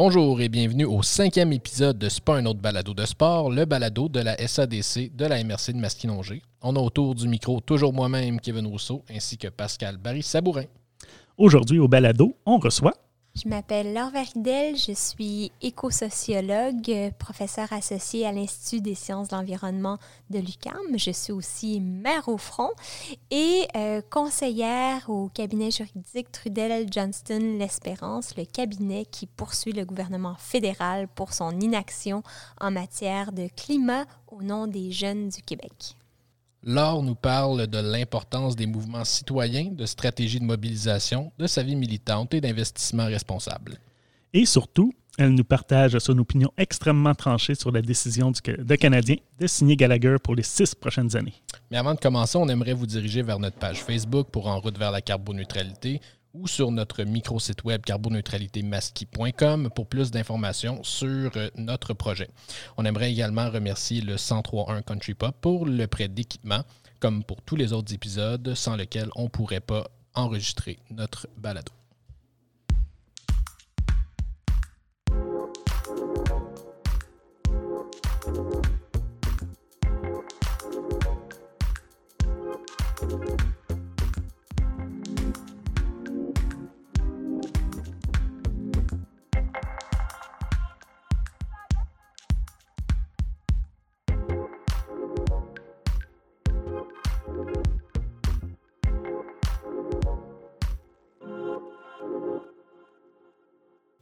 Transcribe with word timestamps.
Bonjour 0.00 0.40
et 0.40 0.48
bienvenue 0.48 0.84
au 0.84 1.02
cinquième 1.02 1.52
épisode 1.52 1.98
de 1.98 2.08
pas 2.24 2.36
un 2.36 2.46
autre 2.46 2.60
balado 2.60 2.94
de 2.94 3.04
sport, 3.04 3.50
le 3.50 3.64
balado 3.64 4.08
de 4.08 4.20
la 4.20 4.36
SADC 4.36 5.10
de 5.16 5.24
la 5.24 5.42
MRC 5.42 5.72
de 5.72 5.78
Masquinongé. 5.78 6.40
On 6.62 6.76
a 6.76 6.78
autour 6.78 7.16
du 7.16 7.26
micro 7.26 7.58
toujours 7.58 7.92
moi-même, 7.92 8.38
Kevin 8.38 8.68
Rousseau, 8.68 9.02
ainsi 9.10 9.36
que 9.36 9.48
Pascal 9.48 9.96
Barry-Sabourin. 9.96 10.66
Aujourd'hui, 11.36 11.80
au 11.80 11.88
balado, 11.88 12.36
on 12.46 12.58
reçoit 12.58 12.94
Je 13.40 13.48
m'appelle 13.48 13.92
Laure 13.92 14.10
Veridel, 14.10 14.76
je 14.76 14.92
suis 14.92 15.52
écosociologue, 15.62 17.12
professeur 17.20 17.72
associé 17.72 18.26
à 18.26 18.32
l'Institut 18.32 18.80
des 18.80 18.96
sciences 18.96 19.28
de 19.28 19.36
l'environnement 19.36 19.98
de 20.30 20.40
l'UQAM. 20.40 20.96
Je 20.96 21.12
suis 21.12 21.32
aussi 21.32 21.80
mère 21.80 22.28
au 22.28 22.36
front 22.36 22.70
et 23.30 23.68
euh, 23.76 24.02
conseillère 24.10 25.08
au 25.08 25.28
cabinet 25.28 25.70
juridique 25.70 26.32
Trudel 26.32 26.88
Johnston 26.90 27.58
L'Espérance, 27.58 28.36
le 28.36 28.44
cabinet 28.44 29.04
qui 29.04 29.26
poursuit 29.26 29.72
le 29.72 29.84
gouvernement 29.84 30.34
fédéral 30.36 31.06
pour 31.06 31.32
son 31.32 31.60
inaction 31.60 32.24
en 32.60 32.72
matière 32.72 33.30
de 33.30 33.48
climat 33.54 34.06
au 34.32 34.42
nom 34.42 34.66
des 34.66 34.90
jeunes 34.90 35.28
du 35.28 35.42
Québec. 35.42 35.94
Laure 36.64 37.02
nous 37.02 37.14
parle 37.14 37.66
de 37.66 37.78
l'importance 37.78 38.56
des 38.56 38.66
mouvements 38.66 39.04
citoyens, 39.04 39.70
de 39.70 39.86
stratégies 39.86 40.40
de 40.40 40.44
mobilisation, 40.44 41.32
de 41.38 41.46
sa 41.46 41.62
vie 41.62 41.76
militante 41.76 42.34
et 42.34 42.40
d'investissement 42.40 43.06
responsable. 43.06 43.78
et 44.32 44.44
surtout, 44.44 44.92
elle 45.18 45.34
nous 45.34 45.44
partage 45.44 45.98
son 45.98 46.16
opinion 46.18 46.52
extrêmement 46.56 47.14
tranchée 47.14 47.56
sur 47.56 47.72
la 47.72 47.82
décision 47.82 48.30
du, 48.30 48.40
de 48.40 48.74
Canadien 48.76 49.16
de 49.40 49.48
signer 49.48 49.74
Gallagher 49.74 50.16
pour 50.22 50.36
les 50.36 50.44
six 50.44 50.76
prochaines 50.76 51.16
années. 51.16 51.34
Mais 51.72 51.76
avant 51.76 51.94
de 51.94 51.98
commencer, 51.98 52.38
on 52.38 52.48
aimerait 52.48 52.72
vous 52.72 52.86
diriger 52.86 53.22
vers 53.22 53.40
notre 53.40 53.56
page 53.56 53.82
Facebook 53.82 54.28
pour 54.30 54.46
En 54.46 54.60
route 54.60 54.78
vers 54.78 54.92
la 54.92 55.00
carboneutralité 55.00 56.00
ou 56.38 56.46
sur 56.46 56.70
notre 56.70 57.02
micro-site 57.02 57.64
web 57.64 57.82
carboneutralitémasqui.com 57.82 59.70
pour 59.74 59.86
plus 59.86 60.10
d'informations 60.10 60.82
sur 60.84 61.32
euh, 61.36 61.48
notre 61.56 61.94
projet. 61.94 62.28
On 62.76 62.84
aimerait 62.84 63.10
également 63.10 63.50
remercier 63.50 64.00
le 64.00 64.14
1031 64.14 64.82
Country 64.82 65.14
Pop 65.14 65.36
pour 65.40 65.66
le 65.66 65.86
prêt 65.86 66.08
d'équipement, 66.08 66.62
comme 67.00 67.24
pour 67.24 67.42
tous 67.42 67.56
les 67.56 67.72
autres 67.72 67.92
épisodes, 67.92 68.54
sans 68.54 68.76
lequel 68.76 69.08
on 69.16 69.24
ne 69.24 69.28
pourrait 69.28 69.60
pas 69.60 69.88
enregistrer 70.14 70.78
notre 70.90 71.28
balado. 71.36 71.72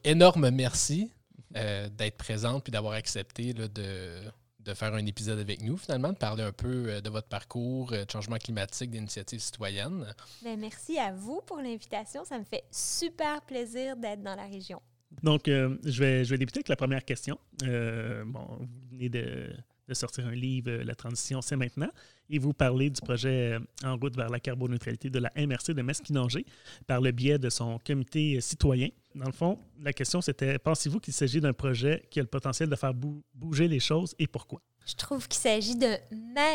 Énorme 0.06 0.50
merci 0.50 1.10
euh, 1.56 1.88
d'être 1.88 2.16
présente 2.16 2.64
puis 2.64 2.70
d'avoir 2.70 2.94
accepté 2.94 3.52
là, 3.52 3.68
de, 3.68 4.10
de 4.66 4.74
faire 4.74 4.92
un 4.94 5.06
épisode 5.06 5.38
avec 5.38 5.62
nous, 5.62 5.76
finalement, 5.76 6.12
de 6.12 6.18
parler 6.18 6.42
un 6.42 6.52
peu 6.52 6.86
euh, 6.88 7.00
de 7.00 7.08
votre 7.08 7.28
parcours, 7.28 7.92
euh, 7.92 8.04
de 8.04 8.10
changement 8.10 8.36
climatique, 8.36 8.90
d'initiatives 8.90 9.40
citoyennes. 9.40 10.06
Ben, 10.42 10.58
merci 10.58 10.98
à 10.98 11.12
vous 11.12 11.40
pour 11.46 11.58
l'invitation. 11.58 12.24
Ça 12.24 12.38
me 12.38 12.44
fait 12.44 12.64
super 12.70 13.42
plaisir 13.42 13.96
d'être 13.96 14.22
dans 14.22 14.34
la 14.34 14.46
région. 14.46 14.80
Donc, 15.22 15.48
euh, 15.48 15.76
je, 15.84 16.02
vais, 16.02 16.24
je 16.24 16.30
vais 16.30 16.38
débuter 16.38 16.58
avec 16.58 16.68
la 16.68 16.76
première 16.76 17.04
question. 17.04 17.38
Euh, 17.62 18.24
bon, 18.26 18.44
vous 18.58 18.66
venez 18.90 19.08
de, 19.08 19.52
de 19.88 19.94
sortir 19.94 20.26
un 20.26 20.32
livre, 20.34 20.70
euh, 20.70 20.84
La 20.84 20.94
transition, 20.94 21.40
c'est 21.42 21.56
maintenant, 21.56 21.90
et 22.28 22.38
vous 22.38 22.52
parlez 22.52 22.90
du 22.90 23.00
projet 23.00 23.52
euh, 23.54 23.60
En 23.84 23.96
route 23.96 24.16
vers 24.16 24.28
la 24.28 24.40
carboneutralité 24.40 25.10
de 25.10 25.18
la 25.18 25.30
MRC 25.36 25.74
de 25.74 25.82
Mesquinongé 25.82 26.44
par 26.86 27.00
le 27.00 27.12
biais 27.12 27.38
de 27.38 27.48
son 27.50 27.78
comité 27.84 28.36
euh, 28.36 28.40
citoyen. 28.40 28.88
Dans 29.14 29.26
le 29.26 29.32
fond, 29.32 29.58
la 29.80 29.92
question 29.92 30.20
c'était 30.20 30.58
pensez-vous 30.58 31.00
qu'il 31.00 31.14
s'agit 31.14 31.40
d'un 31.40 31.52
projet 31.52 32.04
qui 32.10 32.18
a 32.18 32.22
le 32.22 32.28
potentiel 32.28 32.68
de 32.68 32.76
faire 32.76 32.92
bou- 32.92 33.22
bouger 33.34 33.68
les 33.68 33.80
choses 33.80 34.14
et 34.18 34.26
pourquoi? 34.26 34.60
Je 34.88 34.94
trouve 34.94 35.26
qu'il 35.26 35.40
s'agit 35.40 35.74
d'un 35.74 35.96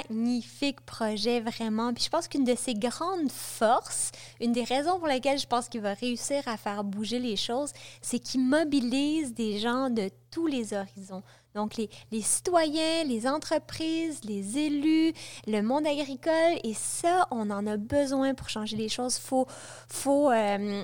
magnifique 0.09 0.79
projet, 0.81 1.41
vraiment. 1.41 1.93
Puis 1.93 2.05
je 2.05 2.09
pense 2.09 2.29
qu'une 2.29 2.45
de 2.45 2.55
ses 2.55 2.73
grandes 2.75 3.29
forces, 3.29 4.11
une 4.39 4.53
des 4.53 4.63
raisons 4.63 4.99
pour 4.99 5.07
lesquelles 5.07 5.37
je 5.39 5.47
pense 5.47 5.67
qu'il 5.67 5.81
va 5.81 5.93
réussir 5.93 6.41
à 6.47 6.55
faire 6.55 6.83
bouger 6.85 7.19
les 7.19 7.35
choses, 7.35 7.71
c'est 8.01 8.19
qu'il 8.19 8.41
mobilise 8.41 9.33
des 9.33 9.59
gens 9.59 9.89
de 9.89 10.09
tous 10.29 10.47
les 10.47 10.73
horizons. 10.73 11.23
Donc, 11.55 11.75
les, 11.75 12.21
citoyens, 12.21 13.03
les 13.03 13.27
entreprises, 13.27 14.21
les 14.23 14.57
élus, 14.57 15.13
le 15.47 15.61
monde 15.61 15.85
agricole, 15.85 16.59
et 16.63 16.73
ça, 16.73 17.27
on 17.31 17.49
en 17.49 17.67
a 17.67 17.77
besoin 17.77 18.33
pour 18.33 18.49
changer 18.49 18.77
les 18.77 18.89
choses. 18.89 19.17
Il 19.17 19.45
faut, 19.87 20.31
euh, 20.31 20.83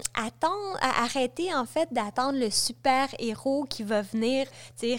arrêter, 0.84 1.54
en 1.54 1.66
fait, 1.66 1.88
d'attendre 1.92 2.38
le 2.38 2.50
super-héros 2.50 3.66
qui 3.70 3.84
va 3.84 4.02
venir 4.02 4.48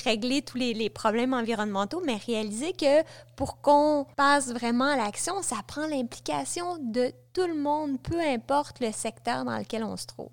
régler 0.05 0.43
tous 0.43 0.56
les, 0.56 0.75
les 0.75 0.91
problèmes 0.91 1.34
environnementaux, 1.34 2.03
mais 2.05 2.17
réaliser 2.17 2.73
que 2.73 3.03
pour 3.37 3.61
qu'on 3.61 4.06
passe 4.17 4.53
vraiment 4.53 4.87
à 4.87 4.97
l'action, 4.97 5.43
ça 5.43 5.56
prend 5.67 5.87
l'implication 5.87 6.79
de 6.79 7.12
tout 7.33 7.47
le 7.47 7.55
monde, 7.55 8.00
peu 8.03 8.21
importe 8.21 8.81
le 8.81 8.91
secteur 8.91 9.45
dans 9.45 9.59
lequel 9.59 9.85
on 9.85 9.97
se 9.97 10.06
trouve. 10.06 10.33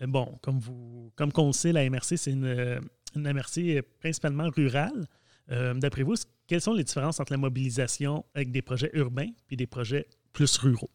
Bon, 0.00 0.38
comme 0.42 0.58
vous, 0.58 1.10
comme 1.16 1.52
sait, 1.52 1.72
la 1.72 1.88
MRC, 1.88 2.16
c'est 2.16 2.32
une, 2.32 2.44
euh, 2.44 2.80
une 3.14 3.30
MRC 3.32 3.82
principalement 4.00 4.48
rurale. 4.48 5.06
Euh, 5.50 5.74
D'après 5.74 6.02
vous, 6.02 6.14
quelles 6.46 6.60
sont 6.60 6.74
les 6.74 6.84
différences 6.84 7.20
entre 7.20 7.32
la 7.32 7.38
mobilisation 7.38 8.24
avec 8.34 8.50
des 8.50 8.62
projets 8.62 8.90
urbains 8.94 9.30
et 9.50 9.56
des 9.56 9.66
projets 9.66 10.06
plus 10.32 10.56
ruraux? 10.58 10.90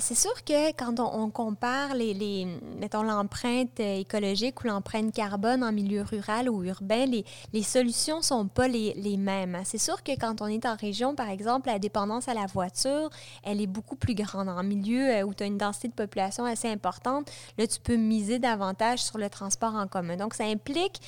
C'est 0.00 0.16
sûr 0.16 0.32
que 0.44 0.72
quand 0.72 0.98
on, 0.98 1.30
compare 1.30 1.90
mettons, 2.80 3.02
l'empreinte 3.04 3.78
euh, 3.78 4.00
écologique 4.00 4.64
ou 4.64 4.66
l'empreinte 4.66 5.14
carbone 5.14 5.62
en 5.62 5.70
milieu 5.70 6.02
rural 6.02 6.50
ou 6.50 6.64
urbain, 6.64 7.06
les, 7.06 7.24
les 7.52 7.62
solutions 7.62 8.20
sont 8.20 8.48
pas 8.48 8.66
les, 8.66 8.92
les 8.94 9.16
mêmes. 9.16 9.54
hein. 9.54 9.62
C'est 9.64 9.78
sûr 9.78 10.02
que 10.02 10.12
quand 10.18 10.42
on 10.42 10.46
est 10.48 10.66
en 10.66 10.74
région, 10.74 11.14
par 11.14 11.28
exemple, 11.28 11.68
la 11.68 11.78
dépendance 11.78 12.28
à 12.28 12.34
la 12.34 12.46
voiture, 12.46 13.08
elle 13.44 13.60
est 13.60 13.68
beaucoup 13.68 13.94
plus 13.94 14.14
grande. 14.14 14.48
En 14.48 14.64
milieu 14.64 15.08
euh, 15.08 15.22
où 15.22 15.32
tu 15.32 15.44
as 15.44 15.46
une 15.46 15.58
densité 15.58 15.86
de 15.86 15.94
population 15.94 16.44
assez 16.44 16.68
importante, 16.68 17.30
là, 17.56 17.66
tu 17.66 17.78
peux 17.78 17.96
miser 17.96 18.40
davantage 18.40 18.98
sur 18.98 19.18
le 19.18 19.30
transport 19.30 19.74
en 19.74 19.86
commun. 19.86 20.16
Donc, 20.16 20.34
ça 20.34 20.44
implique, 20.44 21.00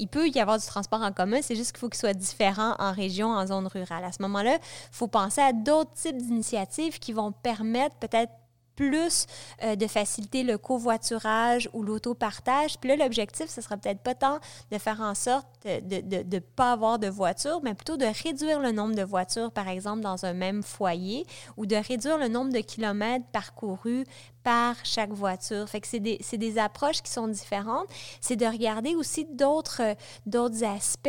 il 0.00 0.08
peut 0.08 0.28
y 0.28 0.40
avoir 0.40 0.58
du 0.58 0.66
transport 0.66 1.02
en 1.02 1.12
commun, 1.12 1.38
c'est 1.42 1.54
juste 1.54 1.72
qu'il 1.72 1.80
faut 1.80 1.88
qu'il 1.88 2.00
soit 2.00 2.14
différent 2.14 2.74
en 2.80 2.92
région, 2.92 3.28
en 3.28 3.46
zone 3.46 3.68
rurale. 3.68 4.04
À 4.04 4.10
ce 4.10 4.20
moment-là, 4.22 4.54
il 4.56 4.96
faut 4.96 5.06
penser 5.06 5.40
à 5.40 5.52
d'autres 5.52 5.92
types 5.92 6.16
d'initiatives 6.16 6.98
qui 6.98 7.12
vont 7.12 7.30
permettre 7.30 7.91
peut-être 8.00 8.32
plus 8.76 9.26
euh, 9.62 9.76
de 9.76 9.86
faciliter 9.86 10.42
le 10.42 10.58
covoiturage 10.58 11.68
ou 11.72 11.82
l'autopartage. 11.82 12.78
Puis 12.78 12.88
là, 12.88 12.96
l'objectif, 12.96 13.48
ce 13.48 13.60
sera 13.60 13.76
peut-être 13.76 14.00
pas 14.00 14.14
tant 14.14 14.38
de 14.70 14.78
faire 14.78 15.00
en 15.00 15.14
sorte 15.14 15.46
de 15.64 16.36
ne 16.36 16.38
pas 16.38 16.72
avoir 16.72 16.98
de 16.98 17.08
voitures, 17.08 17.60
mais 17.62 17.74
plutôt 17.74 17.96
de 17.96 18.06
réduire 18.24 18.60
le 18.60 18.72
nombre 18.72 18.94
de 18.94 19.02
voitures, 19.02 19.50
par 19.50 19.68
exemple, 19.68 20.00
dans 20.00 20.24
un 20.24 20.32
même 20.32 20.62
foyer, 20.62 21.26
ou 21.56 21.66
de 21.66 21.76
réduire 21.76 22.18
le 22.18 22.28
nombre 22.28 22.52
de 22.52 22.60
kilomètres 22.60 23.26
parcourus 23.32 24.04
par 24.42 24.76
chaque 24.84 25.12
voiture. 25.12 25.68
Fait 25.68 25.80
que 25.80 25.86
c'est 25.86 26.00
des, 26.00 26.18
des 26.32 26.58
approches 26.58 27.02
qui 27.02 27.10
sont 27.10 27.28
différentes. 27.28 27.86
C'est 28.20 28.36
de 28.36 28.46
regarder 28.46 28.94
aussi 28.94 29.24
d'autres, 29.24 29.82
euh, 29.82 29.94
d'autres 30.26 30.64
aspects. 30.64 31.08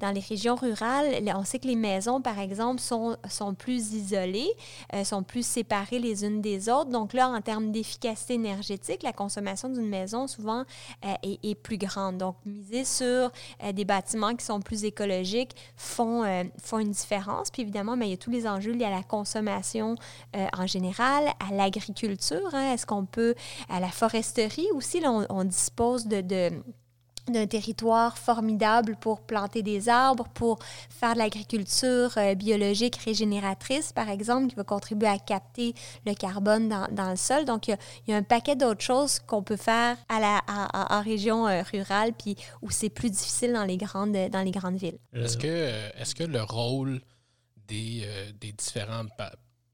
Dans 0.00 0.10
les 0.10 0.20
régions 0.20 0.56
rurales, 0.56 1.06
on 1.34 1.44
sait 1.44 1.58
que 1.58 1.68
les 1.68 1.76
maisons, 1.76 2.20
par 2.20 2.38
exemple, 2.38 2.80
sont, 2.80 3.16
sont 3.28 3.54
plus 3.54 3.92
isolées, 3.92 4.50
euh, 4.94 5.04
sont 5.04 5.22
plus 5.22 5.46
séparées 5.46 5.98
les 5.98 6.24
unes 6.24 6.40
des 6.40 6.68
autres. 6.68 6.90
Donc 6.90 7.12
là, 7.12 7.28
en 7.28 7.40
termes 7.40 7.70
d'efficacité 7.70 8.34
énergétique, 8.34 9.02
la 9.02 9.12
consommation 9.12 9.68
d'une 9.68 9.88
maison, 9.88 10.26
souvent, 10.26 10.64
euh, 11.04 11.14
est, 11.22 11.54
plus 11.62 11.78
grande. 11.78 12.18
Donc, 12.18 12.36
miser 12.46 12.84
sur 12.84 13.30
des 13.74 13.84
bâtiments 13.84 14.34
qui 14.34 14.44
sont 14.44 14.60
plus 14.60 14.84
écologiques 14.84 15.54
font, 15.76 16.24
font 16.60 16.78
une 16.78 16.90
différence. 16.90 17.50
Puis 17.50 17.62
évidemment, 17.62 17.94
mais 17.94 18.06
il 18.06 18.10
y 18.10 18.14
a 18.14 18.16
tous 18.16 18.30
les 18.30 18.48
enjeux 18.48 18.72
liés 18.72 18.86
à 18.86 18.90
la 18.90 19.02
consommation 19.02 19.96
en 20.34 20.66
général, 20.66 21.26
à 21.38 21.52
l'agriculture. 21.52 22.48
hein. 22.54 22.71
Est-ce 22.72 22.86
qu'on 22.86 23.04
peut, 23.04 23.34
à 23.68 23.80
la 23.80 23.88
foresterie 23.88 24.68
aussi, 24.74 25.00
là, 25.00 25.26
on, 25.28 25.44
dispose 25.44 26.06
de, 26.06 26.50
d'un 27.28 27.46
territoire 27.46 28.18
formidable 28.18 28.96
pour 29.00 29.20
planter 29.20 29.62
des 29.62 29.88
arbres, 29.88 30.28
pour 30.34 30.58
faire 30.90 31.14
de 31.14 31.18
l'agriculture 31.18 32.12
euh, 32.16 32.34
biologique 32.34 32.96
régénératrice, 32.96 33.92
par 33.92 34.08
exemple, 34.08 34.48
qui 34.48 34.54
va 34.56 34.64
contribuer 34.64 35.08
à 35.08 35.18
capter 35.18 35.74
le 36.06 36.14
carbone 36.14 36.68
dans, 36.68 37.10
le 37.10 37.16
sol. 37.16 37.44
Donc, 37.44 37.68
il 37.68 37.76
y 38.08 38.12
a, 38.12 38.16
un 38.16 38.22
paquet 38.22 38.56
d'autres 38.56 38.82
choses 38.82 39.18
qu'on 39.20 39.42
peut 39.42 39.56
faire 39.56 39.96
à 40.08 40.20
la, 40.20 40.40
en 40.72 41.02
région 41.02 41.46
euh, 41.46 41.62
rurale, 41.62 42.12
puis 42.12 42.36
où 42.60 42.70
c'est 42.70 42.90
plus 42.90 43.10
difficile 43.10 43.52
dans 43.52 43.64
les 43.64 43.76
grandes, 43.76 44.16
dans 44.30 44.42
les 44.42 44.50
grandes 44.50 44.76
villes. 44.76 44.98
Est-ce 45.12 45.36
que, 45.36 45.46
euh, 45.46 45.90
est-ce 45.98 46.14
que 46.14 46.24
le 46.24 46.42
rôle 46.42 47.00
des, 47.68 48.02
euh, 48.04 48.32
des 48.40 48.52
différents 48.52 49.06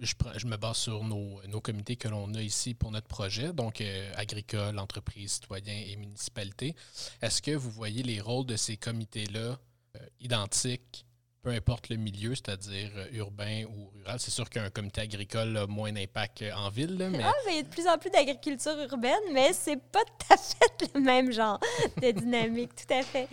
je, 0.01 0.47
me 0.47 0.57
base 0.57 0.77
sur 0.77 1.05
nos, 1.05 1.61
comités 1.61 1.97
que 1.97 2.09
l'on 2.09 2.33
a 2.35 2.43
ici 2.43 2.75
pour 2.75 2.91
notre 2.91 3.09
projet, 3.09 3.53
donc 3.53 3.81
euh, 3.81 4.13
agricole, 4.17 4.79
entreprise, 4.79 5.33
citoyen 5.33 5.75
et 5.75 5.97
municipalité. 5.97 6.75
Est-ce 7.21 7.43
que 7.43 7.51
vous 7.51 7.71
voyez 7.71 8.03
les 8.03 8.21
rôles 8.21 8.47
de 8.47 8.57
ces 8.57 8.77
comités-là 8.77 9.59
euh, 9.97 10.07
identiques, 10.21 11.05
peu 11.43 11.51
importe 11.51 11.89
le 11.89 11.97
milieu, 11.97 12.35
c'est-à-dire 12.35 12.91
euh, 12.97 13.07
urbain 13.13 13.65
ou 13.65 13.89
rural? 13.89 14.21
C'est 14.21 14.31
sûr 14.31 14.49
qu'un 14.49 14.71
comité 14.71 15.01
agricole 15.01 15.57
a 15.57 15.67
moins 15.67 15.93
d'impact 15.93 16.45
en 16.55 16.71
ville. 16.71 16.97
mais... 17.11 17.23
Ah, 17.23 17.33
il 17.49 17.57
y 17.57 17.59
a 17.59 17.63
de 17.63 17.69
plus 17.69 17.87
en 17.89 17.99
plus 17.99 18.11
d'agriculture 18.11 18.79
urbaine, 18.79 19.33
mais 19.33 19.53
c'est 19.53 19.83
pas 19.91 20.05
tout 20.05 20.33
à 20.33 20.37
fait 20.37 20.95
le 20.95 21.01
même 21.01 21.33
genre 21.33 21.59
de 22.01 22.11
dynamique, 22.13 22.71
tout 22.77 22.95
à 22.95 23.03
fait. 23.03 23.29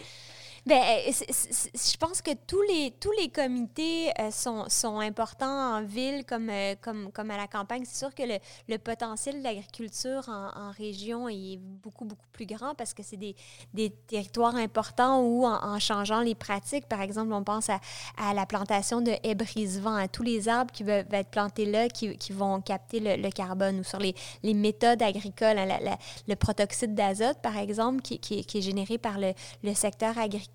Ben, 0.65 0.81
euh, 0.81 1.11
je 1.11 1.97
pense 1.97 2.23
que 2.23 2.31
tous 2.47 2.61
les, 2.63 2.91
tous 2.99 3.11
les 3.19 3.29
comités 3.29 4.09
euh, 4.19 4.31
sont, 4.31 4.67
sont, 4.67 4.99
importants 4.99 5.45
en 5.75 5.83
ville 5.83 6.25
comme, 6.25 6.49
euh, 6.49 6.73
comme, 6.81 7.11
comme 7.11 7.29
à 7.29 7.37
la 7.37 7.45
campagne. 7.45 7.83
C'est 7.85 7.99
sûr 7.99 8.15
que 8.15 8.23
le, 8.23 8.39
le 8.67 8.79
potentiel 8.79 9.37
de 9.37 9.43
l'agriculture 9.43 10.27
en, 10.27 10.71
région 10.71 11.29
est 11.29 11.57
beaucoup, 11.57 12.05
beaucoup 12.05 12.25
plus 12.31 12.47
grand 12.47 12.73
parce 12.73 12.95
que 12.95 13.03
c'est 13.03 13.15
des, 13.17 13.35
des, 13.75 13.91
territoires 13.91 14.55
importants 14.55 15.21
où, 15.21 15.45
en, 15.45 15.77
changeant 15.77 16.21
les 16.21 16.33
pratiques, 16.33 16.87
par 16.87 17.01
exemple, 17.01 17.31
on 17.33 17.43
pense 17.43 17.69
à, 17.69 17.79
à 18.17 18.33
la 18.33 18.47
plantation 18.47 19.01
de 19.01 19.11
haies 19.21 19.35
brise-vent, 19.35 19.93
à 19.93 20.07
tous 20.07 20.23
les 20.23 20.49
arbres 20.49 20.71
qui 20.71 20.83
vont 20.83 21.03
être 21.11 21.29
plantés 21.29 21.65
là, 21.65 21.89
qui, 21.89 22.17
qui 22.17 22.33
vont 22.33 22.59
capter 22.61 22.99
le, 22.99 23.21
le, 23.21 23.29
carbone, 23.29 23.81
ou 23.81 23.83
sur 23.83 23.99
les, 23.99 24.15
les 24.41 24.55
méthodes 24.55 25.03
agricoles, 25.03 25.59
hein, 25.59 25.97
le 26.27 26.35
protoxyde 26.35 26.95
d'azote, 26.95 27.37
par 27.43 27.55
exemple, 27.55 28.01
qui, 28.01 28.17
qui, 28.17 28.43
qui, 28.43 28.57
est 28.57 28.61
généré 28.61 28.97
par 28.97 29.19
le, 29.19 29.33
le 29.63 29.73
secteur 29.75 30.17
agricole 30.17 30.54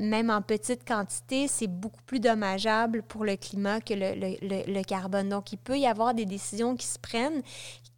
même 0.00 0.30
en 0.30 0.42
petite 0.42 0.86
quantité, 0.86 1.48
c'est 1.48 1.66
beaucoup 1.66 2.02
plus 2.06 2.20
dommageable 2.20 3.02
pour 3.02 3.24
le 3.24 3.36
climat 3.36 3.80
que 3.80 3.94
le, 3.94 4.82
carbone. 4.82 5.28
Donc, 5.28 5.52
il 5.52 5.58
peut 5.58 5.78
y 5.78 5.86
avoir 5.86 6.14
des 6.14 6.26
décisions 6.26 6.76
qui 6.76 6.86
se 6.86 6.98
prennent 6.98 7.42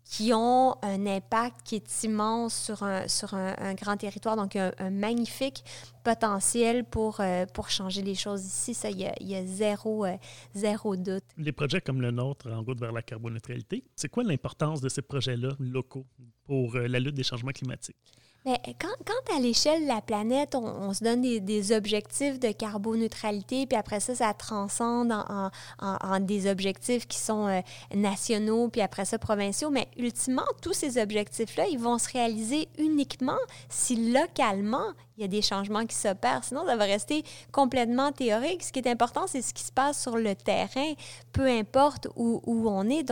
qui 0.08 0.32
ont 0.32 0.75
un 0.82 1.06
impact 1.06 1.61
qui 1.64 1.76
est 1.76 2.05
immense 2.05 2.55
sur 2.55 2.82
un, 2.82 3.06
sur 3.08 3.35
un, 3.35 3.75
grand 3.75 3.96
territoire, 3.96 4.37
donc 4.37 4.56
un, 4.56 4.73
magnifique 4.90 5.62
potentiel 6.02 6.85
pour, 6.85 7.20
euh, 7.20 7.44
pour 7.52 7.69
changer 7.69 8.00
les 8.00 8.14
choses 8.14 8.44
ici. 8.44 8.73
Ça, 8.73 8.88
il 8.90 9.00
y 9.00 9.35
a, 9.35 9.44
zéro, 9.44 10.06
euh, 10.06 10.17
zéro 10.55 10.96
doute. 10.96 11.25
Les 11.37 11.52
projets 11.52 11.82
comme 11.82 12.00
le 12.00 12.11
nôtre 12.11 12.50
en 12.50 12.62
route 12.62 12.81
vers 12.81 12.93
la 12.93 13.02
carboneutralité, 13.02 13.85
c'est 13.94 14.08
quoi 14.08 14.25
l'importance 14.25 14.81
de 14.81 14.88
ces 14.88 15.02
projets-là 15.02 15.50
locaux 15.61 16.06
pour 16.44 16.76
euh, 16.76 16.88
la 16.88 17.00
lutte 17.00 17.14
des 17.14 17.23
changements 17.23 17.52
climatiques? 17.52 18.14
Mais 18.44 18.58
quand, 18.81 18.88
quand 19.05 19.37
à 19.37 19.40
l'échelle 19.40 19.82
de 19.82 19.88
la 19.88 20.00
planète, 20.00 20.55
on, 20.55 20.94
se 20.94 21.02
donne 21.02 21.23
des, 21.23 21.73
objectifs 21.73 22.38
de 22.38 22.52
carboneutralité, 22.52 23.67
puis 23.67 23.76
après 23.76 24.00
ça, 24.00 24.14
ça 24.14 24.32
transcende 24.32 25.12
en, 25.12 26.20
des 26.20 26.49
objectifs 26.49 27.06
qui 27.06 27.19
sont 27.19 27.46
euh, 27.49 27.61
nationaux, 27.94 28.69
puis 28.69 28.81
après 28.81 29.05
ça, 29.05 29.19
provinciaux. 29.19 29.70
Mais 29.70 29.88
ultimement, 29.96 30.44
tous 30.62 30.73
ces 30.73 31.00
objectifs-là, 31.00 31.67
ils 31.70 31.79
vont 31.79 31.99
se 31.99 32.11
réaliser 32.11 32.69
uniquement 32.79 33.38
si 33.69 34.12
localement, 34.12 34.93
il 35.17 35.23
y 35.23 35.25
a 35.25 35.29
des 35.29 35.43
changements 35.43 35.85
qui 35.85 35.96
s'opèrent. 35.96 36.44
Sinon, 36.44 36.64
ça 36.64 36.76
va 36.76 36.85
rester 36.85 37.25
complètement 37.52 38.12
théorique. 38.12 38.62
Ce 38.62 38.73
qui 38.73 38.79
est 38.79 38.88
important, 38.88 39.26
c'est 39.26 39.43
ce 39.43 39.52
qui 39.52 39.64
se 39.64 39.73
passe 39.73 40.00
sur 40.00 40.17
le 40.17 40.35
terrain, 40.37 40.93
peu 41.32 41.46
importe 41.46 42.08
où, 42.14 42.40
on 42.46 42.88
est. 42.88 43.02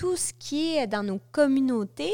tout 0.00 0.16
ce 0.16 0.32
qui 0.32 0.76
est 0.76 0.86
dans 0.86 1.02
nos 1.02 1.20
communautés, 1.30 2.10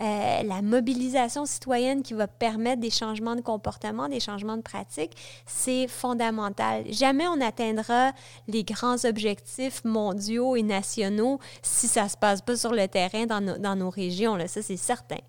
euh, 0.00 0.42
la 0.42 0.62
mobilisation 0.62 1.44
citoyenne 1.44 2.02
qui 2.02 2.14
va 2.14 2.26
permettre 2.26 2.80
des 2.80 2.88
changements 2.88 3.36
de 3.36 3.42
comportement, 3.42 4.08
des 4.08 4.20
changements 4.20 4.56
de 4.56 4.62
pratique, 4.62 5.10
c'est 5.44 5.86
fondamental. 5.86 6.90
Jamais 6.90 7.28
on 7.28 7.36
n'atteindra 7.36 8.12
les 8.48 8.64
grands 8.64 9.04
objectifs 9.04 9.84
mondiaux 9.84 10.56
et 10.56 10.62
nationaux 10.62 11.38
si 11.60 11.88
ça 11.88 12.04
ne 12.04 12.08
se 12.08 12.16
passe 12.16 12.40
pas 12.40 12.56
sur 12.56 12.72
le 12.72 12.88
terrain 12.88 13.26
dans, 13.26 13.76
nos 13.76 13.90
régions. 13.90 14.38
Ça, 14.48 14.62
c'est 14.62 14.78
certain. 14.78 15.20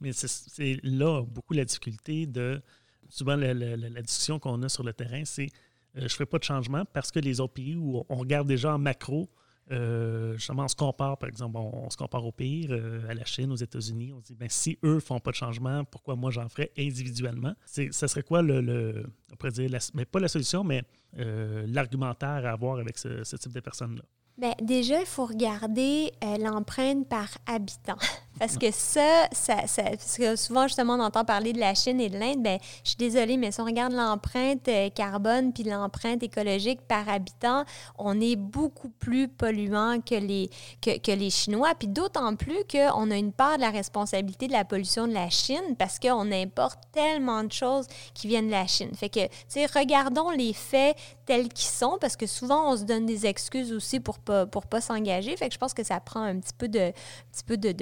Mais 0.00 0.12
c'est 0.14 0.78
là 0.82 1.20
beaucoup 1.20 1.52
la 1.52 1.66
difficulté 1.66 2.24
de. 2.24 2.62
Souvent, 3.10 3.36
la, 3.36 3.52
la, 3.52 4.00
discussion 4.00 4.38
qu'on 4.38 4.62
a 4.62 4.70
sur 4.70 4.84
le 4.84 4.94
terrain, 4.94 5.26
c'est 5.26 5.48
euh, 5.96 6.00
je 6.00 6.04
ne 6.04 6.08
ferai 6.08 6.24
pas 6.24 6.38
de 6.38 6.44
changement 6.44 6.84
parce 6.94 7.10
que 7.10 7.18
les 7.18 7.40
autres 7.40 7.52
pays 7.52 7.76
où 7.76 8.02
on 8.08 8.16
regarde 8.16 8.48
déjà 8.48 8.74
en 8.74 8.78
macro, 8.78 9.28
euh, 9.70 10.34
justement, 10.34 10.64
on 10.64 10.68
se 10.68 10.76
compare, 10.76 11.16
par 11.16 11.28
exemple, 11.28 11.56
on, 11.56 11.88
se 11.88 11.96
compare 11.96 12.24
au 12.24 12.32
pire, 12.32 12.70
euh, 12.72 13.08
à 13.08 13.14
la 13.14 13.24
Chine, 13.24 13.52
aux 13.52 13.56
États-Unis. 13.56 14.12
On 14.12 14.20
se 14.20 14.26
dit, 14.26 14.34
ben, 14.34 14.48
si 14.50 14.78
eux 14.84 14.96
ne 14.96 15.00
font 15.00 15.18
pas 15.20 15.30
de 15.30 15.36
changement, 15.36 15.84
pourquoi 15.84 16.16
moi 16.16 16.30
j'en 16.30 16.48
ferais 16.48 16.72
individuellement? 16.76 17.54
Ça 17.64 18.08
serait 18.08 18.22
quoi 18.22 18.42
le, 18.42 19.04
on 19.32 19.36
pourrait 19.36 19.52
dire, 19.52 19.70
mais 19.94 20.04
pas 20.04 20.20
la 20.20 20.28
solution, 20.28 20.64
mais 20.64 20.82
euh, 21.18 21.64
l'argumentaire 21.68 22.44
à 22.46 22.50
avoir 22.50 22.78
avec 22.78 22.98
ce, 22.98 23.22
ce 23.24 23.36
type 23.36 23.52
de 23.52 23.60
personnes-là? 23.60 24.02
Bien, 24.38 24.54
déjà, 24.62 24.98
il 25.00 25.06
faut 25.06 25.26
regarder 25.26 26.10
l'empreinte 26.40 27.08
par 27.08 27.28
habitant. 27.46 27.98
Parce 28.42 28.58
que 28.58 28.72
ça, 28.72 29.28
ça, 29.30 29.54
parce 29.54 30.16
que 30.16 30.34
souvent, 30.34 30.66
justement, 30.66 30.94
on 30.94 31.00
entend 31.00 31.24
parler 31.24 31.52
de 31.52 31.60
la 31.60 31.76
Chine 31.76 32.00
et 32.00 32.08
de 32.08 32.18
l'Inde. 32.18 32.42
Bien, 32.42 32.58
je 32.82 32.88
suis 32.88 32.96
désolée, 32.96 33.36
mais 33.36 33.52
si 33.52 33.60
on 33.60 33.64
regarde 33.64 33.92
l'empreinte 33.92 34.66
euh, 34.66 34.90
carbone 34.90 35.52
puis 35.52 35.62
l'empreinte 35.62 36.24
écologique 36.24 36.80
par 36.88 37.08
habitant, 37.08 37.64
on 37.98 38.20
est 38.20 38.34
beaucoup 38.34 38.88
plus 38.88 39.28
polluant 39.28 40.00
que 40.00 40.16
les, 40.16 40.50
que, 40.80 41.12
les 41.12 41.30
Chinois. 41.30 41.72
Puis 41.78 41.86
d'autant 41.86 42.34
plus 42.34 42.64
qu'on 42.68 43.12
a 43.12 43.16
une 43.16 43.30
part 43.30 43.58
de 43.58 43.60
la 43.60 43.70
responsabilité 43.70 44.48
de 44.48 44.52
la 44.54 44.64
pollution 44.64 45.06
de 45.06 45.14
la 45.14 45.30
Chine 45.30 45.76
parce 45.78 46.00
qu'on 46.00 46.32
importe 46.32 46.80
tellement 46.90 47.44
de 47.44 47.52
choses 47.52 47.86
qui 48.12 48.26
viennent 48.26 48.48
de 48.48 48.50
la 48.50 48.66
Chine. 48.66 48.90
Fait 48.96 49.08
que, 49.08 49.24
tu 49.24 49.30
sais, 49.46 49.66
regardons 49.66 50.30
les 50.30 50.52
faits 50.52 50.96
tels 51.26 51.48
qu'ils 51.48 51.70
sont 51.70 51.96
parce 52.00 52.16
que 52.16 52.26
souvent, 52.26 52.72
on 52.72 52.76
se 52.76 52.82
donne 52.82 53.06
des 53.06 53.24
excuses 53.24 53.72
aussi 53.72 54.00
pour 54.00 54.18
pas, 54.18 54.46
pour 54.46 54.66
pas 54.66 54.80
s'engager. 54.80 55.36
Fait 55.36 55.46
que 55.46 55.54
je 55.54 55.58
pense 55.60 55.74
que 55.74 55.84
ça 55.84 56.00
prend 56.00 56.22
un 56.22 56.40
petit 56.40 56.54
peu 56.58 56.66
de, 56.66 56.92
petit 57.30 57.44
peu 57.46 57.56
de 57.56 57.72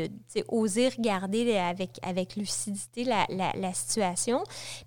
oser 0.50 0.88
regarder 0.88 1.56
avec, 1.56 1.98
avec 2.02 2.36
lucidité 2.36 3.04
la, 3.04 3.26
la, 3.28 3.72
situation. 3.72 4.42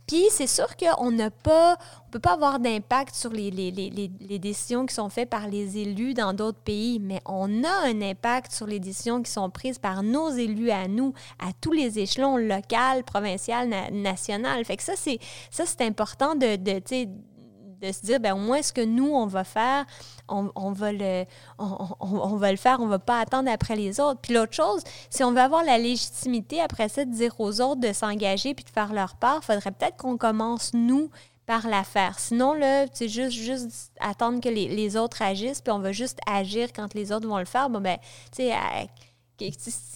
Puis 0.07 0.25
c'est 0.29 0.47
sûr 0.47 0.67
qu'on 0.77 1.11
n'a 1.11 1.31
pas, 1.31 1.77
on 2.07 2.11
peut 2.11 2.19
pas 2.19 2.33
avoir 2.33 2.59
d'impact 2.59 3.15
sur 3.15 3.31
les, 3.31 3.49
les, 3.51 3.71
les, 3.71 3.89
les, 3.89 4.39
décisions 4.39 4.85
qui 4.85 4.93
sont 4.93 5.09
faites 5.09 5.29
par 5.29 5.47
les 5.47 5.77
élus 5.77 6.13
dans 6.13 6.33
d'autres 6.33 6.59
pays, 6.59 6.99
mais 6.99 7.21
on 7.25 7.63
a 7.63 7.87
un 7.87 8.01
impact 8.01 8.51
sur 8.51 8.67
les 8.67 8.79
décisions 8.79 9.21
qui 9.21 9.31
sont 9.31 9.49
prises 9.49 9.79
par 9.79 10.03
nos 10.03 10.29
élus 10.29 10.71
à 10.71 10.87
nous, 10.87 11.13
à 11.39 11.51
tous 11.59 11.71
les 11.71 11.99
échelons 11.99 12.37
local, 12.37 13.03
provincial, 13.03 13.69
national. 13.91 14.63
Fait 14.65 14.77
que 14.77 14.83
ça, 14.83 14.93
c'est 14.95 15.19
ça, 15.49 15.65
c'est 15.65 15.81
important 15.81 16.35
de, 16.35 16.55
de 16.55 16.79
de 17.83 17.91
se 17.91 18.01
dire, 18.01 18.19
ben, 18.19 18.33
au 18.33 18.37
moins, 18.37 18.61
ce 18.61 18.71
que 18.71 18.81
nous, 18.81 19.13
on 19.13 19.25
va 19.25 19.43
faire, 19.43 19.85
on, 20.29 20.51
on 20.55 20.71
va, 20.71 20.91
le, 20.91 21.25
on, 21.59 21.87
on, 21.99 22.35
va 22.37 22.51
le 22.51 22.57
faire, 22.57 22.79
on 22.79 22.87
va 22.87 22.99
pas 22.99 23.19
attendre 23.19 23.51
après 23.51 23.75
les 23.75 23.99
autres. 23.99 24.21
Puis 24.21 24.33
l'autre 24.33 24.53
chose, 24.53 24.81
si 25.09 25.23
on 25.23 25.31
veut 25.31 25.41
avoir 25.41 25.63
la 25.63 25.77
légitimité 25.77 26.61
après 26.61 26.89
ça 26.89 27.03
de 27.03 27.11
dire 27.11 27.39
aux 27.39 27.59
autres 27.61 27.81
de 27.81 27.91
s'engager 27.91 28.53
puis 28.53 28.63
de 28.63 28.69
faire 28.69 28.93
leur 28.93 29.15
part, 29.15 29.43
faudrait 29.43 29.71
peut-être 29.71 29.97
qu'on 29.97 30.17
commence, 30.17 30.73
nous, 30.73 31.09
par 31.45 31.67
la 31.67 31.83
faire. 31.83 32.19
Sinon, 32.19 32.53
là, 32.53 32.85
c'est 32.93 33.09
juste, 33.09 33.37
juste 33.37 33.91
attendre 33.99 34.39
que 34.39 34.47
les, 34.47 34.69
les, 34.69 34.95
autres 34.95 35.21
agissent, 35.21 35.61
puis 35.61 35.73
on 35.73 35.79
va 35.79 35.91
juste 35.91 36.19
agir 36.25 36.71
quand 36.73 36.93
les 36.93 37.11
autres 37.11 37.27
vont 37.27 37.37
le 37.37 37.45
faire. 37.45 37.69
Bon, 37.69 37.81
ben, 37.81 37.97
tu 38.31 38.43
sais, 38.43 38.53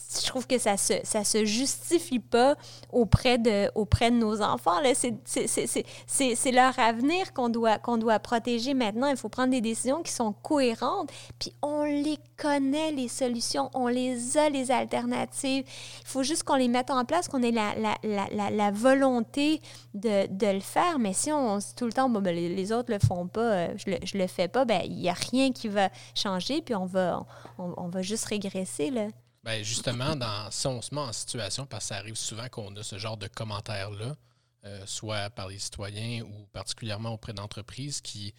je 0.10 0.26
trouve 0.26 0.48
que 0.48 0.58
ça 0.58 0.78
se, 0.78 0.94
ça 1.04 1.24
se 1.24 1.46
justifie 1.46 2.20
pas 2.20 2.56
auprès 2.92 3.38
de, 3.38 3.70
auprès 3.76 4.10
de 4.10 4.16
nos 4.16 4.42
enfants. 4.42 4.78
C'est 5.26 6.52
leur 6.52 6.78
avenir 6.80 7.34
qu'on 7.34 7.50
doit, 7.50 7.78
doit 7.78 8.20
protéger 8.20 8.74
maintenant. 8.74 9.08
Il 9.08 9.18
faut 9.18 9.30
prendre 9.30 9.52
des 9.52 9.62
décisions 9.62 10.02
qui 10.04 10.12
sont 10.12 10.34
cohérentes. 10.34 11.12
Puis 11.40 11.54
on 11.62 11.84
les 11.84 12.18
connaît, 12.38 12.92
les 12.92 13.08
solutions. 13.08 13.70
On 13.74 13.88
les 13.88 14.38
a, 14.38 14.50
les 14.50 14.72
alternatives. 14.72 15.66
Il 16.02 16.08
faut 16.08 16.24
juste 16.24 16.44
qu'on 16.44 16.56
les 16.56 16.70
mette 16.70 16.90
en 16.90 17.04
place, 17.04 17.28
qu'on 17.28 17.44
ait 17.44 17.52
la, 17.52 17.76
la, 17.76 17.98
la, 18.04 18.50
la, 18.50 18.72
volonté 18.72 19.62
de, 19.94 20.28
de, 20.28 20.48
le 20.48 20.60
faire. 20.60 21.00
Mais 21.00 21.14
si 21.14 21.32
on 21.32 21.60
tout 21.76 21.86
le 21.86 21.94
temps, 21.94 22.10
ben, 22.10 22.24
les, 22.34 22.72
autres 22.72 22.92
le 22.92 23.00
font 23.00 23.28
pas, 23.28 23.42
euh, 23.42 23.74
je 23.76 23.92
le, 23.92 23.98
je 24.04 24.18
le 24.18 24.28
fais 24.28 24.48
pas, 24.48 24.66
ben, 24.66 24.82
il 24.86 24.96
n'y 24.96 25.10
a 25.10 25.14
rien 25.14 25.52
qui 25.52 25.68
va 25.68 25.90
changer. 26.16 26.62
Puis 26.62 26.76
on 26.76 26.86
va, 26.86 27.26
on 27.58 27.90
va 27.90 28.02
juste 28.02 28.26
régresser. 28.26 28.90
Là. 28.90 29.08
Bien, 29.48 29.64
justement, 29.64 30.18
dans, 30.18 30.52
si 30.52 30.68
on 30.68 30.82
se 30.82 30.94
met 30.94 31.00
en 31.00 31.14
situation, 31.14 31.66
parce 31.66 31.86
que 31.86 31.88
ça 31.88 31.96
arrive 31.96 32.16
souvent 32.16 32.50
qu'on 32.50 32.76
a 32.76 32.84
ce 32.84 32.98
genre 32.98 33.16
de 33.16 33.28
commentaires-là, 33.30 34.18
euh, 34.66 34.86
soit 34.86 35.30
par 35.30 35.48
les 35.48 35.58
citoyens 35.58 36.24
ou 36.24 36.48
particulièrement 36.52 37.12
auprès 37.12 37.32
d'entreprises 37.32 38.02
qui 38.02 38.34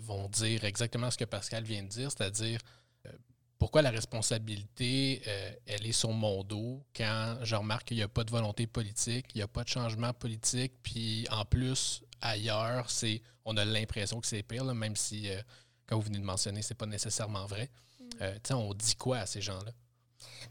vont 0.00 0.28
dire 0.28 0.64
exactement 0.64 1.10
ce 1.10 1.16
que 1.16 1.24
Pascal 1.24 1.64
vient 1.64 1.82
de 1.82 1.88
dire, 1.88 2.10
c'est-à-dire 2.12 2.60
euh, 3.06 3.12
pourquoi 3.58 3.80
la 3.80 3.88
responsabilité, 3.88 5.22
euh, 5.26 5.50
elle 5.64 5.86
est 5.86 5.92
sur 5.92 6.12
mon 6.12 6.44
dos 6.44 6.84
quand 6.94 7.38
je 7.40 7.56
remarque 7.56 7.88
qu'il 7.88 7.96
n'y 7.96 8.02
a 8.02 8.08
pas 8.08 8.24
de 8.24 8.30
volonté 8.30 8.66
politique, 8.66 9.28
il 9.34 9.38
n'y 9.38 9.42
a 9.42 9.48
pas 9.48 9.64
de 9.64 9.70
changement 9.70 10.12
politique, 10.12 10.74
puis 10.82 11.26
en 11.30 11.46
plus, 11.46 12.02
ailleurs, 12.20 12.90
c'est 12.90 13.22
on 13.46 13.56
a 13.56 13.64
l'impression 13.64 14.20
que 14.20 14.26
c'est 14.26 14.42
pire, 14.42 14.66
même 14.74 14.94
si, 14.94 15.30
comme 15.86 16.00
vous 16.00 16.04
venez 16.04 16.18
de 16.18 16.24
mentionner, 16.24 16.60
c'est 16.60 16.74
pas 16.74 16.84
nécessairement 16.84 17.46
vrai. 17.46 17.70
Mm. 18.20 18.54
on 18.56 18.74
dit 18.74 18.94
quoi 18.96 19.20
à 19.20 19.26
ces 19.26 19.40
gens-là? 19.40 19.72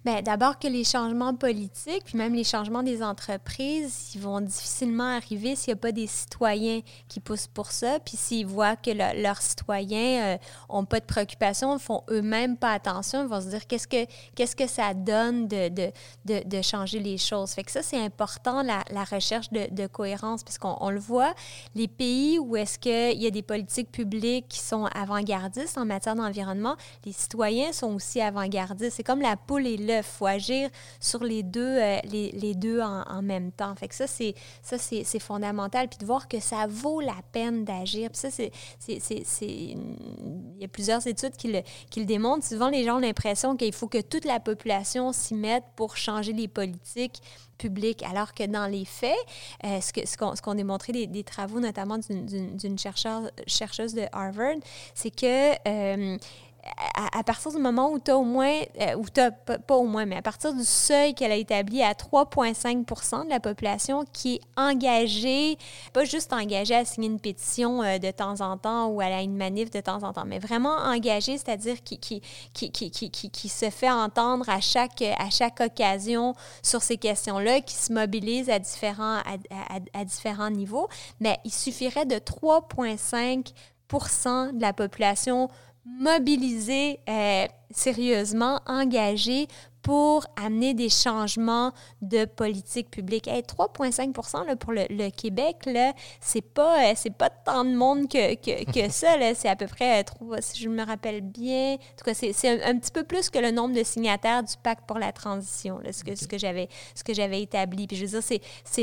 Bien, 0.05 0.21
d'abord 0.21 0.59
que 0.59 0.67
les 0.67 0.83
changements 0.83 1.35
politiques, 1.35 2.03
puis 2.05 2.17
même 2.17 2.33
les 2.33 2.43
changements 2.43 2.83
des 2.83 3.03
entreprises, 3.03 4.11
ils 4.15 4.21
vont 4.21 4.41
difficilement 4.41 5.15
arriver 5.15 5.55
s'il 5.55 5.73
n'y 5.73 5.79
a 5.79 5.81
pas 5.81 5.91
des 5.91 6.07
citoyens 6.07 6.81
qui 7.07 7.19
poussent 7.19 7.47
pour 7.47 7.71
ça. 7.71 7.99
Puis 7.99 8.15
s'ils 8.17 8.45
voient 8.45 8.75
que 8.75 8.91
leurs 8.91 9.41
citoyens 9.41 10.37
n'ont 10.69 10.81
euh, 10.81 10.85
pas 10.85 10.99
de 10.99 11.05
préoccupation, 11.05 11.73
ne 11.73 11.79
font 11.79 12.03
eux-mêmes 12.09 12.57
pas 12.57 12.73
attention, 12.73 13.23
ils 13.23 13.27
vont 13.27 13.41
se 13.41 13.47
dire 13.47 13.67
qu'est-ce 13.67 13.87
que, 13.87 14.05
qu'est-ce 14.35 14.55
que 14.55 14.67
ça 14.67 14.93
donne 14.93 15.47
de, 15.47 15.69
de, 15.69 15.91
de, 16.25 16.61
changer 16.61 16.99
les 16.99 17.17
choses? 17.17 17.51
Fait 17.51 17.63
que 17.63 17.71
ça, 17.71 17.81
c'est 17.81 17.99
important, 17.99 18.61
la, 18.61 18.83
la 18.91 19.03
recherche 19.03 19.49
de, 19.51 19.87
cohérence, 19.87 20.43
puisqu'on 20.43 20.77
on 20.81 20.91
le 20.91 20.99
voit, 20.99 21.33
les 21.75 21.87
pays 21.87 22.37
où 22.39 22.55
est-ce 22.55 22.77
qu'il 22.77 23.21
y 23.21 23.27
a 23.27 23.31
des 23.31 23.41
politiques 23.41 23.91
publiques 23.91 24.47
qui 24.49 24.59
sont 24.59 24.85
avant-gardistes 24.85 25.77
en 25.77 25.85
matière 25.85 26.15
d'environnement, 26.15 26.75
les 27.05 27.11
citoyens 27.11 27.71
sont 27.71 27.95
aussi 27.95 28.21
avant-gardistes. 28.21 28.95
C'est 28.95 29.03
comme 29.03 29.21
la 29.21 29.35
poule 29.35 29.65
et 29.65 29.77
il 29.79 30.03
faut 30.03 30.25
agir 30.25 30.69
sur 30.99 31.23
les 31.23 31.43
deux, 31.43 31.77
euh, 31.79 31.99
les, 32.05 32.31
les, 32.31 32.55
deux 32.55 32.81
en, 32.81 33.21
même 33.21 33.51
temps. 33.51 33.75
Fait 33.75 33.87
que 33.87 33.95
ça, 33.95 34.07
c'est, 34.07 34.35
ça 34.61 34.77
c'est, 34.77 35.19
fondamental. 35.19 35.87
Puis 35.87 35.97
de 35.99 36.05
voir 36.05 36.27
que 36.27 36.39
ça 36.39 36.67
vaut 36.67 37.01
la 37.01 37.17
peine 37.31 37.65
d'agir. 37.65 38.09
Puis 38.09 38.19
ça, 38.19 38.29
c'est, 38.31 38.51
il 39.41 39.77
y 40.59 40.65
a 40.65 40.67
plusieurs 40.67 41.05
études 41.07 41.35
qui 41.35 41.51
le, 41.51 41.61
qui 41.89 41.99
le 41.99 42.05
démontrent. 42.05 42.45
Souvent, 42.45 42.69
les 42.69 42.83
gens 42.83 42.97
ont 42.97 42.99
l'impression 42.99 43.55
qu'il 43.55 43.73
faut 43.73 43.87
que 43.87 44.01
toute 44.01 44.25
la 44.25 44.39
population 44.39 45.11
s'y 45.13 45.35
mette 45.35 45.63
pour 45.75 45.97
changer 45.97 46.33
les 46.33 46.47
politiques 46.47 47.21
publiques, 47.59 48.01
alors 48.03 48.33
que 48.33 48.45
dans 48.45 48.65
les 48.65 48.85
faits, 48.85 49.19
euh, 49.65 49.79
ce, 49.81 49.93
que, 49.93 50.07
ce, 50.07 50.17
qu'on, 50.17 50.35
ce 50.35 50.41
qu'ont 50.41 50.55
démontré 50.55 51.05
des, 51.05 51.23
travaux, 51.23 51.59
notamment 51.59 51.99
d'une, 51.99 52.25
d'une, 52.55 52.79
chercheuse 52.79 53.93
de 53.93 54.05
Harvard, 54.11 54.55
c'est 54.95 55.11
que 55.11 55.53
euh, 55.67 56.17
à, 56.95 57.23
partir 57.23 57.51
du 57.51 57.57
moment 57.57 57.91
où 57.91 57.99
tu 57.99 58.11
as 58.11 58.17
au 58.17 58.23
moins, 58.23 58.61
euh, 58.81 58.95
ou 58.95 59.05
tu 59.05 59.21
pas, 59.45 59.75
au 59.75 59.85
moins, 59.85 60.05
mais 60.05 60.17
à 60.17 60.21
partir 60.21 60.53
du 60.53 60.63
seuil 60.63 61.13
qu'elle 61.13 61.31
a 61.31 61.35
établi 61.35 61.81
à 61.81 61.93
3,5% 61.93 63.25
de 63.25 63.29
la 63.29 63.39
population 63.39 64.03
qui 64.11 64.35
est 64.35 64.41
engagée, 64.57 65.57
pas 65.93 66.03
juste 66.03 66.33
engagée 66.33 66.75
à 66.75 66.85
signer 66.85 67.07
une 67.07 67.19
pétition 67.19 67.81
euh, 67.83 67.97
de 67.97 68.11
temps 68.11 68.41
en 68.41 68.57
temps 68.57 68.87
ou 68.87 68.99
à 69.01 69.21
une 69.21 69.37
manif 69.37 69.71
de 69.71 69.79
temps 69.79 70.03
en 70.03 70.13
temps, 70.13 70.25
mais 70.25 70.39
vraiment 70.39 70.75
engagée, 70.75 71.37
c'est-à-dire 71.37 71.81
qui, 71.83 71.99
qui, 71.99 72.21
qui, 72.53 72.71
qui, 72.71 73.09
qui, 73.09 73.49
se 73.49 73.69
fait 73.69 73.91
entendre 73.91 74.49
à 74.49 74.59
chaque, 74.59 75.01
à 75.01 75.29
chaque 75.29 75.61
occasion 75.61 76.33
sur 76.61 76.81
ces 76.81 76.97
questions-là, 76.97 77.61
qui 77.61 77.75
se 77.75 77.93
mobilise 77.93 78.49
à 78.49 78.59
différents, 78.59 79.19
à, 79.19 79.37
à 79.93 80.05
différents 80.05 80.49
niveaux, 80.49 80.89
mais 81.19 81.37
il 81.45 81.53
suffirait 81.53 82.05
de 82.05 82.15
3,5% 82.15 84.55
de 84.55 84.61
la 84.61 84.73
population 84.73 85.49
mobilisés, 85.97 86.99
euh, 87.09 87.45
sérieusement, 87.71 88.59
engagés 88.65 89.47
pour 89.81 90.25
amener 90.35 90.73
des 90.73 90.89
changements 90.89 91.71
de 92.01 92.25
politique 92.25 92.91
publique. 92.91 93.27
3,5% 93.27 94.55
pour 94.57 94.73
le, 94.73 95.09
Québec, 95.09 95.57
ce 95.65 95.91
c'est 96.19 96.41
pas, 96.41 96.91
euh, 96.91 97.09
pas 97.17 97.29
tant 97.29 97.63
de 97.63 97.73
monde 97.73 98.07
que, 98.07 98.35
que, 98.35 98.89
ça. 98.89 99.15
C'est 99.33 99.47
à 99.47 99.55
peu 99.55 99.67
près, 99.67 100.03
euh, 100.03 100.37
si 100.41 100.61
je 100.61 100.69
me 100.69 100.85
rappelle 100.85 101.21
bien, 101.21 101.73
en 101.73 101.77
tout 101.97 102.05
cas, 102.05 102.13
c'est 102.13 102.63
un, 102.63 102.77
petit 102.77 102.91
peu 102.91 103.03
plus 103.03 103.29
que 103.29 103.39
le 103.39 103.51
nombre 103.51 103.73
de 103.73 103.83
signataires 103.83 104.43
du 104.43 104.53
pacte 104.61 104.85
pour 104.85 104.99
la 104.99 105.11
transition, 105.11 105.79
ce 105.91 106.03
que, 106.03 106.15
ce 106.15 106.27
que 106.27 106.37
j'avais 107.13 107.41
établi. 107.41 107.87
Puis 107.87 107.97
je 107.97 108.05
veux 108.05 108.19
dire, 108.19 108.39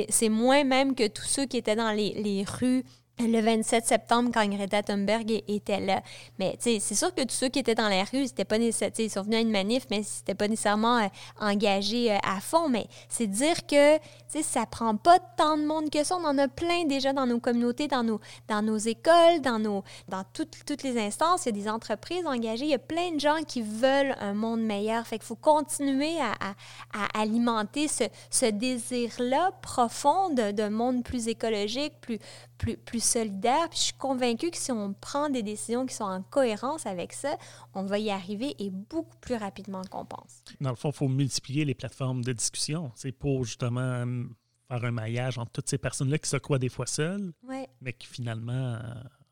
c'est 0.08 0.28
moins 0.28 0.64
même 0.64 0.94
que 0.94 1.06
tous 1.06 1.24
ceux 1.26 1.44
qui 1.46 1.58
étaient 1.58 1.76
dans 1.76 1.92
les, 1.92 2.14
les 2.14 2.44
rues 2.44 2.84
le 3.18 3.40
27 3.40 3.86
septembre 3.86 4.30
quand 4.32 4.46
Greta 4.46 4.82
Thunberg 4.82 5.42
était 5.48 5.80
là. 5.80 6.02
Mais 6.38 6.56
c'est 6.60 6.80
sûr 6.80 7.14
que 7.14 7.22
tous 7.22 7.34
ceux 7.34 7.48
qui 7.48 7.58
étaient 7.58 7.74
dans 7.74 7.88
la 7.88 8.04
rue, 8.04 8.24
ils, 8.24 8.44
pas 8.44 8.56
ils 8.58 9.10
sont 9.10 9.22
venus 9.22 9.36
à 9.36 9.40
une 9.40 9.50
manif, 9.50 9.86
mais 9.90 9.98
n'étaient 9.98 10.34
pas 10.34 10.48
nécessairement 10.48 10.98
euh, 10.98 11.08
engagés 11.40 12.12
euh, 12.12 12.18
à 12.22 12.40
fond. 12.40 12.68
Mais 12.68 12.86
c'est 13.08 13.26
dire 13.26 13.66
que 13.66 13.98
ça 14.42 14.66
prend 14.66 14.96
pas 14.96 15.18
tant 15.18 15.56
de 15.56 15.64
monde 15.64 15.88
que 15.88 16.04
ça. 16.04 16.16
On 16.16 16.24
en 16.24 16.36
a 16.36 16.48
plein 16.48 16.84
déjà 16.84 17.14
dans 17.14 17.26
nos 17.26 17.40
communautés, 17.40 17.88
dans 17.88 18.04
nos, 18.04 18.20
dans 18.48 18.60
nos 18.60 18.76
écoles, 18.76 19.40
dans, 19.42 19.58
nos, 19.58 19.82
dans 20.08 20.24
toutes, 20.34 20.64
toutes 20.66 20.82
les 20.82 20.98
instances. 20.98 21.46
Il 21.46 21.56
y 21.56 21.58
a 21.58 21.62
des 21.62 21.68
entreprises 21.70 22.26
engagées. 22.26 22.66
Il 22.66 22.70
y 22.70 22.74
a 22.74 22.78
plein 22.78 23.12
de 23.12 23.20
gens 23.20 23.42
qui 23.46 23.62
veulent 23.62 24.14
un 24.20 24.34
monde 24.34 24.60
meilleur. 24.60 25.06
Fait 25.06 25.18
qu'il 25.18 25.26
faut 25.26 25.36
continuer 25.36 26.20
à, 26.20 26.32
à, 26.92 27.18
alimenter 27.20 27.88
ce, 27.88 28.04
ce 28.30 28.46
désir-là 28.46 29.52
profond 29.62 30.30
d'un 30.30 30.70
monde 30.70 31.02
plus 31.02 31.28
écologique, 31.28 31.94
plus, 32.02 32.18
plus, 32.58 32.76
plus 32.76 33.02
solidaire. 33.02 33.68
Puis 33.68 33.78
je 33.78 33.84
suis 33.84 33.94
convaincue 33.94 34.50
que 34.50 34.56
si 34.56 34.72
on 34.72 34.92
prend 34.92 35.28
des 35.28 35.42
décisions 35.42 35.86
qui 35.86 35.94
sont 35.94 36.04
en 36.04 36.22
cohérence 36.22 36.86
avec 36.86 37.12
ça, 37.12 37.36
on 37.74 37.84
va 37.84 37.98
y 37.98 38.10
arriver 38.10 38.54
et 38.58 38.70
beaucoup 38.70 39.16
plus 39.20 39.36
rapidement 39.36 39.82
qu'on 39.90 40.04
pense. 40.04 40.42
Dans 40.60 40.70
le 40.70 40.76
fond, 40.76 40.90
il 40.90 40.96
faut 40.96 41.08
multiplier 41.08 41.64
les 41.64 41.74
plateformes 41.74 42.22
de 42.22 42.32
discussion. 42.32 42.92
C'est 42.94 43.12
pour 43.12 43.44
justement 43.44 43.80
euh, 43.80 44.24
faire 44.68 44.84
un 44.84 44.90
maillage 44.90 45.38
entre 45.38 45.52
toutes 45.52 45.68
ces 45.68 45.78
personnes-là 45.78 46.18
qui 46.18 46.28
se 46.28 46.36
croient 46.36 46.58
des 46.58 46.68
fois 46.68 46.86
seules, 46.86 47.32
mais 47.80 47.92
qui 47.92 48.06
finalement 48.06 48.52
euh, 48.52 48.80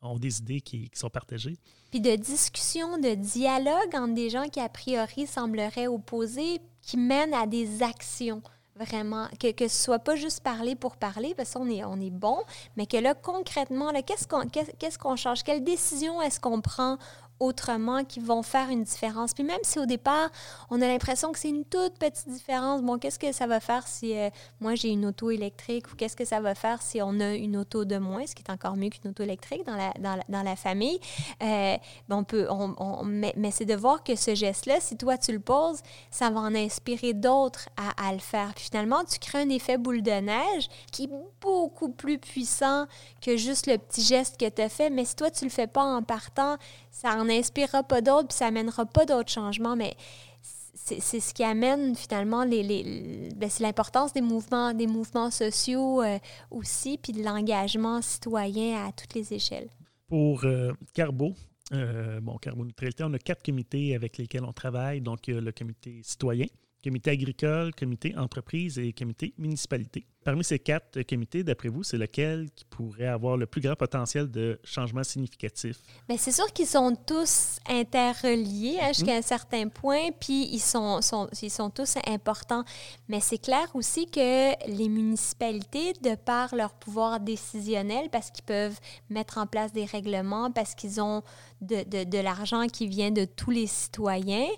ont 0.03 0.19
des 0.19 0.39
idées 0.39 0.61
qui, 0.61 0.91
qui, 0.91 0.99
sont 0.99 1.11
partagées. 1.11 1.57
Puis 1.91 2.01
de 2.01 2.15
discussion, 2.17 2.99
de 2.99 3.15
dialogue 3.15 3.95
entre 3.95 4.15
des 4.15 4.31
gens 4.31 4.49
qui 4.49 4.61
a 4.61 4.69
priori 4.69 5.27
sembleraient 5.27 5.87
opposés, 5.87 6.61
qui 6.83 6.97
mènent 6.97 7.35
à 7.35 7.47
des 7.47 7.83
actions 7.83 8.43
vraiment, 8.77 9.29
que, 9.41 9.53
que 9.53 9.69
ce 9.69 9.83
soit 9.85 9.99
pas 9.99 10.17
juste 10.17 10.41
parler 10.41 10.75
pour 10.75 10.97
parler, 10.97 11.35
parce 11.37 11.53
qu'on 11.53 11.69
est, 11.69 11.85
on 11.85 12.01
est 12.01 12.11
bon, 12.11 12.39
mais 12.77 12.87
que 12.87 12.97
là, 12.97 13.15
concrètement, 13.15 13.93
qu'est-ce 14.03 14.27
qu'on 14.27 14.49
qu'est-ce 14.49 14.99
qu'on 14.99 15.17
change? 15.17 15.43
Quelle 15.43 15.63
décision 15.63 16.21
est-ce 16.21 16.41
qu'on 16.41 16.61
prend 16.61 16.99
autrement 17.45 18.05
qui 18.05 18.21
vont 18.21 18.43
faire 18.43 18.69
une 18.71 18.85
différence. 18.85 19.35
Puis 19.35 19.45
même 19.45 19.61
si 19.63 19.79
au 19.79 19.87
départ, 19.87 20.31
on 20.71 20.81
a 20.81 20.87
l'impression 20.87 21.33
que 21.33 21.39
c'est 21.39 21.51
une 21.51 21.65
toute 21.65 21.99
petite 21.99 22.29
différence, 22.29 22.83
bon, 22.83 22.99
qu'est-ce 22.99 23.19
que 23.19 23.33
ça 23.33 23.47
va 23.47 23.61
faire 23.61 23.87
si 23.87 24.17
euh, 24.17 24.31
moi 24.61 24.75
j'ai 24.75 24.89
une 24.89 25.07
auto 25.07 25.31
électrique 25.31 25.93
ou 25.93 25.97
qu'est-ce 25.97 26.17
que 26.17 26.25
ça 26.25 26.41
va 26.41 26.55
faire 26.55 26.83
si 26.83 27.01
on 27.03 27.21
a 27.21 27.35
une 27.35 27.57
auto 27.57 27.85
de 27.85 27.97
moins, 27.97 28.27
ce 28.27 28.35
qui 28.35 28.43
est 28.43 28.51
encore 28.51 28.77
mieux 28.77 28.91
qu'une 28.91 29.11
auto 29.11 29.23
électrique 29.23 29.65
dans 29.67 29.77
la, 29.77 29.93
dans 29.99 30.15
dans 30.29 30.43
la 30.43 30.57
famille. 30.57 31.01
Euh, 31.43 31.77
ben, 32.09 32.17
on 32.17 32.25
peut, 32.25 32.47
on, 32.51 33.05
mais, 33.05 33.33
mais 33.37 33.51
c'est 33.51 33.65
de 33.65 33.75
voir 33.75 34.03
que 34.03 34.17
ce 34.17 34.35
geste-là, 34.35 34.81
si 34.81 34.97
toi 34.97 35.17
tu 35.19 35.33
le 35.33 35.41
poses, 35.41 35.81
ça 36.11 36.31
va 36.31 36.41
en 36.41 36.55
inspirer 36.55 37.13
d'autres 37.15 37.69
à, 37.77 38.09
à, 38.09 38.13
le 38.13 38.19
faire. 38.19 38.53
Puis 38.55 38.67
finalement, 38.71 39.05
tu 39.05 39.19
crées 39.19 39.43
un 39.43 39.49
effet 39.49 39.79
boule 39.79 40.03
de 40.03 40.11
neige 40.11 40.69
qui 40.93 41.05
est 41.05 41.11
beaucoup 41.41 41.91
plus 41.91 42.19
puissant 42.19 42.87
que 43.21 43.37
juste 43.37 43.67
le 43.67 43.79
petit 43.79 44.03
geste 44.03 44.39
que 44.39 44.49
tu 44.49 44.63
as 44.63 44.69
fait. 44.69 44.91
Mais 44.91 45.05
si 45.05 45.17
toi 45.17 45.31
tu 45.31 45.45
le 45.45 45.51
fais 45.51 45.67
pas 45.67 45.85
en 45.85 46.03
partant, 46.03 46.57
ça 46.91 47.17
en 47.17 47.29
inspirera 47.39 47.83
pas 47.83 48.01
d'autres, 48.01 48.29
puis 48.29 48.37
ça 48.37 48.47
amènera 48.47 48.87
pas 48.87 49.05
d'autres 49.05 49.31
changements, 49.31 49.77
mais 49.77 49.97
c'est 50.75 51.21
ce 51.21 51.33
qui 51.33 51.43
amène 51.43 51.95
finalement 51.95 52.45
les, 52.45 52.63
les 52.63 53.31
ben, 53.35 53.49
c'est 53.49 53.63
l'importance 53.63 54.13
des 54.13 54.21
mouvements 54.21 54.75
des 54.75 54.87
mouvements 54.87 55.31
sociaux 55.31 56.03
euh, 56.03 56.19
aussi 56.51 56.99
puis 56.99 57.13
de 57.13 57.23
l'engagement 57.23 58.03
citoyen 58.03 58.85
à 58.85 58.93
toutes 58.93 59.15
les 59.15 59.33
échelles. 59.33 59.69
Pour 60.09 60.45
euh, 60.45 60.73
Carbo, 60.93 61.33
euh, 61.73 62.21
bon 62.21 62.37
Carboneutralité, 62.37 63.05
on 63.05 63.13
a 63.15 63.19
quatre 63.19 63.43
comités 63.43 63.95
avec 63.95 64.19
lesquels 64.19 64.45
on 64.45 64.53
travaille. 64.53 65.01
Donc 65.01 65.27
le 65.27 65.51
comité 65.53 66.01
citoyen, 66.03 66.47
comité 66.83 67.11
agricole, 67.11 67.75
comité 67.75 68.15
entreprise 68.17 68.79
et 68.79 68.93
comité 68.93 69.33
municipalité. 69.39 70.07
Parmi 70.25 70.43
ces 70.43 70.59
quatre 70.59 71.03
comités, 71.03 71.45
d'après 71.45 71.69
vous, 71.69 71.83
c'est 71.83 71.99
lequel 71.99 72.49
qui 72.57 72.65
pourrait 72.65 73.09
avoir 73.09 73.37
le 73.37 73.45
plus 73.45 73.61
grand 73.61 73.77
potentiel 73.77 74.31
de 74.31 74.59
changement 74.65 75.05
significatif? 75.05 75.77
Bien, 76.09 76.17
c'est 76.17 76.33
sûr 76.33 76.51
qu'ils 76.55 76.67
sont 76.67 76.97
tous 77.07 77.59
interreliés 77.69 78.79
hein, 78.81 78.89
jusqu'à 78.95 79.17
un 79.17 79.23
certain 79.23 79.69
point, 79.69 80.11
puis 80.19 80.49
ils 80.51 80.61
sont, 80.61 81.01
ils 81.43 81.51
sont 81.51 81.69
tous 81.69 81.97
importants. 82.07 82.65
Mais 83.07 83.21
c'est 83.21 83.37
clair 83.37 83.69
aussi 83.75 84.07
que 84.07 84.53
les 84.67 84.89
municipalités, 84.89 85.93
de 85.93 86.15
par 86.15 86.55
leur 86.55 86.73
pouvoir 86.73 87.21
décisionnel, 87.21 88.09
parce 88.11 88.31
qu'ils 88.31 88.45
peuvent 88.45 88.81
mettre 89.11 89.37
en 89.37 89.47
place 89.47 89.73
des 89.73 89.85
règlements, 89.85 90.51
parce 90.51 90.75
qu'ils 90.75 91.03
ont 91.03 91.23
de, 91.61 91.83
de, 91.85 92.05
de 92.05 92.19
l'argent 92.19 92.67
qui 92.67 92.87
vient 92.87 93.11
de 93.11 93.27
tous 93.27 93.51
les 93.51 93.67
citoyens, 93.67 94.49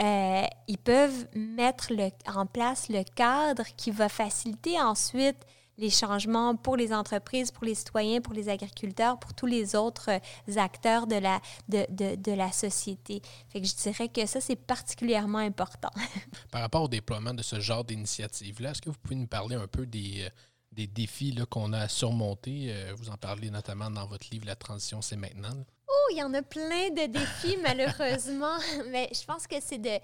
euh, 0.00 0.42
ils 0.66 0.78
peuvent 0.78 1.26
mettre 1.34 1.92
le, 1.92 2.10
en 2.34 2.46
place 2.46 2.88
le 2.88 3.04
cadre 3.14 3.64
qui 3.76 3.92
va 3.92 4.08
faciliter 4.08 4.80
ensuite 4.80 5.11
ensuite 5.12 5.46
les 5.78 5.90
changements 5.90 6.54
pour 6.54 6.76
les 6.76 6.92
entreprises, 6.92 7.50
pour 7.50 7.64
les 7.64 7.74
citoyens, 7.74 8.20
pour 8.20 8.34
les 8.34 8.48
agriculteurs, 8.48 9.18
pour 9.18 9.34
tous 9.34 9.46
les 9.46 9.74
autres 9.74 10.10
euh, 10.10 10.56
acteurs 10.56 11.06
de 11.06 11.16
la, 11.16 11.40
de, 11.68 11.86
de, 11.88 12.14
de 12.16 12.32
la 12.32 12.52
société. 12.52 13.22
Fait 13.48 13.60
que 13.60 13.66
je 13.66 13.74
dirais 13.74 14.08
que 14.08 14.26
ça, 14.26 14.40
c'est 14.40 14.56
particulièrement 14.56 15.38
important. 15.38 15.90
Par 16.50 16.60
rapport 16.60 16.82
au 16.82 16.88
déploiement 16.88 17.32
de 17.34 17.42
ce 17.42 17.58
genre 17.58 17.84
d'initiative-là, 17.84 18.70
est-ce 18.70 18.82
que 18.82 18.90
vous 18.90 18.98
pouvez 19.02 19.16
nous 19.16 19.26
parler 19.26 19.56
un 19.56 19.66
peu 19.66 19.86
des, 19.86 20.24
euh, 20.26 20.30
des 20.72 20.86
défis 20.86 21.34
qu'on 21.48 21.72
a 21.72 21.80
à 21.80 21.88
surmonter? 21.88 22.66
Euh, 22.68 22.92
vous 22.96 23.08
en 23.08 23.16
parlez 23.16 23.50
notamment 23.50 23.90
dans 23.90 24.06
votre 24.06 24.26
livre 24.30 24.46
La 24.46 24.56
transition, 24.56 25.00
c'est 25.00 25.16
maintenant. 25.16 25.56
Oh, 25.88 26.08
il 26.12 26.18
y 26.18 26.22
en 26.22 26.32
a 26.34 26.42
plein 26.42 26.90
de 26.90 27.06
défis, 27.06 27.56
malheureusement. 27.62 28.56
Mais 28.90 29.08
je 29.12 29.24
pense 29.24 29.46
que 29.46 29.56
c'est 29.60 29.78
de, 29.78 29.98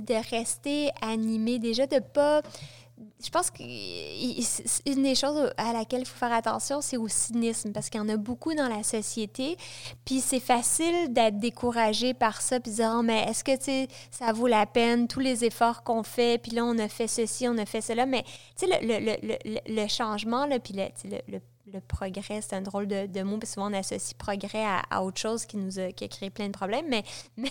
de 0.00 0.30
rester 0.30 0.90
animé. 1.00 1.58
Déjà, 1.58 1.86
de 1.86 1.96
ne 1.96 2.00
pas 2.00 2.42
je 3.22 3.30
pense 3.30 3.50
qu'une 3.50 5.02
des 5.02 5.14
choses 5.14 5.50
à 5.56 5.72
laquelle 5.72 6.02
il 6.02 6.06
faut 6.06 6.18
faire 6.18 6.32
attention, 6.32 6.80
c'est 6.80 6.96
au 6.96 7.08
cynisme, 7.08 7.72
parce 7.72 7.90
qu'il 7.90 8.00
y 8.00 8.04
en 8.04 8.08
a 8.08 8.16
beaucoup 8.16 8.54
dans 8.54 8.68
la 8.68 8.82
société. 8.82 9.56
Puis 10.04 10.20
c'est 10.20 10.40
facile 10.40 11.12
d'être 11.12 11.38
découragé 11.38 12.14
par 12.14 12.40
ça, 12.40 12.60
puis 12.60 12.70
de 12.70 12.76
dire, 12.76 12.94
oh, 12.96 13.02
mais 13.02 13.24
est-ce 13.24 13.42
que 13.42 13.52
ça 14.10 14.32
vaut 14.32 14.46
la 14.46 14.66
peine, 14.66 15.08
tous 15.08 15.20
les 15.20 15.44
efforts 15.44 15.82
qu'on 15.82 16.02
fait, 16.02 16.40
puis 16.40 16.52
là, 16.52 16.64
on 16.64 16.78
a 16.78 16.88
fait 16.88 17.08
ceci, 17.08 17.48
on 17.48 17.58
a 17.58 17.66
fait 17.66 17.80
cela. 17.80 18.06
Mais 18.06 18.22
tu 18.56 18.66
sais, 18.66 18.78
le, 18.80 18.86
le, 18.86 19.16
le, 19.22 19.58
le, 19.66 19.88
changement, 19.88 20.46
là, 20.46 20.58
puis 20.58 20.74
le, 20.74 21.18
le 21.28 21.40
progrès, 21.88 22.40
c'est 22.40 22.54
un 22.54 22.60
drôle 22.60 22.86
de, 22.86 23.22
mot, 23.22 23.38
parce 23.38 23.54
souvent 23.54 23.70
on 23.70 23.74
associe 23.74 24.14
progrès 24.14 24.64
à, 24.90 25.02
autre 25.02 25.20
chose 25.20 25.46
qui 25.46 25.56
nous 25.56 25.78
a, 25.78 25.92
qui 25.92 26.04
a, 26.04 26.08
créé 26.08 26.30
plein 26.30 26.46
de 26.46 26.52
problèmes, 26.52 26.86
mais, 26.88 27.02
mais 27.36 27.50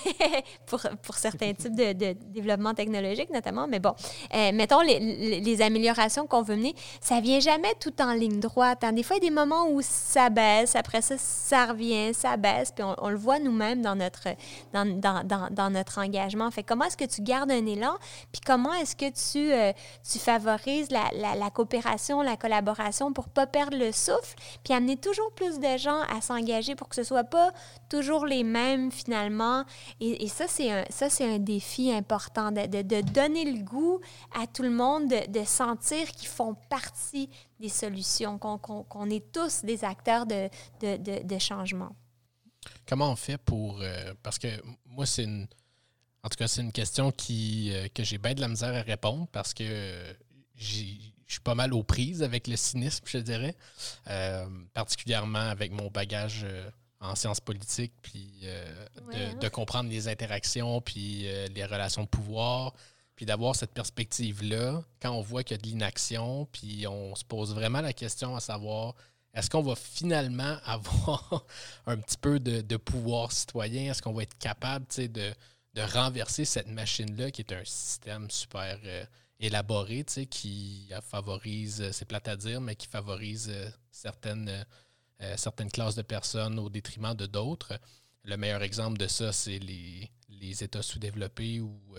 pour, 0.66 0.82
pour, 1.02 1.16
certains 1.16 1.54
types 1.54 1.76
de, 1.76 1.94
de, 1.94 2.16
développement 2.28 2.74
technologique 2.74 3.30
notamment. 3.32 3.68
Mais 3.68 3.80
bon, 3.80 3.94
euh, 4.34 4.52
mettons 4.54 4.82
les, 4.82 5.62
améliorations 5.62 6.28
qu'on 6.28 6.42
veut 6.42 6.56
mener, 6.56 6.76
ça 7.00 7.20
vient 7.22 7.40
jamais 7.40 7.74
tout 7.80 8.02
en 8.02 8.14
ligne 8.14 8.40
droite. 8.40 8.84
Hein. 8.84 8.94
Des 8.94 9.04
fois, 9.04 9.18
il 9.18 9.24
y 9.24 9.28
a 9.28 9.30
des 9.30 9.36
moments 9.36 9.68
où 9.70 9.82
ça 9.82 10.30
baisse, 10.30 10.76
après 10.76 11.02
ça, 11.02 11.16
ça 11.18 11.68
revient, 11.68 12.14
ça 12.14 12.38
baisse, 12.38 12.72
puis 12.72 12.84
on, 12.84 13.10
le 13.10 13.18
voit 13.18 13.40
nous-mêmes 13.40 13.82
dans 13.82 13.96
notre, 13.96 14.30
dans, 14.74 14.86
dans, 15.00 15.24
dans, 15.24 15.48
dans, 15.52 15.70
notre 15.70 16.00
engagement. 16.00 16.50
Fait 16.52 16.64
comment 16.64 16.86
est-ce 16.86 16.98
que 16.98 17.06
tu 17.06 17.22
gardes 17.22 17.52
un 17.52 17.66
élan, 17.66 17.96
puis 18.32 18.42
comment 18.46 18.74
est-ce 18.74 18.96
que 18.96 19.10
tu, 19.10 19.52
euh, 19.52 19.72
tu 20.10 20.20
favorises 20.20 20.90
la, 20.92 21.36
la, 21.36 21.50
coopération, 21.50 22.22
la 22.22 22.38
collaboration 22.38 23.14
pour 23.14 23.30
pas 23.30 23.48
perdre 23.48 23.78
le 23.78 23.92
souffle, 24.04 24.36
puis 24.64 24.74
amener 24.74 24.98
toujours 24.98 25.32
plus 25.34 25.60
de 25.60 25.78
gens 25.78 26.02
à 26.10 26.22
s'engager 26.22 26.76
pour 26.76 26.90
que 26.90 26.96
ce 26.96 27.04
soit 27.04 27.24
pas 27.24 27.52
toujours 27.90 28.26
les 28.26 28.44
mêmes 28.44 28.92
finalement. 28.92 29.66
Et, 30.00 30.28
ça, 30.28 30.46
c'est 30.48 30.72
un, 30.72 31.36
un 31.36 31.40
défi 31.40 31.92
important, 31.92 32.52
de, 32.52 32.82
de, 32.82 33.02
donner 33.02 33.46
le 33.46 33.62
goût 33.64 34.00
à 34.34 34.48
tout 34.48 34.64
le 34.64 34.72
monde, 34.72 35.10
de, 35.10 35.44
sentir 35.44 36.12
qu'ils 36.12 36.30
font 36.30 36.56
partie 36.70 37.30
des 37.60 37.70
solutions, 37.70 38.38
qu'on, 38.38 38.58
qu'on, 38.58 39.10
est 39.10 39.32
tous 39.32 39.64
des 39.64 39.84
acteurs 39.84 40.26
de, 40.26 40.50
de, 40.82 41.40
changement. 41.40 41.96
Comment 42.88 43.12
on 43.12 43.16
fait 43.16 43.38
pour... 43.38 43.82
Euh, 43.82 44.14
parce 44.24 44.40
que 44.40 44.48
moi, 44.86 45.06
c'est 45.06 45.24
une... 45.24 45.48
En 46.24 46.30
tout 46.30 46.38
cas, 46.38 46.48
c'est 46.48 46.62
une 46.62 46.72
question 46.72 47.12
qui, 47.12 47.72
euh, 47.74 47.88
que 47.94 48.04
j'ai 48.04 48.18
bien 48.18 48.34
de 48.34 48.40
la 48.40 48.48
misère 48.48 48.74
à 48.74 48.82
répondre 48.82 49.28
parce 49.34 49.54
que 49.54 50.16
j'ai 50.56 51.13
je 51.34 51.38
suis 51.38 51.42
pas 51.42 51.56
mal 51.56 51.74
aux 51.74 51.82
prises 51.82 52.22
avec 52.22 52.48
le 52.48 52.56
cynisme, 52.56 53.04
je 53.08 53.18
dirais, 53.18 53.56
euh, 54.08 54.46
particulièrement 54.76 55.40
avec 55.40 55.72
mon 55.72 55.90
bagage 55.90 56.42
euh, 56.44 56.70
en 57.00 57.16
sciences 57.16 57.40
politiques, 57.40 57.94
puis 58.04 58.42
euh, 58.44 58.86
hein. 59.12 59.34
de, 59.42 59.50
comprendre 59.50 59.90
les 59.90 60.08
interactions, 60.08 60.80
puis 60.80 61.28
les 61.54 61.66
relations 61.66 62.04
de 62.04 62.08
pouvoir, 62.08 62.74
puis 63.16 63.26
d'avoir 63.26 63.56
cette 63.56 63.72
perspective-là 63.74 64.84
quand 65.02 65.12
on 65.12 65.22
voit 65.22 65.44
qu'il 65.44 65.58
y 65.58 65.60
a 65.60 65.62
de 65.62 65.68
l'inaction, 65.68 66.48
puis 66.52 66.86
on 66.88 67.16
se 67.16 67.26
pose 67.26 67.56
vraiment 67.56 67.82
la 67.82 67.94
question 67.94 68.36
à 68.36 68.40
savoir 68.40 68.94
est-ce 69.34 69.50
qu'on 69.50 69.64
va 69.64 69.76
finalement 69.76 70.58
avoir 70.66 71.46
un 71.88 71.98
petit 71.98 72.18
peu 72.18 72.40
de, 72.40 72.78
pouvoir 72.78 73.32
citoyen? 73.32 73.90
Est-ce 73.90 74.04
qu'on 74.04 74.14
va 74.14 74.22
être 74.22 74.38
capable 74.38 74.86
de, 74.96 75.34
de 75.74 75.82
renverser 75.82 76.46
cette 76.46 76.68
machine-là 76.68 77.32
qui 77.32 77.42
est 77.42 77.52
un 77.52 77.66
système 77.66 78.30
super 78.30 78.78
élaboré, 79.44 80.04
tu 80.06 80.14
sais, 80.14 80.26
qui 80.26 80.90
favorise, 81.02 81.82
euh, 81.82 81.92
c'est 81.92 82.06
plate 82.06 82.28
à 82.28 82.36
dire, 82.36 82.62
mais 82.62 82.76
qui 82.76 82.88
favorise 82.88 83.50
euh, 83.50 83.70
certaines, 83.92 84.66
euh, 85.22 85.38
certaines 85.38 85.70
classes 85.70 85.96
de 85.96 86.02
personnes 86.02 86.58
au 86.60 86.70
détriment 86.70 87.14
de 87.14 87.26
d'autres. 87.26 87.78
Le 88.24 88.38
meilleur 88.38 88.64
exemple 88.64 88.98
de 88.98 89.08
ça, 89.08 89.34
c'est 89.34 89.60
les, 89.60 90.10
États 90.62 90.82
sous-développés 90.82 91.62
ou 91.62 91.96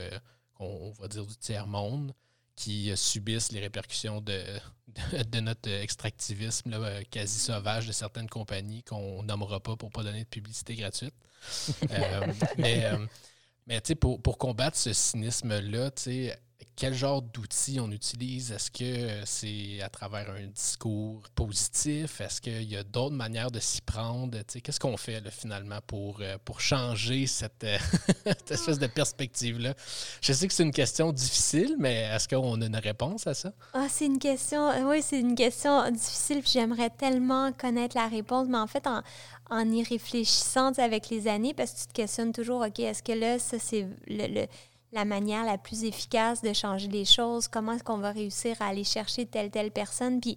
on, 0.58 0.90
va 0.92 1.08
dire 1.08 1.24
du 1.24 1.34
tiers-monde 1.34 2.14
qui 2.56 2.94
subissent 2.94 3.50
les 3.52 3.60
répercussions 3.60 4.20
de, 4.20 4.44
de, 5.32 5.40
notre 5.40 5.70
extractivisme 5.70 6.78
quasi 7.10 7.38
sauvage 7.38 7.86
de 7.86 7.92
certaines 7.92 8.28
compagnies 8.28 8.82
qu'on 8.82 9.22
nommera 9.22 9.60
pas 9.60 9.76
pour 9.76 9.88
ne 9.88 9.92
pas 9.94 10.02
donner 10.02 10.24
de 10.24 10.28
publicité 10.28 10.76
gratuite. 10.76 11.14
mais 12.58 12.90
mais 13.66 13.80
pour, 13.98 14.20
pour 14.20 14.38
combattre 14.38 14.76
ce 14.76 14.92
cynisme-là, 14.92 15.90
quel 16.76 16.94
genre 16.94 17.22
d'outils 17.22 17.78
on 17.80 17.90
utilise? 17.90 18.50
Est-ce 18.50 18.70
que 18.70 19.24
c'est 19.24 19.80
à 19.80 19.88
travers 19.88 20.30
un 20.30 20.46
discours 20.46 21.22
positif? 21.34 22.20
Est-ce 22.20 22.40
qu'il 22.40 22.70
y 22.70 22.76
a 22.76 22.82
d'autres 22.82 23.14
manières 23.14 23.50
de 23.50 23.60
s'y 23.60 23.80
prendre? 23.80 24.38
Qu'est-ce 24.62 24.80
qu'on 24.80 24.96
fait 24.96 25.22
finalement 25.30 25.78
pour, 25.86 26.18
euh, 26.20 26.36
pour 26.44 26.60
changer 26.60 27.26
cette, 27.26 27.64
euh, 27.64 27.78
cette 28.26 28.50
espèce 28.50 28.78
de 28.78 28.86
perspective-là? 28.88 29.74
Je 30.20 30.32
sais 30.32 30.48
que 30.48 30.52
c'est 30.52 30.64
une 30.64 30.72
question 30.72 31.12
difficile, 31.12 31.76
mais 31.78 32.08
est-ce 32.12 32.28
qu'on 32.28 32.60
a 32.60 32.66
une 32.66 32.76
réponse 32.76 33.26
à 33.26 33.34
ça? 33.34 33.52
Ah, 33.72 33.86
c'est 33.88 34.06
une 34.06 34.18
question, 34.18 34.68
euh, 34.70 34.90
oui, 34.90 35.00
c'est 35.02 35.20
une 35.20 35.36
question 35.36 35.88
difficile. 35.90 36.42
J'aimerais 36.44 36.90
tellement 36.90 37.52
connaître 37.52 37.96
la 37.96 38.08
réponse, 38.08 38.48
mais 38.48 38.58
en 38.58 38.66
fait, 38.66 38.86
en, 38.86 39.02
en 39.50 39.70
y 39.70 39.84
réfléchissant 39.84 40.72
avec 40.78 41.08
les 41.10 41.28
années, 41.28 41.54
parce 41.54 41.72
que 41.72 41.80
tu 41.80 41.86
te 41.86 41.92
questionnes 41.92 42.32
toujours, 42.32 42.62
OK, 42.62 42.80
est-ce 42.80 43.02
que 43.02 43.12
là, 43.12 43.38
ça, 43.38 43.58
c'est 43.60 43.86
le 44.08 44.46
la 44.94 45.04
manière 45.04 45.44
la 45.44 45.58
plus 45.58 45.84
efficace 45.84 46.40
de 46.42 46.52
changer 46.52 46.88
les 46.88 47.04
choses, 47.04 47.48
comment 47.48 47.72
est-ce 47.72 47.84
qu'on 47.84 47.98
va 47.98 48.12
réussir 48.12 48.56
à 48.60 48.66
aller 48.66 48.84
chercher 48.84 49.26
telle, 49.26 49.50
telle 49.50 49.70
personne. 49.70 50.20
Puis, 50.20 50.36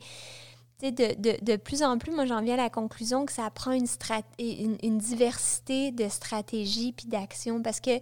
de, 0.82 0.89
de, 0.89 1.43
de, 1.43 1.56
plus 1.56 1.82
en 1.82 1.98
plus, 1.98 2.12
moi, 2.12 2.26
j'en 2.26 2.41
viens 2.41 2.54
à 2.54 2.58
la 2.58 2.70
conclusion 2.70 3.26
que 3.26 3.32
ça 3.32 3.50
prend 3.50 3.72
une, 3.72 3.88
une, 4.84 4.98
diversité 4.98 5.91
de 5.91 6.08
stratégies 6.08 6.91
puis 6.91 7.08
d'actions 7.08 7.63
parce 7.63 7.80
qu'il 7.80 8.00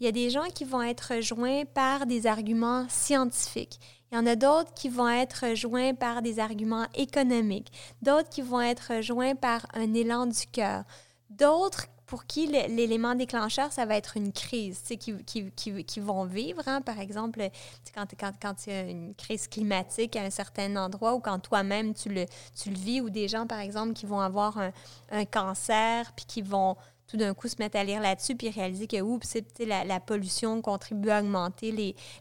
y 0.00 0.06
a 0.06 0.12
des 0.12 0.28
gens 0.28 0.46
qui 0.54 0.64
vont 0.64 0.82
être 0.82 1.14
rejoints 1.14 1.64
par 1.64 2.04
des 2.04 2.26
arguments 2.26 2.86
scientifiques. 2.90 3.80
Il 4.10 4.16
y 4.16 4.18
en 4.18 4.26
a 4.26 4.36
d'autres 4.36 4.72
qui 4.74 4.88
vont 4.88 5.08
être 5.08 5.46
rejoints 5.48 5.94
par 5.94 6.20
des 6.20 6.38
arguments 6.38 6.86
économiques, 6.94 7.72
d'autres 8.02 8.28
qui 8.28 8.42
vont 8.42 8.60
être 8.60 8.94
rejoints 8.96 9.34
par 9.34 9.66
un 9.74 9.92
élan 9.94 10.26
du 10.26 10.46
cœur, 10.52 10.84
d'autres 11.30 11.86
pour 12.08 12.24
qui 12.24 12.46
l'élément 12.46 13.14
déclencheur, 13.14 13.70
ça 13.70 13.84
va 13.84 13.94
être 13.94 14.16
une 14.16 14.32
crise, 14.32 14.80
qui, 14.80 14.98
qui, 15.24 15.50
qui, 15.52 15.84
qui, 15.84 16.00
vont 16.00 16.24
vivre. 16.24 16.62
Hein. 16.66 16.80
Par 16.80 16.98
exemple, 16.98 17.40
quand, 17.94 18.06
quand, 18.18 18.32
quand 18.40 18.66
il 18.66 18.72
y 18.72 18.76
a 18.76 18.80
une 18.80 19.14
crise 19.14 19.46
climatique 19.46 20.16
à 20.16 20.22
un 20.22 20.30
certain 20.30 20.74
endroit 20.76 21.14
ou 21.14 21.20
quand 21.20 21.38
toi-même 21.38 21.92
tu 21.92 22.08
le, 22.08 22.24
tu 22.60 22.70
le 22.70 22.76
vis, 22.76 23.02
ou 23.02 23.10
des 23.10 23.28
gens, 23.28 23.46
par 23.46 23.60
exemple, 23.60 23.92
qui 23.92 24.06
vont 24.06 24.20
avoir 24.20 24.56
un, 24.56 24.72
un 25.10 25.26
cancer, 25.26 26.10
puis 26.16 26.24
qui 26.24 26.40
vont 26.40 26.76
tout 27.08 27.16
d'un 27.16 27.34
coup 27.34 27.48
se 27.48 27.56
mettre 27.58 27.78
à 27.78 27.84
lire 27.84 28.00
là-dessus 28.00 28.36
puis 28.36 28.50
réaliser 28.50 28.86
que 28.86 29.00
oups, 29.00 29.36
la, 29.60 29.84
la 29.84 29.98
pollution 29.98 30.60
contribue 30.60 31.10
à 31.10 31.20
augmenter 31.20 31.72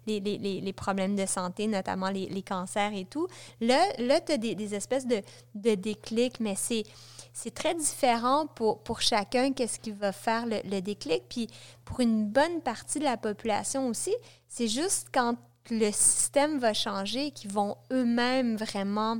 les, 0.06 0.74
problèmes 0.74 1.16
de 1.16 1.26
santé, 1.26 1.68
notamment 1.68 2.10
les, 2.10 2.42
cancers 2.42 2.94
et 2.94 3.06
tout. 3.06 3.28
Là, 3.60 3.84
là 4.00 4.22
tu 4.22 4.32
as 4.32 4.38
des, 4.38 4.74
espèces 4.74 5.06
de, 5.06 5.22
de 5.56 5.76
déclics, 5.76 6.40
mais 6.40 6.56
c'est 6.56 7.54
très 7.54 7.76
différent 7.76 8.48
pour, 8.48 9.02
chacun, 9.02 9.52
qu'est-ce 9.52 9.80
qui 9.80 9.92
va 9.92 10.12
faire 10.12 10.46
le, 10.46 10.80
déclic. 10.80 11.24
Puis 11.30 11.48
pour 11.84 12.00
une 12.00 12.26
bonne 12.26 12.62
partie 12.62 13.00
de 13.00 13.04
la 13.04 13.18
population 13.18 13.88
aussi, 13.88 14.16
c'est 14.48 14.68
juste 14.68 15.10
quand 15.14 15.36
le 15.70 15.92
système 15.92 16.60
va 16.60 16.74
changer 16.74 17.32
qu'ils 17.32 17.52
vont 17.52 17.76
eux-mêmes 17.92 18.56
vraiment 18.56 19.18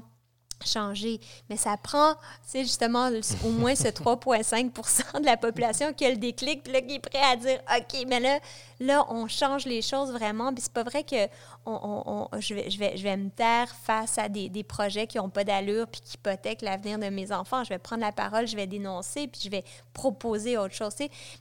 changer. 0.66 1.20
Mais 1.50 1.58
ça 1.58 1.78
prend, 1.78 2.16
c'est 2.44 2.64
justement 2.64 3.10
au 3.46 3.50
moins 3.50 3.76
ce 3.76 3.88
3,5% 3.88 5.22
de 5.22 5.26
la 5.26 5.38
population 5.38 5.94
qui 5.94 6.06
a 6.06 6.10
le 6.10 6.18
déclic, 6.18 6.64
puis 6.64 6.74
là, 6.74 6.82
qui 6.82 6.96
est 6.96 7.00
prêt 7.00 7.22
à 7.22 7.36
dire 7.36 7.60
OK, 7.76 8.06
mais 8.08 8.20
là, 8.20 8.40
là 8.80 9.06
on 9.10 9.28
change 9.28 9.66
les 9.66 9.82
choses 9.82 10.12
vraiment. 10.12 10.54
Puis 10.54 10.64
c'est 10.64 10.74
pas 10.74 10.84
vrai 10.84 11.04
que 11.04 11.28
on, 11.66 12.28
je, 12.40 12.54
vais, 12.54 12.70
je, 12.70 12.80
vais, 12.80 12.96
je 12.96 13.04
vais 13.04 13.18
me 13.18 13.30
taire 13.30 13.74
face 13.84 14.18
à 14.18 14.30
des, 14.30 14.50
des 14.50 14.64
projets 14.64 15.06
qui 15.06 15.18
n'ont 15.18 15.30
pas 15.30 15.44
d'allure 15.44 15.88
puis 15.88 16.02
qui 16.02 16.16
hypothèquent 16.16 16.62
l'avenir 16.62 16.98
de 16.98 17.08
mes 17.08 17.32
enfants. 17.32 17.64
Je 17.64 17.70
vais 17.70 17.80
prendre 17.80 18.02
la 18.02 18.12
parole, 18.12 18.48
je 18.48 18.56
vais 18.56 18.68
dénoncer, 18.68 19.28
puis 19.28 19.42
je 19.44 19.50
vais 19.50 19.64
proposer 19.94 20.58
autre 20.58 20.74
chose. 20.74 20.94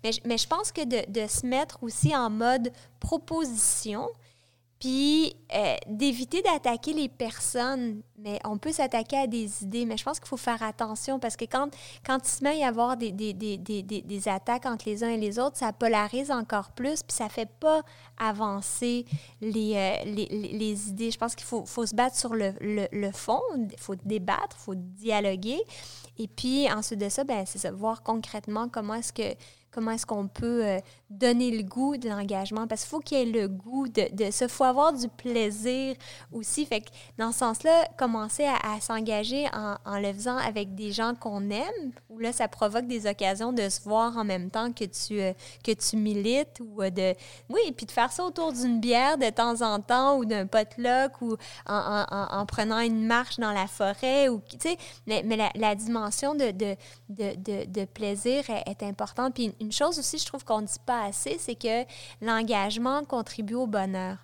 Mais, 0.03 0.11
mais 0.25 0.39
je 0.39 0.47
pense 0.47 0.73
que 0.73 0.85
de, 0.85 1.11
de 1.11 1.27
se 1.27 1.47
mettre 1.47 1.79
aussi 1.83 2.15
en 2.15 2.31
mode 2.31 2.73
proposition, 3.01 4.09
puis 4.79 5.35
euh, 5.55 5.77
d'éviter 5.87 6.43
d'attaquer 6.43 6.93
les 6.93 7.09
personnes, 7.09 8.03
mais 8.19 8.39
on 8.45 8.59
peut 8.59 8.73
s'attaquer 8.73 9.17
à 9.17 9.27
des 9.27 9.63
idées, 9.63 9.87
mais 9.87 9.97
je 9.97 10.05
pense 10.05 10.19
qu'il 10.19 10.29
faut 10.29 10.37
faire 10.37 10.63
attention 10.63 11.19
parce 11.19 11.37
que 11.37 11.47
quand, 11.47 11.69
quand 12.05 12.19
il 12.23 12.31
se 12.31 12.45
met 12.45 12.51
à 12.51 12.55
y 12.55 12.65
avoir 12.65 12.97
des, 12.97 13.11
des, 13.11 13.33
des, 13.33 13.57
des, 13.57 14.29
attaques 14.29 14.67
entre 14.67 14.87
les 14.87 15.03
uns 15.03 15.09
et 15.09 15.17
les 15.17 15.39
autres, 15.39 15.57
ça 15.57 15.73
polarise 15.73 16.31
encore 16.31 16.73
plus, 16.73 17.03
puis 17.03 17.17
ça 17.17 17.29
fait 17.31 17.49
pas 17.49 17.83
avancer 18.19 19.07
les, 19.41 19.75
euh, 19.77 20.05
les, 20.05 20.27
les, 20.53 20.89
idées. 20.89 21.11
Je 21.11 21.19
pense 21.19 21.35
qu'il 21.35 21.47
faut, 21.47 21.65
faut, 21.65 21.87
se 21.87 21.95
battre 21.95 22.17
sur 22.17 22.35
le, 22.35 22.53
le, 22.61 22.87
le 22.93 23.13
fond, 23.13 23.41
il 23.57 23.79
faut 23.79 23.95
débattre, 23.95 24.57
il 24.61 24.65
faut 24.65 24.75
dialoguer. 24.75 25.63
Et 26.19 26.29
puis 26.29 26.71
ensuite 26.71 27.01
de 27.01 27.09
ça, 27.09 27.25
ben, 27.25 27.45
c'est 27.47 27.59
ça, 27.59 27.71
voir 27.71 28.03
concrètement 28.03 28.69
comment 28.69 28.95
est-ce 28.95 29.13
que 29.13 29.35
comment 29.77 29.91
est-ce 29.91 30.07
qu'on 30.07 30.27
peut 30.27 30.65
euh, 30.65 30.79
donner 31.11 31.51
le 31.51 31.63
goût 31.63 31.99
de 31.99 32.09
l'engagement? 32.09 32.67
Parce 32.67 32.81
qu'il 32.81 32.89
faut 32.89 33.01
qu'il 33.01 33.19
y 33.19 33.21
ait 33.21 33.27
le 33.27 33.47
goût 33.47 33.87
de, 33.89 34.09
de 34.11 34.31
ça. 34.31 34.47
Il 34.47 34.51
faut 34.51 34.65
avoir 34.65 34.95
du 34.95 35.07
plaisir 35.07 35.95
aussi. 36.33 36.65
Fait 36.65 36.83
dans 37.19 37.31
ce 37.31 37.41
sens-là, 37.41 37.87
commencer 37.99 38.45
à, 38.45 38.81
s'engager 38.81 39.45
en, 39.53 39.99
le 39.99 40.15
faisant 40.15 40.39
avec 40.39 40.75
des 40.75 40.93
gens 40.93 41.15
qu'on 41.15 41.51
aime, 41.51 41.93
où 42.09 42.19
là, 42.19 42.33
ça 42.33 42.49
provoque 42.49 42.87
des 42.87 43.07
occasions 43.07 43.53
de 43.53 43.69
se 43.69 43.83
voir 43.83 44.17
en 44.17 44.25
même 44.25 44.51
temps 44.51 44.73
que 44.73 44.85
tu, 44.85 45.21
euh, 45.21 45.35
que 45.63 45.73
tu 45.73 45.97
milites 45.97 46.59
ou 46.61 46.83
euh, 46.83 46.89
de... 46.89 47.15
Oui, 47.51 47.61
puis 47.77 47.85
de 47.85 47.91
faire 47.91 48.11
ça 48.11 48.25
autour 48.25 48.55
d'une 48.55 48.81
bière 48.81 49.19
de 49.19 49.29
temps 49.29 49.61
en 49.61 49.79
temps 49.81 50.17
ou 50.17 50.25
d'un 50.25 50.47
potluck 50.47 51.21
ou 51.21 51.37
en, 51.67 52.07
en, 52.09 52.47
prenant 52.47 52.79
une 52.79 53.07
marche 53.07 53.37
dans 53.37 53.53
la 53.53 53.67
forêt 53.67 54.31
ou, 54.31 54.41
tu 54.49 54.57
sais, 54.59 54.79
mais, 55.07 55.23
mais 55.23 55.37
la, 55.55 55.75
dimension 55.75 56.35
de, 56.35 56.51
de, 56.51 56.77
de, 57.11 57.67
de 57.67 57.85
plaisir 57.85 58.45
est, 58.49 58.83
importante. 58.83 59.35
Puis 59.35 59.55
chose 59.73 59.99
aussi, 59.99 60.19
je 60.19 60.27
trouve 60.27 60.45
qu'on 60.45 60.63
ne 60.63 60.67
dit 60.67 60.81
pas 60.85 61.05
assez, 61.05 61.37
c'est 61.39 61.55
que 61.55 61.85
l'engagement 62.21 63.05
contribue 63.05 63.55
au 63.55 63.67
bonheur 63.67 64.19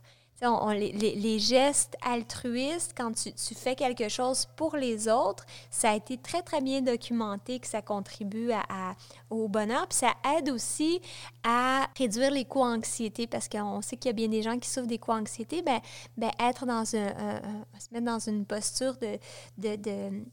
les, 0.72 1.38
gestes 1.38 1.96
altruistes, 2.02 2.92
quand 2.96 3.12
tu, 3.12 3.54
fais 3.54 3.74
quelque 3.74 4.08
chose 4.08 4.46
pour 4.56 4.76
les 4.76 5.08
autres, 5.08 5.44
ça 5.70 5.90
a 5.90 5.94
été 5.94 6.16
très, 6.16 6.42
très 6.42 6.60
bien 6.60 6.80
documenté 6.80 7.60
que 7.60 7.66
ça 7.66 7.80
contribue 7.82 8.50
à, 8.52 8.94
au 9.30 9.48
bonheur. 9.48 9.86
Puis 9.88 9.98
ça 9.98 10.14
aide 10.36 10.50
aussi 10.50 11.00
à 11.44 11.86
réduire 11.96 12.30
les 12.30 12.44
co-anxiétés 12.44 13.26
parce 13.26 13.48
qu'on 13.48 13.82
sait 13.82 13.96
qu'il 13.96 14.08
y 14.08 14.10
a 14.10 14.14
bien 14.14 14.28
des 14.28 14.42
gens 14.42 14.58
qui 14.58 14.68
souffrent 14.68 14.86
des 14.86 14.98
co-anxiétés. 14.98 15.62
Ben, 15.62 15.80
ben, 16.16 16.30
être 16.40 16.66
dans 16.66 16.80
un, 16.80 16.84
se 17.78 17.92
mettre 17.92 18.06
dans 18.06 18.18
une 18.18 18.44
posture 18.44 18.96
de, 18.96 19.18
de 19.76 20.24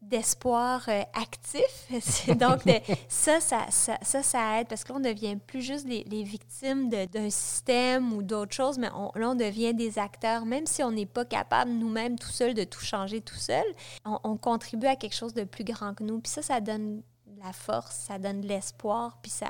d'espoir 0.00 0.88
euh, 0.88 1.02
actif. 1.12 2.26
Donc, 2.38 2.62
ça, 3.08 3.40
ça, 3.40 3.66
ça, 3.70 4.22
ça, 4.22 4.60
aide 4.60 4.68
parce 4.68 4.82
que 4.82 4.92
là, 4.92 4.98
on 4.98 5.02
devient 5.02 5.36
plus 5.36 5.62
juste 5.62 5.86
les, 5.86 6.22
victimes 6.22 6.88
d'un 6.88 7.30
système 7.30 8.12
ou 8.12 8.22
d'autres 8.22 8.54
choses, 8.54 8.78
mais 8.78 8.88
on, 8.94 9.10
là, 9.18 9.30
on 9.30 9.34
devient 9.34 9.74
des 9.74 9.98
acteurs. 9.98 10.46
Même 10.46 10.66
si 10.66 10.82
on 10.82 10.90
n'est 10.90 11.06
pas 11.06 11.24
capable 11.24 11.70
nous-mêmes 11.70 12.18
tout 12.18 12.30
seul 12.30 12.54
de 12.54 12.64
tout 12.64 12.80
changer 12.80 13.20
tout 13.20 13.36
seul, 13.36 13.64
on, 14.04 14.36
contribue 14.36 14.86
à 14.86 14.96
quelque 14.96 15.14
chose 15.14 15.34
de 15.34 15.44
plus 15.44 15.64
grand 15.64 15.94
que 15.94 16.02
nous. 16.02 16.20
Puis 16.20 16.30
ça, 16.30 16.42
ça 16.42 16.60
donne 16.60 17.02
la 17.42 17.52
force, 17.52 17.94
ça 18.08 18.18
donne 18.18 18.40
de 18.40 18.48
l'espoir, 18.48 19.18
puis 19.22 19.30
ça, 19.30 19.48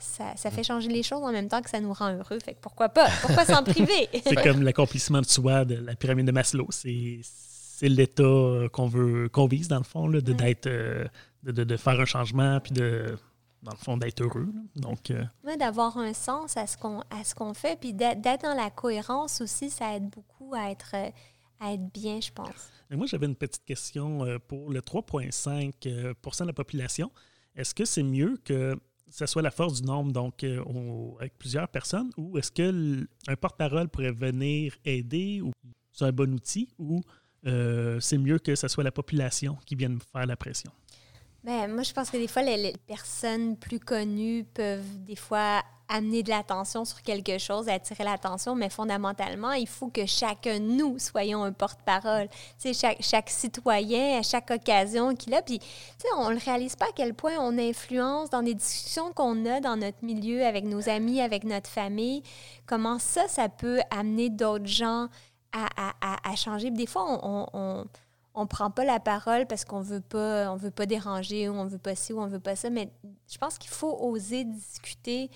ça, 0.00 0.34
ça, 0.36 0.50
fait 0.50 0.62
changer 0.62 0.88
les 0.88 1.02
choses 1.02 1.22
en 1.22 1.32
même 1.32 1.48
temps 1.48 1.62
que 1.62 1.70
ça 1.70 1.80
nous 1.80 1.92
rend 1.92 2.12
heureux. 2.12 2.38
Fait 2.40 2.54
que 2.54 2.60
pourquoi 2.60 2.88
pas? 2.88 3.08
Pourquoi 3.22 3.44
s'en 3.44 3.62
priver? 3.62 4.08
C'est 4.24 4.42
comme 4.42 4.62
l'accomplissement 4.62 5.20
de 5.20 5.26
soi 5.26 5.64
de 5.64 5.76
la 5.76 5.94
pyramide 5.94 6.26
de 6.26 6.32
Maslow. 6.32 6.66
C'est 6.70 7.20
c'est 7.76 7.90
l'état 7.90 8.22
euh, 8.22 8.70
qu'on 8.70 8.86
veut 8.86 9.28
qu'on 9.28 9.46
vise 9.46 9.68
dans 9.68 9.76
le 9.76 9.84
fond 9.84 10.08
là, 10.08 10.22
de 10.22 10.32
d'être 10.32 10.66
euh, 10.66 11.04
de, 11.42 11.76
faire 11.76 12.00
un 12.00 12.06
changement 12.06 12.58
puis 12.58 12.72
de 12.72 13.18
dans 13.62 13.72
le 13.72 13.76
fond 13.76 13.98
d'être 13.98 14.22
heureux 14.22 14.48
donc 14.76 15.10
euh, 15.10 15.22
d'avoir 15.58 15.98
un 15.98 16.14
sens 16.14 16.56
à 16.56 16.66
ce 16.66 16.78
qu'on 16.78 17.00
à 17.10 17.22
ce 17.22 17.34
qu'on 17.34 17.52
fait 17.52 17.78
puis 17.78 17.92
d'être 17.92 18.42
dans 18.42 18.56
la 18.56 18.70
cohérence 18.70 19.42
aussi 19.42 19.68
ça 19.68 19.94
aide 19.94 20.08
beaucoup 20.08 20.54
à 20.54 20.70
être 20.70 20.94
à 21.60 21.72
être 21.74 21.92
bien 21.92 22.18
je 22.18 22.32
pense. 22.32 22.70
Moi 22.90 23.06
j'avais 23.06 23.26
une 23.26 23.36
petite 23.36 23.64
question 23.66 24.24
pour 24.48 24.70
le 24.70 24.80
3,5% 24.80 26.42
de 26.42 26.46
la 26.46 26.52
population. 26.52 27.10
Est-ce 27.54 27.74
que 27.74 27.84
c'est 27.84 28.02
mieux 28.02 28.38
que 28.44 28.78
ce 29.10 29.26
soit 29.26 29.42
la 29.42 29.50
force 29.50 29.80
du 29.80 29.86
nombre, 29.86 30.12
donc 30.12 30.44
avec 31.18 31.38
plusieurs 31.38 31.68
personnes, 31.68 32.10
ou 32.18 32.36
est-ce 32.36 32.52
qu'un 32.52 33.36
porte-parole 33.36 33.88
pourrait 33.88 34.12
venir 34.12 34.74
aider, 34.84 35.40
ou 35.40 35.52
c'est 35.92 36.04
un 36.04 36.12
bon 36.12 36.34
outil, 36.34 36.68
ou 36.78 37.00
euh, 37.46 38.00
c'est 38.00 38.18
mieux 38.18 38.38
que 38.38 38.54
ce 38.54 38.68
soit 38.68 38.84
la 38.84 38.92
population 38.92 39.56
qui 39.64 39.74
vienne 39.74 39.98
faire 40.12 40.26
la 40.26 40.36
pression. 40.36 40.70
Bien, 41.44 41.68
moi, 41.68 41.84
je 41.84 41.92
pense 41.92 42.10
que 42.10 42.16
des 42.16 42.26
fois, 42.26 42.42
les, 42.42 42.74
personnes 42.88 43.56
plus 43.56 43.78
connues 43.78 44.44
peuvent 44.52 45.04
des 45.04 45.14
fois 45.14 45.62
amener 45.88 46.24
de 46.24 46.30
l'attention 46.30 46.84
sur 46.84 47.00
quelque 47.02 47.38
chose, 47.38 47.68
attirer 47.68 48.02
l'attention, 48.02 48.56
mais 48.56 48.68
fondamentalement, 48.68 49.52
il 49.52 49.68
faut 49.68 49.86
que 49.86 50.06
chacun 50.06 50.58
de 50.58 50.64
nous 50.64 50.98
soyons 50.98 51.44
un 51.44 51.52
porte-parole. 51.52 52.28
Tu 52.60 52.72
sais, 52.72 52.74
chaque, 52.74 52.98
chaque 53.00 53.30
citoyen, 53.30 54.18
à 54.18 54.22
chaque 54.22 54.50
occasion 54.50 55.14
qu'il 55.14 55.34
a, 55.34 55.42
puis, 55.42 55.60
tu 55.60 55.66
sais, 55.98 56.08
on 56.16 56.30
ne 56.30 56.40
réalise 56.40 56.74
pas 56.74 56.86
à 56.86 56.92
quel 56.96 57.14
point 57.14 57.34
on 57.38 57.56
influence 57.58 58.30
dans 58.30 58.42
des 58.42 58.54
discussions 58.54 59.12
qu'on 59.12 59.46
a 59.46 59.60
dans 59.60 59.76
notre 59.76 60.04
milieu, 60.04 60.44
avec 60.44 60.64
nos 60.64 60.88
amis, 60.88 61.20
avec 61.20 61.44
notre 61.44 61.70
famille, 61.70 62.24
comment 62.66 62.98
ça, 62.98 63.28
ça 63.28 63.48
peut 63.48 63.78
amener 63.92 64.30
d'autres 64.30 64.66
gens 64.66 65.08
à, 65.56 66.36
changer. 66.36 66.70
Des 66.70 66.86
fois, 66.86 67.04
on, 67.22 67.86
on 68.36 68.46
prend 68.46 68.70
pas 68.70 68.84
la 68.84 69.00
parole 69.00 69.46
parce 69.46 69.64
qu'on 69.64 69.80
veut 69.80 70.00
pas 70.00 70.54
veut 70.56 70.70
pas 70.70 70.86
déranger 70.86 71.48
ou 71.48 71.54
on 71.54 71.64
veut 71.64 71.78
pas 71.78 71.94
ci 71.96 72.12
ou 72.12 72.20
on 72.20 72.26
veut 72.26 72.38
pas 72.38 72.54
ça 72.54 72.70
mais 72.70 72.90
je 73.28 73.38
pense 73.38 73.58
qu'il 73.58 73.70
faut 73.70 73.96
oser 73.98 74.44
discuter 74.44 75.30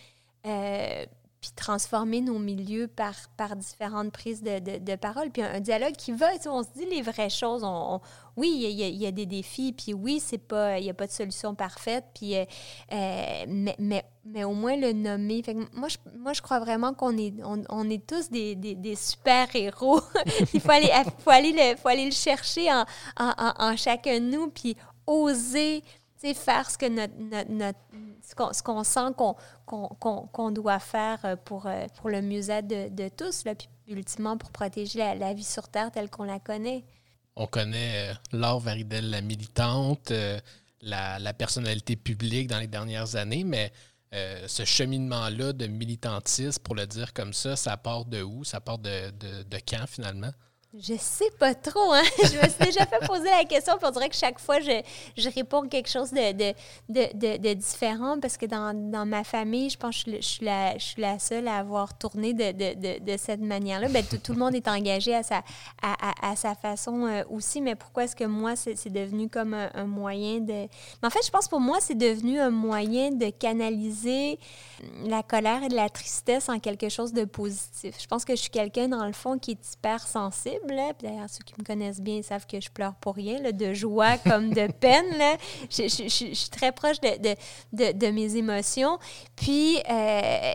euh, 0.47 1.07
puis 1.41 1.51
transformer 1.57 2.21
nos 2.21 2.39
milieux 2.39 2.87
par, 2.87 3.15
par 3.37 3.57
différentes 3.57 4.13
prises 4.13 4.43
de, 4.43 4.59
de, 4.59 4.97
parole. 4.97 5.31
Puis 5.31 5.43
un, 5.43 5.61
dialogue 5.61 5.95
qui 5.95 6.13
va, 6.13 6.29
on 6.47 6.63
se 6.63 6.69
dit 6.77 6.85
les 6.85 7.01
vraies 7.01 7.31
choses. 7.31 7.63
On, 7.65 8.01
oui, 8.37 8.51
il 8.71 8.97
y, 8.97 9.07
a, 9.07 9.11
des 9.11 9.27
défis, 9.27 9.73
puis 9.73 9.95
oui, 9.95 10.21
c'est 10.21 10.39
pas, 10.39 10.79
il 10.79 10.85
n'y 10.85 10.91
a 10.91 10.95
pas 10.95 11.07
de 11.07 11.13
solution 11.13 11.55
parfaite, 11.55 12.05
puis, 12.15 12.37
euh, 12.37 12.45
euh, 12.93 13.45
mais, 13.49 13.75
mais, 13.79 14.05
mais, 14.25 14.45
au 14.45 14.53
moins 14.53 14.77
le 14.77 14.93
nommer. 14.93 15.43
Fait 15.43 15.55
moi, 15.73 15.89
je, 15.89 15.97
moi, 16.17 16.33
je 16.33 16.43
crois 16.43 16.59
vraiment 16.61 16.93
qu'on 16.93 17.17
est, 17.17 17.35
on, 17.43 17.91
est 17.91 18.07
tous 18.07 18.31
des, 18.31 18.55
des, 18.55 18.95
super-héros. 18.95 20.01
il 20.55 20.61
faut 20.61 20.71
aller, 20.71 20.91
faut, 21.19 21.31
aller 21.31 21.53
le, 21.53 21.77
faut 21.77 21.89
aller 21.89 22.05
le 22.05 22.13
chercher 22.13 22.71
en, 22.71 22.85
en, 23.19 23.53
en, 23.59 23.77
chacun 23.77 24.21
de 24.21 24.27
nous, 24.27 24.49
puis 24.51 24.77
oser 25.07 25.83
faire 26.35 26.71
ce 26.71 26.79
que 26.79 26.87
notre, 26.87 27.15
notre, 27.51 27.79
ce 28.23 28.63
qu'on 28.63 28.85
sent 28.85 29.13
qu'on 29.67 30.51
doit 30.51 30.79
faire 30.79 31.19
euh, 31.25 31.37
pour, 31.37 31.67
euh, 31.67 31.87
pour 31.97 32.11
le 32.11 32.23
mieux-être 32.23 32.67
de, 32.67 32.89
de, 32.89 33.09
tous, 33.09 33.45
là, 33.45 33.55
puis 33.55 33.69
ultimement 33.89 34.37
pour 34.37 34.51
protéger 34.51 34.99
la, 34.99 35.35
vie 35.35 35.45
sur 35.45 35.69
Terre 35.69 35.91
telle 35.91 36.11
qu'on 36.11 36.25
la 36.25 36.39
connaît. 36.39 36.85
On 37.37 37.47
connaît 37.47 38.11
euh, 38.11 38.15
Laure 38.33 38.61
Varidel, 38.61 39.11
la 39.11 39.21
militante, 39.21 40.13
la, 40.83 41.19
la, 41.19 41.33
personnalité 41.33 41.97
publique 41.97 42.49
dans 42.49 42.59
les 42.59 42.67
dernières 42.67 43.17
années, 43.17 43.45
mais 43.45 43.73
ce 44.13 44.65
cheminement-là 44.65 45.53
de 45.53 45.67
militantisme, 45.67 46.61
pour 46.63 46.75
le 46.75 46.87
dire 46.87 47.13
comme 47.13 47.33
ça, 47.33 47.55
ça 47.55 47.77
part 47.77 48.05
de 48.05 48.23
où? 48.23 48.45
Ça 48.45 48.61
part 48.61 48.79
de, 48.79 49.11
de, 49.11 49.45
de 49.45 49.59
quand 49.67 49.87
finalement? 49.87 50.33
Je 50.79 50.95
sais 50.97 51.31
pas 51.37 51.53
trop. 51.53 51.93
Hein? 51.93 52.03
Je 52.19 52.37
me 52.37 52.49
suis 52.49 52.65
déjà 52.65 52.87
fait 52.87 53.05
poser 53.05 53.29
la 53.29 53.45
question, 53.45 53.77
puis 53.77 53.89
on 53.89 53.91
dirait 53.91 54.09
que 54.09 54.15
chaque 54.15 54.39
fois, 54.39 54.61
je, 54.61 54.81
je 55.17 55.29
réponds 55.29 55.63
quelque 55.63 55.89
chose 55.89 56.13
de, 56.13 56.55
de, 56.89 57.37
de, 57.39 57.55
différent 57.55 58.21
parce 58.21 58.37
que 58.37 58.47
dans, 58.47 58.73
dans, 58.73 59.05
ma 59.05 59.25
famille, 59.25 59.71
je 59.71 59.77
pense 59.77 60.05
que 60.05 60.13
je, 60.13 60.21
suis, 60.21 60.45
la, 60.47 60.79
je 60.79 60.85
suis 60.85 61.03
la 61.03 61.19
seule 61.19 61.49
à 61.49 61.57
avoir 61.57 61.99
tourné 61.99 62.35
de, 62.35 63.17
cette 63.17 63.41
manière-là. 63.41 63.89
Ben, 63.89 64.05
tout, 64.05 64.33
le 64.33 64.39
monde 64.39 64.55
est 64.55 64.69
engagé 64.69 65.13
à 65.13 65.25
sa, 65.25 65.43
à, 65.83 66.31
à, 66.31 66.37
sa 66.37 66.55
façon 66.55 67.05
euh, 67.05 67.25
aussi, 67.29 67.61
mais 67.61 67.75
pourquoi 67.75 68.05
est-ce 68.05 68.15
que 68.15 68.25
moi, 68.25 68.55
c'est 68.55 68.93
devenu 68.93 69.29
comme 69.29 69.55
un, 69.55 69.87
moyen 69.87 70.39
de... 70.39 70.53
Mais 70.53 70.69
en 71.07 71.11
fait, 71.11 71.27
je 71.27 71.31
pense 71.31 71.49
pour 71.49 71.61
moi, 71.61 71.79
c'est 71.81 71.97
devenu 71.97 72.39
un 72.39 72.51
moyen 72.51 73.11
de 73.11 73.31
canaliser 73.31 74.39
la 75.05 75.25
colère 75.25 75.65
et 75.65 75.69
la 75.69 75.89
tristesse 75.89 76.49
en 76.49 76.61
quelque 76.61 76.89
chose 76.89 77.13
de 77.13 77.25
positif. 77.25 77.97
Je 78.01 78.07
pense 78.07 78.25
que 78.25 78.37
je 78.37 78.43
suis 78.43 78.51
quelqu'un, 78.51 78.87
dans 78.87 79.05
le 79.05 79.13
fond, 79.13 79.37
qui 79.37 79.53
est 79.53 79.75
hyper 79.75 80.07
sensible 80.07 80.60
d'ailleurs, 80.67 81.29
ceux 81.29 81.45
qui 81.45 81.55
me 81.59 81.65
connaissent 81.65 82.01
bien 82.01 82.23
savent 82.23 82.47
que 82.47 82.61
je 82.61 82.71
pleure 82.71 82.95
pour 82.95 83.15
rien, 83.15 83.41
de 83.53 83.75
joie 83.75 84.19
comme 84.19 84.51
de 84.51 84.67
peine. 84.81 85.39
Je, 85.71 85.89
suis 85.89 86.51
très 86.51 86.73
proche 86.73 87.01
de, 87.01 87.93
de, 87.93 88.11
mes 88.11 88.37
émotions. 88.37 88.99
Puis, 89.37 89.79
euh, 89.91 90.53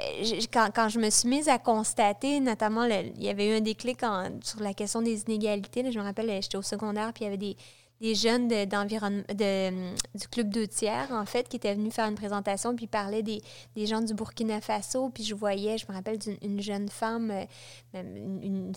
quand, 0.51 0.69
quand, 0.73 0.89
je 0.89 0.99
me 0.99 1.09
suis 1.09 1.29
mise 1.29 1.49
à 1.49 1.57
constater, 1.57 2.39
notamment, 2.39 2.85
il 2.85 3.23
y 3.23 3.29
avait 3.29 3.49
eu 3.49 3.57
un 3.57 3.61
déclic 3.61 4.01
sur 4.43 4.61
la 4.61 4.73
question 4.73 5.01
des 5.01 5.21
inégalités. 5.23 5.91
je 5.91 5.99
me 5.99 6.03
rappelle, 6.03 6.31
j'étais 6.41 6.57
au 6.57 6.61
secondaire, 6.61 7.11
puis 7.13 7.23
il 7.23 7.25
y 7.25 7.27
avait 7.27 7.37
des 7.37 7.57
des 8.01 8.15
jeunes 8.15 8.47
de, 8.47 10.17
du 10.17 10.27
club 10.27 10.49
deux 10.49 10.67
tiers, 10.67 11.07
en 11.11 11.25
fait, 11.25 11.47
qui 11.47 11.55
étaient 11.55 11.73
venus 11.73 11.93
faire 11.93 12.07
une 12.07 12.15
présentation, 12.15 12.75
puis 12.75 12.87
parlaient 12.87 13.23
des, 13.23 13.41
des 13.75 13.85
gens 13.85 14.01
du 14.01 14.13
Burkina 14.13 14.61
Faso. 14.61 15.09
Puis 15.09 15.23
je 15.23 15.33
voyais, 15.33 15.77
je 15.77 15.85
me 15.87 15.93
rappelle 15.93 16.17
d'une 16.19 16.61
jeune 16.61 16.89
femme, 16.89 17.31
euh, 17.31 17.45
une, 17.93 18.43
une 18.43 18.73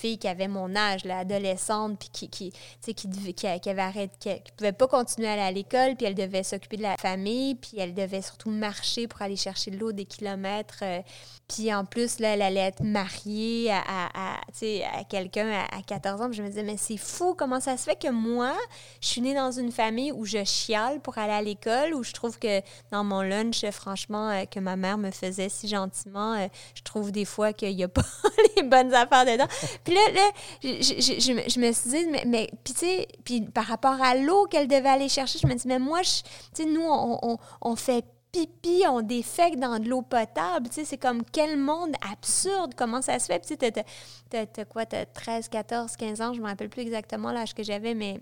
fille 0.00 0.18
qui 0.18 0.28
avait 0.28 0.48
mon 0.48 0.74
âge, 0.74 1.04
l'adolescente, 1.04 1.98
puis 1.98 2.08
qui, 2.08 2.30
qui, 2.30 2.52
qui, 2.82 2.94
qui, 2.94 3.34
qui, 3.34 3.46
avait 3.46 3.82
arrêté, 3.82 4.42
qui, 4.44 4.52
pouvait 4.56 4.72
pas 4.72 4.88
continuer 4.88 5.28
à 5.28 5.32
aller 5.32 5.42
à 5.42 5.52
l'école, 5.52 5.96
puis 5.96 6.06
elle 6.06 6.14
devait 6.14 6.42
s'occuper 6.42 6.78
de 6.78 6.82
la 6.82 6.96
famille, 6.96 7.54
puis 7.54 7.72
elle 7.78 7.94
devait 7.94 8.22
surtout 8.22 8.50
marcher 8.50 9.06
pour 9.06 9.20
aller 9.22 9.36
chercher 9.36 9.70
de 9.70 9.78
l'eau 9.78 9.92
des 9.92 10.06
kilomètres. 10.06 10.78
Euh, 10.82 11.00
puis 11.48 11.74
en 11.74 11.84
plus, 11.84 12.20
là, 12.20 12.34
elle 12.34 12.42
allait 12.42 12.60
être 12.60 12.82
mariée 12.82 13.70
à, 13.72 13.82
à, 14.14 14.36
à 14.36 15.04
quelqu'un 15.04 15.50
à, 15.50 15.82
14 15.82 16.20
ans. 16.22 16.32
Je 16.32 16.42
me 16.42 16.48
disais, 16.48 16.62
mais 16.62 16.76
c'est 16.76 16.96
fou, 16.96 17.34
comment 17.36 17.60
ça 17.60 17.76
se 17.76 17.84
fait 17.84 18.00
que 18.00 18.10
moi, 18.10 18.54
je 19.00 19.08
suis 19.08 19.20
née 19.20 19.34
dans 19.34 19.50
une 19.50 19.72
famille 19.72 20.12
où 20.12 20.24
je 20.24 20.44
chiale 20.44 21.00
pour 21.00 21.18
aller 21.18 21.32
à 21.32 21.42
l'école, 21.42 21.94
où 21.94 22.04
je 22.04 22.12
trouve 22.12 22.38
que 22.38 22.60
dans 22.92 23.04
mon 23.04 23.22
lunch, 23.22 23.68
franchement, 23.70 24.30
euh, 24.30 24.44
que 24.44 24.60
ma 24.60 24.76
mère 24.76 24.96
me 24.96 25.10
faisait 25.10 25.48
si 25.48 25.68
gentiment, 25.68 26.34
euh, 26.34 26.46
je 26.74 26.82
trouve 26.82 27.10
des 27.10 27.24
fois 27.24 27.52
qu'il 27.52 27.74
n'y 27.74 27.84
a 27.84 27.88
pas 27.88 28.04
les 28.56 28.62
bonnes 28.62 28.94
affaires 28.94 29.24
dedans. 29.24 29.48
Là, 29.92 30.00
là 30.12 30.30
je, 30.62 31.60
me 31.60 31.72
suis 31.72 31.90
dit, 31.90 32.06
mais, 32.10 32.24
mais 32.26 32.50
puis 32.64 32.74
tu 32.74 32.80
sais, 32.80 33.08
puis 33.24 33.40
par 33.42 33.64
rapport 33.64 34.00
à 34.02 34.14
l'eau 34.14 34.46
qu'elle 34.46 34.68
devait 34.68 34.88
aller 34.88 35.08
chercher, 35.08 35.38
je 35.38 35.46
me 35.46 35.54
dis, 35.54 35.66
mais 35.66 35.78
moi, 35.78 36.00
tu 36.02 36.22
sais, 36.52 36.64
nous, 36.64 36.82
on, 36.82 37.76
fait 37.76 38.04
pipi, 38.32 38.84
on 38.88 39.02
défecte 39.02 39.58
dans 39.58 39.78
de 39.78 39.88
l'eau 39.88 40.02
potable. 40.02 40.68
Tu 40.68 40.76
sais, 40.76 40.84
c'est 40.84 40.98
comme 40.98 41.22
quel 41.24 41.56
monde 41.56 41.92
absurde, 42.10 42.74
comment 42.76 43.02
ça 43.02 43.18
se 43.18 43.26
fait? 43.26 43.38
Puis 43.40 43.56
tu 43.56 43.66
sais, 43.66 44.46
t'as, 44.46 44.64
quoi, 44.64 44.86
t'as 44.86 45.04
13, 45.04 45.48
14, 45.48 45.96
15 45.96 46.20
ans, 46.20 46.32
je 46.32 46.40
me 46.40 46.46
rappelle 46.46 46.68
plus 46.68 46.82
exactement 46.82 47.32
l'âge 47.32 47.54
que 47.54 47.62
j'avais, 47.62 47.94
mais 47.94 48.20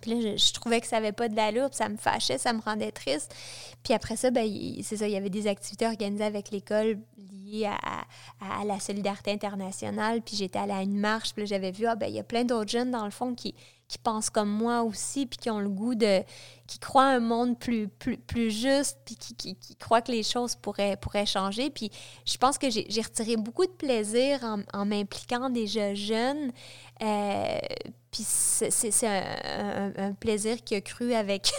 puis 0.00 0.14
là, 0.14 0.36
je, 0.36 0.52
trouvais 0.52 0.80
que 0.80 0.86
ça 0.86 0.96
n'avait 0.96 1.12
pas 1.12 1.28
de 1.28 1.36
l'allure, 1.36 1.68
puis 1.68 1.76
ça 1.76 1.88
me 1.88 1.96
fâchait, 1.96 2.38
ça 2.38 2.52
me 2.52 2.60
rendait 2.60 2.92
triste. 2.92 3.34
Puis 3.82 3.94
après 3.94 4.16
ça, 4.16 4.30
ben, 4.30 4.48
c'est 4.82 4.96
ça, 4.96 5.08
il 5.08 5.12
y 5.12 5.16
avait 5.16 5.30
des 5.30 5.46
activités 5.46 5.86
organisées 5.86 6.24
avec 6.24 6.50
l'école 6.50 6.98
liées 7.16 7.66
à, 7.66 8.64
la 8.64 8.80
solidarité 8.80 9.32
internationale. 9.32 10.22
Puis 10.22 10.36
j'étais 10.36 10.58
allée 10.58 10.72
à 10.72 10.82
une 10.82 10.98
marche, 10.98 11.34
puis 11.34 11.46
j'avais 11.46 11.72
vu, 11.72 11.86
ah, 11.86 11.96
ben, 11.96 12.06
il 12.06 12.14
y 12.14 12.18
a 12.18 12.24
plein 12.24 12.44
d'autres 12.44 12.70
jeunes, 12.70 12.90
dans 12.90 13.04
le 13.04 13.10
fond, 13.10 13.34
qui, 13.34 13.54
qui 13.88 13.98
pensent 13.98 14.30
comme 14.30 14.50
moi 14.50 14.82
aussi, 14.82 15.26
puis 15.26 15.36
qui 15.36 15.50
ont 15.50 15.58
le 15.58 15.68
goût 15.68 15.96
de. 15.96 16.22
qui 16.68 16.78
croient 16.78 17.08
un 17.08 17.18
monde 17.18 17.58
plus, 17.58 17.88
plus, 17.88 18.18
plus 18.18 18.50
juste, 18.52 18.98
puis 19.04 19.16
qui, 19.16 19.34
qui, 19.34 19.56
qui, 19.56 19.74
croient 19.74 20.00
que 20.00 20.12
les 20.12 20.22
choses 20.22 20.54
pourraient, 20.54 20.96
pourraient 20.96 21.26
changer. 21.26 21.70
Puis 21.70 21.90
je 22.24 22.36
pense 22.36 22.56
que 22.56 22.70
j'ai 22.70 23.02
retiré 23.02 23.36
beaucoup 23.36 23.66
de 23.66 23.72
plaisir 23.72 24.44
en, 24.44 24.60
en 24.72 24.86
m'impliquant 24.86 25.50
déjà 25.50 25.94
jeune. 25.94 26.52
Euh, 27.02 27.58
puis 28.10 28.24
c'est 28.24 29.06
un, 29.06 30.12
plaisir 30.18 30.62
qui 30.64 30.74
a 30.74 30.80
cru 30.80 31.14
avec, 31.14 31.50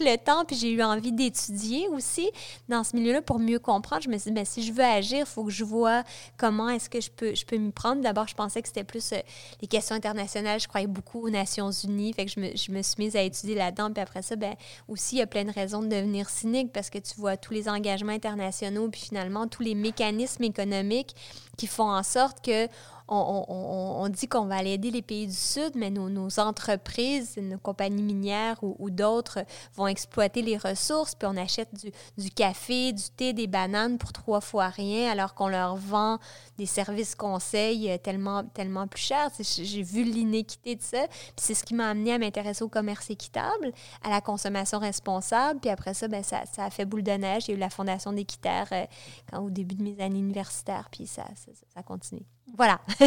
le 0.00 0.16
temps. 0.16 0.44
Puis 0.44 0.56
j'ai 0.56 0.70
eu 0.70 0.82
envie 0.82 1.12
d'étudier 1.12 1.88
aussi 1.88 2.30
dans 2.68 2.84
ce 2.84 2.94
milieu-là 2.96 3.22
pour 3.22 3.38
mieux 3.38 3.58
comprendre. 3.58 4.02
Je 4.02 4.10
me 4.10 4.18
suis 4.18 4.30
dit, 4.30 4.34
bien, 4.34 4.44
si 4.44 4.62
je 4.62 4.72
veux 4.72 4.84
agir, 4.84 5.20
il 5.20 5.26
faut 5.26 5.44
que 5.44 5.50
je 5.50 5.64
vois 5.64 6.04
comment 6.36 6.68
est-ce 6.68 6.90
que 6.90 7.00
je 7.00 7.10
peux, 7.10 7.34
je 7.34 7.56
m'y 7.56 7.70
prendre. 7.70 8.02
D'abord, 8.02 8.28
je 8.28 8.34
pensais 8.34 8.60
que 8.60 8.68
c'était 8.68 8.84
plus 8.84 9.12
euh, 9.12 9.18
les 9.62 9.68
questions 9.68 9.94
internationales. 9.94 10.60
Je 10.60 10.68
croyais 10.68 10.86
beaucoup 10.86 11.26
aux 11.26 11.30
Nations 11.30 11.70
Unies. 11.70 12.12
Fait 12.12 12.26
que 12.26 12.30
je 12.30 12.40
me, 12.40 12.54
je 12.54 12.70
me 12.70 12.82
suis 12.82 13.02
mise 13.02 13.16
à 13.16 13.22
étudier 13.22 13.54
là-dedans. 13.54 13.90
Puis 13.90 14.02
après 14.02 14.20
ça, 14.20 14.36
ben, 14.36 14.54
aussi, 14.88 15.16
il 15.16 15.18
y 15.20 15.22
a 15.22 15.26
plein 15.26 15.44
de 15.44 15.52
raisons 15.52 15.82
de 15.82 15.88
devenir 15.88 16.28
cynique 16.28 16.70
parce 16.72 16.90
que 16.90 16.98
tu 16.98 17.14
vois 17.16 17.38
tous 17.38 17.54
les 17.54 17.68
engagements 17.68 18.12
internationaux, 18.12 18.88
puis 18.88 19.00
finalement, 19.00 19.46
tous 19.46 19.62
les 19.62 19.74
mécanismes 19.74 20.44
économiques 20.44 21.14
qui 21.56 21.66
font 21.66 21.90
en 21.90 22.02
sorte 22.02 22.44
que 22.44 22.68
on, 23.08 24.08
dit 24.08 24.28
qu'on 24.28 24.46
va 24.46 24.56
aller 24.56 24.72
aider 24.72 24.90
les 24.90 25.02
pays 25.02 25.26
du 25.26 25.34
Sud, 25.34 25.72
mais 25.74 25.90
nos, 25.90 26.40
entreprises, 26.40 27.36
nos 27.36 27.58
compagnies 27.58 28.02
minières 28.02 28.58
ou, 28.62 28.90
d'autres 28.90 29.40
vont 29.74 29.86
exploiter 29.86 30.42
les 30.42 30.56
ressources, 30.56 31.14
puis 31.14 31.28
on 31.30 31.36
achète 31.36 31.68
du, 32.16 32.30
café, 32.30 32.92
du 32.92 33.02
thé, 33.16 33.32
des 33.32 33.46
bananes 33.46 33.98
pour 33.98 34.12
trois 34.12 34.40
fois 34.40 34.68
rien, 34.68 35.10
alors 35.10 35.34
qu'on 35.34 35.48
leur 35.48 35.76
vend 35.76 36.18
des 36.56 36.66
services 36.66 37.14
conseils 37.14 37.90
euh, 37.90 37.98
tellement, 37.98 38.44
tellement 38.44 38.86
plus 38.86 39.02
chers. 39.02 39.30
J'ai 39.40 39.82
vu 39.82 40.04
l'inéquité 40.04 40.76
de 40.76 40.82
ça, 40.82 41.06
puis 41.08 41.32
c'est 41.36 41.54
ce 41.54 41.64
qui 41.64 41.74
m'a 41.74 41.90
amené 41.90 42.14
à 42.14 42.18
m'intéresser 42.18 42.62
au 42.62 42.68
commerce 42.68 43.10
équitable, 43.10 43.72
à 44.02 44.10
la 44.10 44.20
consommation 44.20 44.78
responsable, 44.78 45.60
puis 45.60 45.70
après 45.70 45.94
ça, 45.94 46.08
ben, 46.08 46.22
ça, 46.22 46.44
a 46.56 46.70
fait 46.70 46.84
boule 46.84 47.02
de 47.02 47.12
neige. 47.12 47.46
J'ai 47.46 47.54
eu 47.54 47.58
la 47.58 47.70
Fondation 47.70 48.12
d'équitaire 48.12 48.68
euh, 48.72 49.38
au 49.38 49.50
début 49.50 49.74
de 49.74 49.82
mes 49.82 50.00
années 50.00 50.20
universitaires, 50.20 50.88
puis 50.90 51.06
ça, 51.06 51.24
ça, 51.34 51.52
ça 51.74 51.82
continue. 51.82 52.24
Voilà. 52.56 52.80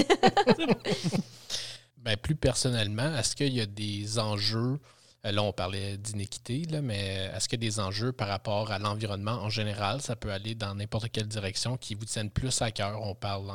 ben, 1.98 2.18
plus 2.18 2.36
personnellement, 2.36 3.16
est-ce 3.16 3.36
qu'il 3.36 3.54
y 3.54 3.62
a 3.62 3.66
des 3.66 4.20
enjeux, 4.20 4.80
euh, 5.26 5.32
là 5.32 5.44
on 5.44 5.54
parlait 5.54 5.98
d'inéquité, 5.98 6.64
mais 6.82 7.30
est-ce 7.34 7.48
qu'il 7.48 7.64
y 7.64 7.68
a 7.68 7.70
des 7.70 7.80
enjeux 7.80 8.12
par 8.12 8.28
rapport 8.28 8.72
à 8.72 8.80
l'environnement 8.80 9.44
en 9.44 9.50
général? 9.50 10.02
Ça 10.02 10.16
peut 10.16 10.32
aller 10.32 10.56
dans 10.56 10.76
n'importe 10.76 11.10
quelle 11.12 11.28
direction 11.28 11.78
qui 11.78 11.96
vous 11.96 12.06
tiennent 12.06 12.32
plus 12.32 12.62
à 12.62 12.72
cœur. 12.72 13.02
On 13.02 13.16
parle, 13.16 13.52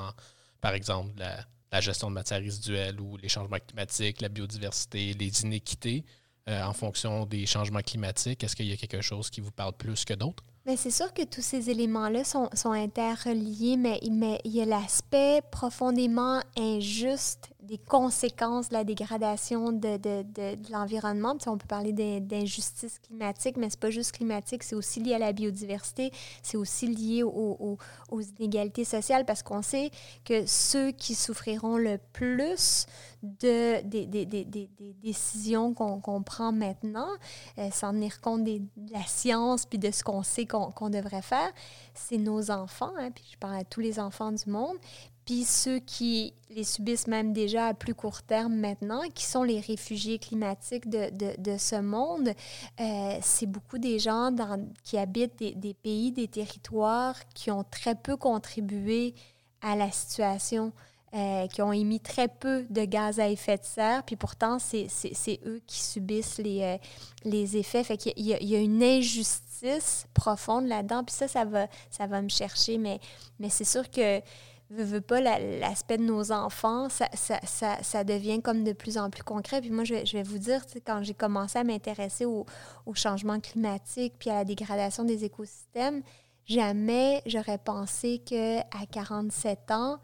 par 0.60 0.74
exemple, 0.74 1.14
de 1.14 1.24
la, 1.72 1.80
gestion 1.80 2.08
de 2.08 2.14
matières 2.14 2.40
résiduelles 2.40 3.00
ou 3.00 3.16
les 3.16 3.28
changements 3.28 3.58
climatiques, 3.58 4.20
la 4.20 4.28
biodiversité, 4.28 5.14
les 5.14 5.42
inéquités 5.42 6.04
euh, 6.48 6.62
en 6.62 6.72
fonction 6.72 7.24
des 7.24 7.46
changements 7.46 7.82
climatiques. 7.82 8.44
Est-ce 8.44 8.56
qu'il 8.56 8.66
y 8.66 8.72
a 8.72 8.76
quelque 8.76 9.00
chose 9.00 9.30
qui 9.30 9.40
vous 9.40 9.52
parle 9.52 9.72
plus 9.72 10.04
que 10.04 10.14
d'autres? 10.14 10.44
Mais 10.66 10.76
c'est 10.76 10.90
sûr 10.90 11.12
que 11.12 11.22
tous 11.22 11.42
ces 11.42 11.70
éléments-là 11.70 12.22
sont, 12.24 12.48
sont, 12.54 12.72
interreliés, 12.72 13.76
mais, 13.76 13.98
mais 14.10 14.40
il 14.44 14.52
y 14.52 14.62
a 14.62 14.64
l'aspect 14.64 15.42
profondément 15.50 16.40
injuste 16.56 17.51
des 17.62 17.78
conséquences 17.78 18.68
de 18.68 18.74
la 18.74 18.84
dégradation 18.84 19.72
de, 19.72 19.96
de, 19.96 20.22
de, 20.22 20.72
l'environnement. 20.72 21.36
on 21.46 21.56
peut 21.56 21.66
parler 21.66 21.92
d'injustice 21.92 22.98
climatique, 22.98 23.56
mais 23.56 23.70
c'est 23.70 23.78
pas 23.80 23.90
juste 23.90 24.12
climatique, 24.12 24.62
c'est 24.62 24.74
aussi 24.74 25.00
lié 25.00 25.14
à 25.14 25.18
la 25.18 25.32
biodiversité, 25.32 26.12
c'est 26.42 26.56
aussi 26.56 26.86
lié 26.86 27.22
aux 27.22 27.78
inégalités 28.38 28.84
sociales, 28.84 29.24
parce 29.24 29.42
qu'on 29.42 29.62
sait 29.62 29.90
que 30.24 30.44
ceux 30.46 30.90
qui 30.90 31.14
souffriront 31.14 31.76
le 31.76 31.98
plus 32.12 32.86
de, 33.22 33.82
des, 33.82 34.06
des, 34.06 34.26
des, 34.26 34.44
des 34.44 34.68
décisions 35.00 35.74
qu'on 35.74 36.22
prend 36.22 36.52
maintenant, 36.52 37.08
euh, 37.58 37.68
sans 37.70 37.92
tenir 37.92 38.20
compte 38.20 38.42
de 38.44 38.60
la 38.90 39.04
science 39.04 39.64
puis 39.66 39.78
de 39.78 39.90
ce 39.90 40.02
qu'on 40.02 40.22
sait 40.22 40.46
qu'on 40.46 40.90
devrait 40.90 41.22
faire, 41.22 41.50
c'est 41.94 42.18
nos 42.18 42.50
enfants, 42.50 42.92
hein, 42.98 43.10
puis 43.12 43.24
je 43.32 43.38
parle 43.38 43.56
à 43.56 43.64
tous 43.64 43.80
les 43.80 44.00
enfants 44.00 44.32
du 44.32 44.50
monde, 44.50 44.76
puis 45.24 45.44
ceux 45.44 45.78
qui 45.78 46.34
les 46.50 46.64
subissent 46.64 47.06
même 47.06 47.32
déjà 47.32 47.68
à 47.68 47.74
plus 47.74 47.94
court 47.94 48.22
terme 48.22 48.54
maintenant, 48.54 49.02
qui 49.14 49.24
sont 49.24 49.42
les 49.42 49.60
réfugiés 49.60 50.18
climatiques 50.18 50.88
de, 50.88 51.10
de, 51.38 51.56
ce 51.56 51.76
monde, 51.76 52.32
euh, 52.80 53.18
c'est 53.20 53.46
beaucoup 53.46 53.78
des 53.78 53.98
gens 53.98 54.30
qui 54.84 54.98
habitent 54.98 55.38
des, 55.38 55.54
des, 55.54 55.74
pays, 55.74 56.12
des 56.12 56.28
territoires 56.28 57.16
qui 57.34 57.50
ont 57.50 57.64
très 57.64 57.94
peu 57.94 58.16
contribué 58.16 59.14
à 59.60 59.76
la 59.76 59.90
situation. 59.90 60.72
Euh, 61.14 61.46
qui 61.46 61.60
ont 61.60 61.74
émis 61.74 62.00
très 62.00 62.26
peu 62.26 62.64
de 62.70 62.86
gaz 62.86 63.20
à 63.20 63.28
effet 63.28 63.58
de 63.58 63.64
serre, 63.64 64.02
puis 64.02 64.16
pourtant, 64.16 64.58
c'est 64.58 64.88
eux 65.44 65.60
qui 65.66 65.78
subissent 65.78 66.38
les, 66.38 66.62
euh, 66.62 66.78
les 67.24 67.58
effets. 67.58 67.84
Fait 67.84 67.98
qu'il 67.98 68.14
y, 68.16 68.30
y, 68.30 68.56
a 68.56 68.58
une 68.58 68.82
injustice 68.82 70.06
profonde 70.14 70.66
là-dedans, 70.66 71.04
puis 71.04 71.14
ça, 71.14 71.28
ça 71.28 71.44
va, 71.44 71.66
ça 71.90 72.06
va 72.06 72.22
me 72.22 72.30
chercher, 72.30 72.78
mais, 72.78 72.98
mais 73.38 73.50
c'est 73.50 73.66
sûr 73.66 73.90
que 73.90 74.22
veux, 74.72 75.00
pas, 75.00 75.20
l'aspect 75.20 75.98
de 75.98 76.04
nos 76.04 76.32
enfants, 76.32 76.88
ça, 76.88 77.08
ça, 77.14 77.38
ça, 77.82 78.04
devient 78.04 78.40
comme 78.40 78.64
de 78.64 78.72
plus 78.72 78.98
en 78.98 79.10
plus 79.10 79.22
concret. 79.22 79.60
Puis 79.60 79.70
moi, 79.70 79.84
je 79.84 79.94
vais, 79.94 80.06
je 80.06 80.16
vais 80.16 80.22
vous 80.22 80.38
dire, 80.38 80.62
quand 80.86 81.02
j'ai 81.02 81.14
commencé 81.14 81.58
à 81.58 81.64
m'intéresser 81.64 82.24
au, 82.24 82.46
au, 82.86 82.94
changement 82.94 83.40
climatique 83.40 84.14
puis 84.18 84.30
à 84.30 84.34
la 84.34 84.44
dégradation 84.44 85.04
des 85.04 85.24
écosystèmes, 85.24 86.02
jamais 86.44 87.22
j'aurais 87.26 87.58
pensé 87.58 88.18
qu'à 88.18 88.64
47 88.90 89.70
ans, 89.70 89.98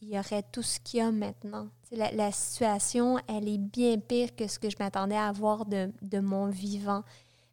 il 0.00 0.10
y 0.10 0.18
aurait 0.18 0.44
tout 0.52 0.62
ce 0.62 0.78
qu'il 0.80 1.00
y 1.00 1.02
a 1.02 1.10
maintenant. 1.10 1.68
La, 1.90 2.12
la, 2.12 2.30
situation, 2.30 3.18
elle 3.26 3.48
est 3.48 3.58
bien 3.58 3.98
pire 3.98 4.36
que 4.36 4.46
ce 4.46 4.58
que 4.58 4.70
je 4.70 4.76
m'attendais 4.78 5.16
à 5.16 5.26
avoir 5.26 5.66
de, 5.66 5.90
de, 6.02 6.20
mon 6.20 6.46
vivant. 6.46 7.02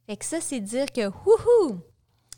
Fait 0.06 0.18
que 0.18 0.26
ça, 0.26 0.42
c'est 0.42 0.60
dire 0.60 0.92
que, 0.92 1.08
wouhou, 1.08 1.80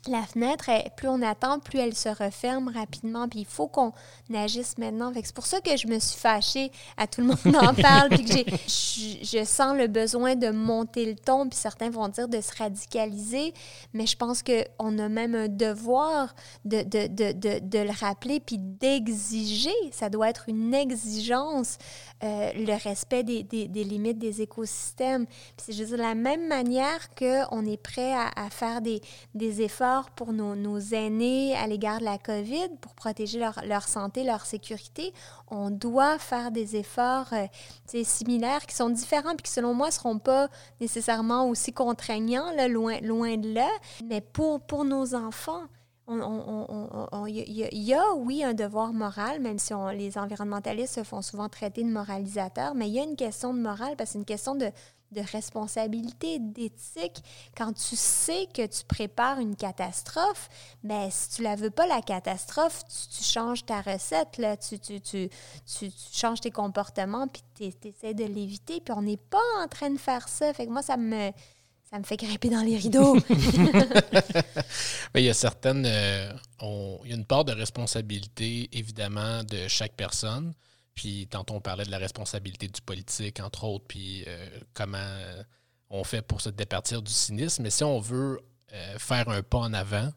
la 0.06 0.22
fenêtre, 0.22 0.70
plus 0.96 1.08
on 1.08 1.22
attend, 1.22 1.58
plus 1.58 1.78
elle 1.78 1.94
se 1.94 2.08
referme 2.08 2.70
rapidement. 2.74 3.28
Puis 3.28 3.40
il 3.40 3.46
faut 3.46 3.66
qu'on 3.66 3.92
agisse 4.32 4.78
maintenant. 4.78 5.12
C'est 5.14 5.34
pour 5.34 5.46
ça 5.46 5.60
que 5.60 5.76
je 5.76 5.86
me 5.86 5.98
suis 5.98 6.18
fâchée 6.18 6.70
à 6.96 7.06
tout 7.06 7.20
le 7.20 7.28
monde 7.28 7.56
en 7.56 7.74
parle. 7.82 8.08
puis 8.10 8.24
que 8.24 8.50
je, 8.66 9.38
je, 9.38 9.44
sens 9.44 9.76
le 9.76 9.86
besoin 9.86 10.36
de 10.36 10.50
monter 10.50 11.04
le 11.04 11.16
ton. 11.16 11.48
Puis 11.48 11.58
certains 11.58 11.90
vont 11.90 12.08
dire 12.08 12.28
de 12.28 12.40
se 12.40 12.56
radicaliser. 12.56 13.52
Mais 13.92 14.06
je 14.06 14.16
pense 14.16 14.42
qu'on 14.42 14.98
a 14.98 15.08
même 15.08 15.34
un 15.34 15.48
devoir 15.48 16.34
de, 16.64 16.82
de, 16.82 17.08
de, 17.08 17.58
de 17.58 17.78
le 17.78 18.00
rappeler 18.00 18.40
puis 18.40 18.58
d'exiger. 18.58 19.74
Ça 19.92 20.08
doit 20.08 20.30
être 20.30 20.48
une 20.48 20.74
exigence, 20.74 21.76
euh, 22.22 22.52
le 22.54 22.82
respect 22.82 23.24
des, 23.24 23.42
des, 23.42 23.68
des, 23.68 23.84
limites 23.84 24.18
des 24.18 24.42
écosystèmes. 24.42 25.26
Puis 25.26 25.66
c'est 25.66 25.72
juste 25.72 25.92
de 25.92 25.96
la 25.96 26.14
même 26.14 26.46
manière 26.46 27.14
qu'on 27.14 27.66
est 27.66 27.82
prêt 27.82 28.12
à, 28.12 28.30
à 28.36 28.50
faire 28.50 28.80
des, 28.80 29.00
des 29.34 29.62
efforts 29.62 29.87
pour 30.16 30.32
nos, 30.32 30.78
aînés 30.92 31.56
à 31.56 31.66
l'égard 31.66 32.00
de 32.00 32.04
la 32.04 32.18
COVID, 32.18 32.68
pour 32.80 32.94
protéger 32.94 33.38
leur, 33.38 33.88
santé, 33.88 34.24
leur 34.24 34.46
sécurité, 34.46 35.12
on 35.50 35.70
doit 35.70 36.18
faire 36.18 36.50
des 36.50 36.76
efforts 36.76 37.32
euh, 37.32 37.46
similaires 38.04 38.66
qui 38.66 38.74
sont 38.74 38.90
différents 38.90 39.34
puis 39.34 39.44
qui, 39.44 39.52
selon 39.52 39.74
moi, 39.74 39.88
ne 39.88 39.92
seront 39.92 40.18
pas 40.18 40.48
nécessairement 40.80 41.48
aussi 41.48 41.72
contraignants, 41.72 42.50
loin 42.68 43.36
de 43.36 43.54
là. 43.54 43.68
Mais 44.04 44.20
pour, 44.20 44.60
pour 44.60 44.84
nos 44.84 45.14
enfants, 45.14 45.64
il 46.10 47.68
y, 47.72 47.94
a, 47.94 48.14
oui, 48.14 48.42
un 48.42 48.54
devoir 48.54 48.92
moral, 48.94 49.40
même 49.40 49.58
si 49.58 49.74
on, 49.74 49.88
les 49.88 50.16
environnementalistes 50.16 50.94
se 50.94 51.02
font 51.04 51.20
souvent 51.20 51.50
traiter 51.50 51.82
de 51.82 51.90
moralisateurs, 51.90 52.74
mais 52.74 52.88
il 52.88 52.94
y 52.94 52.98
a 52.98 53.02
une 53.02 53.16
question 53.16 53.52
de 53.52 53.60
morale 53.60 53.94
parce 53.96 54.10
que 54.10 54.12
c'est 54.12 54.18
une 54.18 54.24
question 54.24 54.54
de, 54.54 54.70
de 55.12 55.20
responsabilité, 55.32 56.38
d'éthique. 56.38 57.22
Quand 57.56 57.72
tu 57.72 57.96
sais 57.96 58.46
que 58.52 58.66
tu 58.66 58.84
prépares 58.84 59.38
une 59.40 59.56
catastrophe, 59.56 60.48
ben, 60.82 61.08
si 61.10 61.30
tu 61.30 61.42
la 61.42 61.56
veux 61.56 61.70
pas, 61.70 61.86
la 61.86 62.02
catastrophe, 62.02 62.82
tu, 62.86 63.24
changes 63.24 63.64
ta 63.64 63.80
recette, 63.80 64.38
là, 64.38 64.56
tu, 64.56 64.78
tu, 64.78 65.00
tu, 65.00 65.30
tu, 65.66 65.90
changes 66.12 66.40
tes 66.40 66.50
comportements, 66.50 67.26
puis 67.28 67.42
tu 67.54 67.88
essaies 67.88 68.14
de 68.14 68.24
l'éviter, 68.24 68.80
puis 68.80 68.94
on 68.96 69.02
n'est 69.02 69.16
pas 69.16 69.38
en 69.62 69.68
train 69.68 69.90
de 69.90 69.98
faire 69.98 70.28
ça. 70.28 70.52
Fait 70.52 70.66
que 70.66 70.70
moi, 70.70 70.82
ça 70.82 70.96
me, 70.96 71.30
ça 71.90 71.98
me 71.98 72.04
fait 72.04 72.16
grimper 72.16 72.50
dans 72.50 72.62
les 72.62 72.76
rideaux. 72.76 73.16
il 75.14 75.22
y 75.22 75.30
a 75.30 75.34
certaines... 75.34 75.86
Euh, 75.86 76.32
il 76.60 77.10
y 77.10 77.12
a 77.12 77.16
une 77.16 77.24
part 77.24 77.44
de 77.44 77.52
responsabilité, 77.52 78.68
évidemment, 78.72 79.44
de 79.44 79.68
chaque 79.68 79.94
personne. 79.94 80.54
Puis 80.98 81.28
tantôt, 81.30 81.54
on 81.54 81.60
parlait 81.60 81.84
de 81.84 81.92
la 81.92 81.98
responsabilité 81.98 82.66
du 82.66 82.80
politique, 82.80 83.38
entre 83.38 83.62
autres, 83.62 83.84
puis 83.86 84.24
euh, 84.26 84.48
comment 84.74 84.98
euh, 84.98 85.44
on 85.90 86.02
fait 86.02 86.22
pour 86.22 86.40
se 86.40 86.48
départir 86.48 87.02
du 87.02 87.12
cynisme. 87.12 87.62
Mais 87.62 87.70
si 87.70 87.84
on 87.84 88.00
veut 88.00 88.40
faire 88.98 89.28
un 89.28 89.42
pas 89.42 89.58
en 89.58 89.72
avant. 89.72 90.12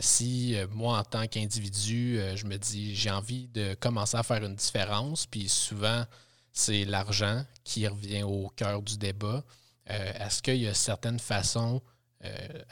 si 0.00 0.54
moi, 0.70 0.98
en 0.98 1.04
tant 1.04 1.26
qu'individu, 1.26 2.20
je 2.34 2.44
me 2.44 2.58
dis 2.58 2.94
j'ai 2.94 3.10
envie 3.10 3.46
de 3.48 3.72
commencer 3.74 4.18
à 4.18 4.22
faire 4.22 4.44
une 4.44 4.56
différence, 4.56 5.26
puis 5.26 5.48
souvent, 5.48 6.04
c'est 6.52 6.84
l'argent 6.84 7.42
qui 7.64 7.86
revient 7.88 8.24
au 8.24 8.50
cœur 8.54 8.82
du 8.82 8.98
débat. 8.98 9.44
Est-ce 9.86 10.42
qu'il 10.42 10.56
y 10.56 10.68
a 10.68 10.74
certaines 10.74 11.20
façons, 11.20 11.80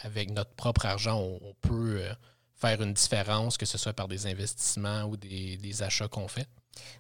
avec 0.03 0.31
notre 0.31 0.51
propre 0.57 0.85
argent, 0.85 1.19
on 1.19 1.55
peut 1.63 2.03
faire 2.57 2.83
une 2.83 2.93
différence, 2.93 3.57
que 3.57 3.65
ce 3.65 3.79
soit 3.79 3.95
par 3.95 4.09
des 4.09 4.27
investissements 4.27 5.05
ou 5.05 5.17
des 5.17 5.83
achats 5.83 6.09
qu'on 6.09 6.29
fait? 6.29 6.49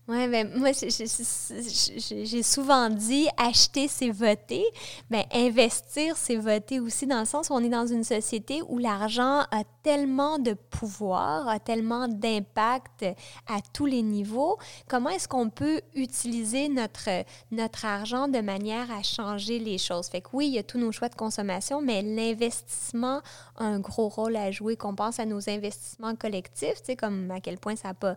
Oui, 0.09 0.27
ben, 0.29 0.51
moi, 0.57 0.71
j'ai 0.73 2.43
souvent 2.43 2.88
dit 2.88 3.29
acheter, 3.37 3.88
c'est 3.88 4.09
voter. 4.09 4.64
Ben, 5.11 5.25
investir, 5.35 6.17
c'est 6.17 6.37
voter 6.37 6.81
aussi, 6.81 7.07
dans 7.07 7.21
le 7.21 7.27
sens 7.27 7.51
où 7.51 7.53
on 7.53 7.62
est 7.62 7.69
dans 7.69 7.87
une 7.87 8.05
société 8.05 8.62
où 8.69 8.79
l'argent 8.79 9.41
a 9.51 9.64
tellement 9.83 10.38
de 10.38 10.55
pouvoir, 10.55 11.47
a 11.47 11.59
tellement 11.59 12.09
d'impact 12.09 13.05
à 13.47 13.61
tous 13.75 13.85
les 13.85 14.01
niveaux. 14.01 14.57
Comment 14.88 15.11
est-ce 15.11 15.29
qu'on 15.29 15.51
peut 15.51 15.83
utiliser 15.95 16.71
notre, 16.71 17.11
notre 17.51 17.85
argent 17.85 18.29
de 18.29 18.41
manière 18.41 18.91
à 18.91 19.03
changer 19.03 19.59
les 19.59 19.77
choses? 19.77 20.09
Fait 20.09 20.23
que 20.23 20.29
oui, 20.33 20.47
il 20.47 20.55
y 20.55 20.59
a 20.59 20.62
tous 20.62 20.79
nos 20.79 20.91
choix 20.91 21.11
de 21.11 21.17
consommation, 21.17 21.83
mais 21.83 22.01
l'investissement 22.01 23.21
a 23.57 23.64
un 23.64 23.79
gros 23.79 24.09
rôle 24.09 24.37
à 24.37 24.51
jouer. 24.51 24.77
Qu'on 24.77 24.95
pense 24.95 25.21
à 25.21 25.27
nos 25.27 25.51
investissements 25.51 26.17
collectifs, 26.17 26.81
tu 26.81 26.87
sais, 26.87 26.97
comme 26.97 27.31
à 27.31 27.41
quel 27.41 27.59
point 27.59 27.77
ça 27.77 27.88
n'a 27.88 27.95
pas, 27.95 28.17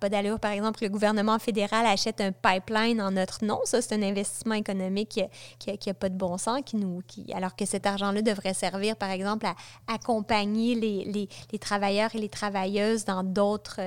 pas 0.00 0.08
d'allure, 0.08 0.40
par 0.40 0.50
exemple, 0.50 0.82
le 0.82 0.88
gouvernement 0.98 1.38
fédéral 1.38 1.86
achète 1.86 2.20
un 2.20 2.32
pipeline 2.32 3.00
en 3.00 3.12
notre 3.12 3.44
nom. 3.44 3.60
Ça, 3.64 3.80
c'est 3.80 3.94
un 3.94 4.02
investissement 4.02 4.56
économique 4.56 5.20
qui 5.60 5.78
n'a 5.86 5.94
pas 5.94 6.08
de 6.08 6.16
bon 6.16 6.38
sens, 6.38 6.60
qui 6.66 6.76
nous, 6.76 7.02
alors 7.32 7.54
que 7.54 7.64
cet 7.64 7.86
argent-là 7.86 8.20
devrait 8.20 8.52
servir, 8.52 8.96
par 8.96 9.10
exemple, 9.10 9.46
à 9.46 9.54
accompagner 9.86 10.74
les, 10.74 11.58
travailleurs 11.60 12.14
et 12.16 12.18
les 12.18 12.28
travailleuses 12.28 13.04
dans 13.04 13.22
d'autres, 13.22 13.80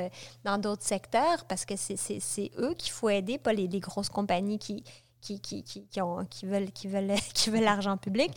d'autres 0.60 0.86
secteurs, 0.86 1.44
parce 1.50 1.66
que 1.66 1.76
c'est 1.76 2.52
eux 2.58 2.74
qu'il 2.76 2.92
faut 2.92 3.10
aider, 3.10 3.38
pas 3.38 3.52
les 3.52 3.68
grosses 3.68 4.10
compagnies 4.10 4.58
qui, 4.58 4.86
qui, 5.22 5.40
qui, 5.40 5.64
qui, 5.64 6.02
ont, 6.02 6.26
qui 6.30 6.46
veulent, 6.46 6.72
qui 6.72 6.88
veulent, 6.88 7.14
qui 7.34 7.50
veulent 7.50 7.64
l'argent 7.64 7.98
public. 7.98 8.32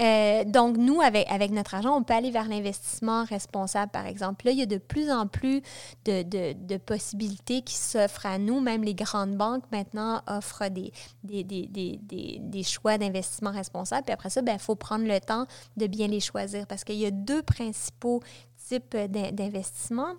Euh, 0.00 0.44
donc, 0.44 0.76
nous, 0.76 1.00
avec, 1.00 1.28
avec 1.30 1.50
notre 1.50 1.74
argent, 1.74 1.96
on 1.96 2.02
peut 2.02 2.14
aller 2.14 2.30
vers 2.30 2.48
l'investissement 2.48 3.24
responsable, 3.24 3.90
par 3.90 4.06
exemple. 4.06 4.46
Là, 4.46 4.52
il 4.52 4.58
y 4.58 4.62
a 4.62 4.66
de 4.66 4.78
plus 4.78 5.10
en 5.10 5.26
plus 5.26 5.62
de, 6.04 6.22
de, 6.22 6.52
de 6.54 6.76
possibilités 6.76 7.62
qui 7.62 7.74
s'offrent 7.74 8.26
à 8.26 8.38
nous. 8.38 8.60
Même 8.60 8.82
les 8.82 8.94
grandes 8.94 9.36
banques, 9.36 9.64
maintenant, 9.72 10.22
offrent 10.26 10.68
des, 10.68 10.92
des, 11.24 11.44
des, 11.44 11.66
des, 11.66 12.38
des 12.40 12.62
choix 12.62 12.96
d'investissement 12.96 13.50
responsable. 13.50 14.04
Puis 14.04 14.14
après 14.14 14.30
ça, 14.30 14.40
il 14.40 14.44
ben, 14.44 14.58
faut 14.58 14.76
prendre 14.76 15.06
le 15.06 15.20
temps 15.20 15.46
de 15.76 15.86
bien 15.86 16.06
les 16.06 16.20
choisir 16.20 16.66
parce 16.66 16.84
qu'il 16.84 16.96
y 16.96 17.06
a 17.06 17.10
deux 17.10 17.42
principaux 17.42 18.22
types 18.68 18.96
d'investissement 18.96 20.14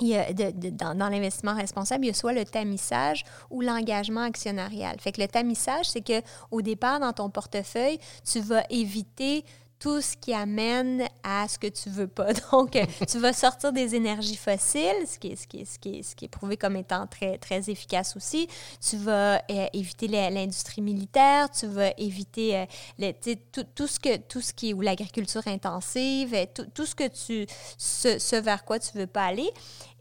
dans 0.00 1.08
l'investissement 1.08 1.54
responsable, 1.54 2.04
il 2.04 2.08
y 2.08 2.10
a 2.10 2.14
soit 2.14 2.32
le 2.32 2.44
tamissage 2.44 3.24
ou 3.50 3.60
l'engagement 3.60 4.22
actionnarial. 4.22 4.96
Fait 5.00 5.12
que 5.12 5.20
le 5.20 5.28
tamissage, 5.28 5.86
c'est 5.86 6.00
que 6.00 6.20
au 6.50 6.62
départ, 6.62 7.00
dans 7.00 7.12
ton 7.12 7.30
portefeuille, 7.30 7.98
tu 8.24 8.40
vas 8.40 8.64
éviter 8.70 9.44
tout 9.84 10.00
ce 10.00 10.16
qui 10.16 10.32
amène 10.32 11.06
à 11.22 11.46
ce 11.46 11.58
que 11.58 11.66
tu 11.66 11.90
veux 11.90 12.06
pas. 12.06 12.32
Donc, 12.52 12.78
tu 13.06 13.18
vas 13.18 13.34
sortir 13.34 13.70
des 13.70 13.94
énergies 13.94 14.34
fossiles, 14.34 15.06
ce 15.06 15.18
qui 15.18 15.28
est, 15.28 15.36
ce 15.36 15.46
qui 15.46 15.60
est, 15.60 15.64
ce 15.66 15.78
qui 15.78 15.98
est, 15.98 16.02
ce 16.02 16.16
qui 16.16 16.24
est 16.24 16.28
prouvé 16.28 16.56
comme 16.56 16.76
étant 16.76 17.06
très, 17.06 17.36
très 17.36 17.68
efficace 17.68 18.16
aussi. 18.16 18.48
Tu 18.80 18.96
vas 18.96 19.42
euh, 19.50 19.66
éviter 19.74 20.08
l'industrie 20.08 20.80
militaire, 20.80 21.50
tu 21.50 21.66
vas 21.66 21.90
éviter 21.98 22.66
euh, 22.98 23.12
tout, 23.52 23.66
tout, 23.74 23.86
ce 23.86 24.00
que, 24.00 24.16
tout 24.16 24.40
ce 24.40 24.54
qui 24.54 24.70
est, 24.70 24.72
ou 24.72 24.80
l'agriculture 24.80 25.46
intensive, 25.46 26.34
tout, 26.54 26.64
tout, 26.72 26.86
ce 26.86 26.94
que 26.94 27.08
tu, 27.08 27.46
ce 27.76 28.40
vers 28.40 28.64
quoi 28.64 28.78
tu 28.78 28.96
veux 28.96 29.06
pas 29.06 29.26
aller 29.26 29.52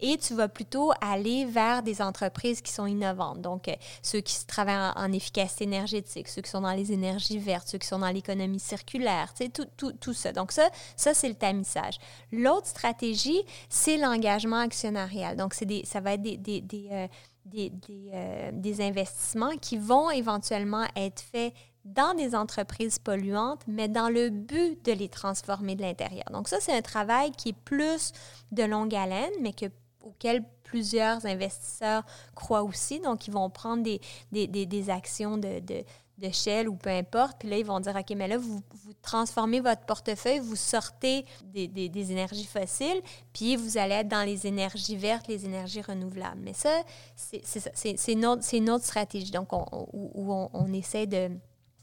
et 0.03 0.17
tu 0.17 0.35
vas 0.35 0.49
plutôt 0.49 0.91
aller 0.99 1.45
vers 1.45 1.81
des 1.81 2.01
entreprises 2.01 2.61
qui 2.61 2.73
sont 2.73 2.85
innovantes. 2.85 3.41
Donc, 3.41 3.69
euh, 3.69 3.75
ceux 4.01 4.19
qui 4.19 4.45
travaillent 4.45 4.91
en, 4.95 5.13
efficacité 5.13 5.63
énergétique, 5.63 6.27
ceux 6.27 6.41
qui 6.41 6.49
sont 6.49 6.61
dans 6.61 6.73
les 6.73 6.91
énergies 6.91 7.39
vertes, 7.39 7.69
ceux 7.69 7.77
qui 7.77 7.87
sont 7.87 7.99
dans 7.99 8.09
l'économie 8.09 8.59
circulaire, 8.59 9.33
tu 9.33 9.45
sais, 9.45 9.49
tout, 9.49 9.65
tout, 9.77 9.93
tout, 9.93 10.13
ça. 10.13 10.33
Donc, 10.33 10.51
ça, 10.51 10.69
ça 10.97 11.13
c'est 11.13 11.29
le 11.29 11.35
tamissage. 11.35 11.95
L'autre 12.33 12.67
stratégie, 12.67 13.41
c'est 13.69 13.95
l'engagement 13.95 14.57
actionnarial. 14.57 15.37
Donc, 15.37 15.57
des, 15.63 15.85
ça 15.85 16.01
va 16.01 16.13
être 16.13 16.21
des, 16.21 16.37
des, 16.37 16.59
des, 16.59 16.89
euh, 16.91 17.07
des, 17.45 17.71
euh, 18.13 18.51
des 18.51 18.81
investissements 18.81 19.55
qui 19.61 19.77
vont 19.77 20.11
éventuellement 20.11 20.85
être 20.97 21.21
faits 21.21 21.53
dans 21.85 22.13
des 22.13 22.35
entreprises 22.35 22.99
polluantes, 22.99 23.61
mais 23.67 23.87
dans 23.87 24.09
le 24.09 24.29
but 24.29 24.83
de 24.85 24.91
les 24.91 25.09
transformer 25.09 25.75
de 25.75 25.81
l'intérieur. 25.81 26.25
Donc 26.31 26.47
ça, 26.47 26.57
c'est 26.59 26.75
un 26.75 26.81
travail 26.81 27.31
qui 27.31 27.49
est 27.49 27.59
plus 27.65 28.11
de 28.51 28.63
longue 28.63 28.95
haleine, 28.95 29.31
mais 29.41 29.53
que 29.53 29.65
auquel 30.03 30.43
plusieurs 30.63 31.25
investisseurs 31.25 32.03
croient 32.35 32.63
aussi. 32.63 32.99
Donc, 32.99 33.27
ils 33.27 33.31
vont 33.31 33.49
prendre 33.49 33.83
des, 33.83 33.99
des, 34.31 34.47
des, 34.47 34.89
actions 34.89 35.37
de, 35.37 35.59
de, 35.59 35.83
de, 36.17 36.31
Shell 36.31 36.67
ou 36.67 36.75
peu 36.75 36.89
importe. 36.89 37.37
Puis 37.39 37.49
là, 37.49 37.57
ils 37.57 37.65
vont 37.65 37.79
dire, 37.79 37.95
OK, 37.95 38.15
mais 38.15 38.27
là, 38.27 38.37
vous, 38.37 38.61
vous 38.83 38.93
transformez 39.01 39.59
votre 39.59 39.85
portefeuille, 39.85 40.39
vous 40.39 40.55
sortez 40.55 41.25
des, 41.43 42.11
énergies 42.11 42.45
fossiles, 42.45 43.01
puis 43.33 43.55
vous 43.55 43.77
allez 43.77 43.95
être 43.95 44.07
dans 44.07 44.25
les 44.25 44.47
énergies 44.47 44.95
vertes, 44.97 45.27
les 45.27 45.45
énergies 45.45 45.81
renouvelables. 45.81 46.41
Mais 46.41 46.53
ça, 46.53 46.81
c'est 47.15 48.15
notre, 48.15 48.57
notre 48.59 48.85
stratégie. 48.85 49.31
Donc, 49.31 49.53
on, 49.53 49.87
où, 49.93 50.33
on, 50.33 50.49
on 50.53 50.73
essaie 50.73 51.05
de 51.07 51.29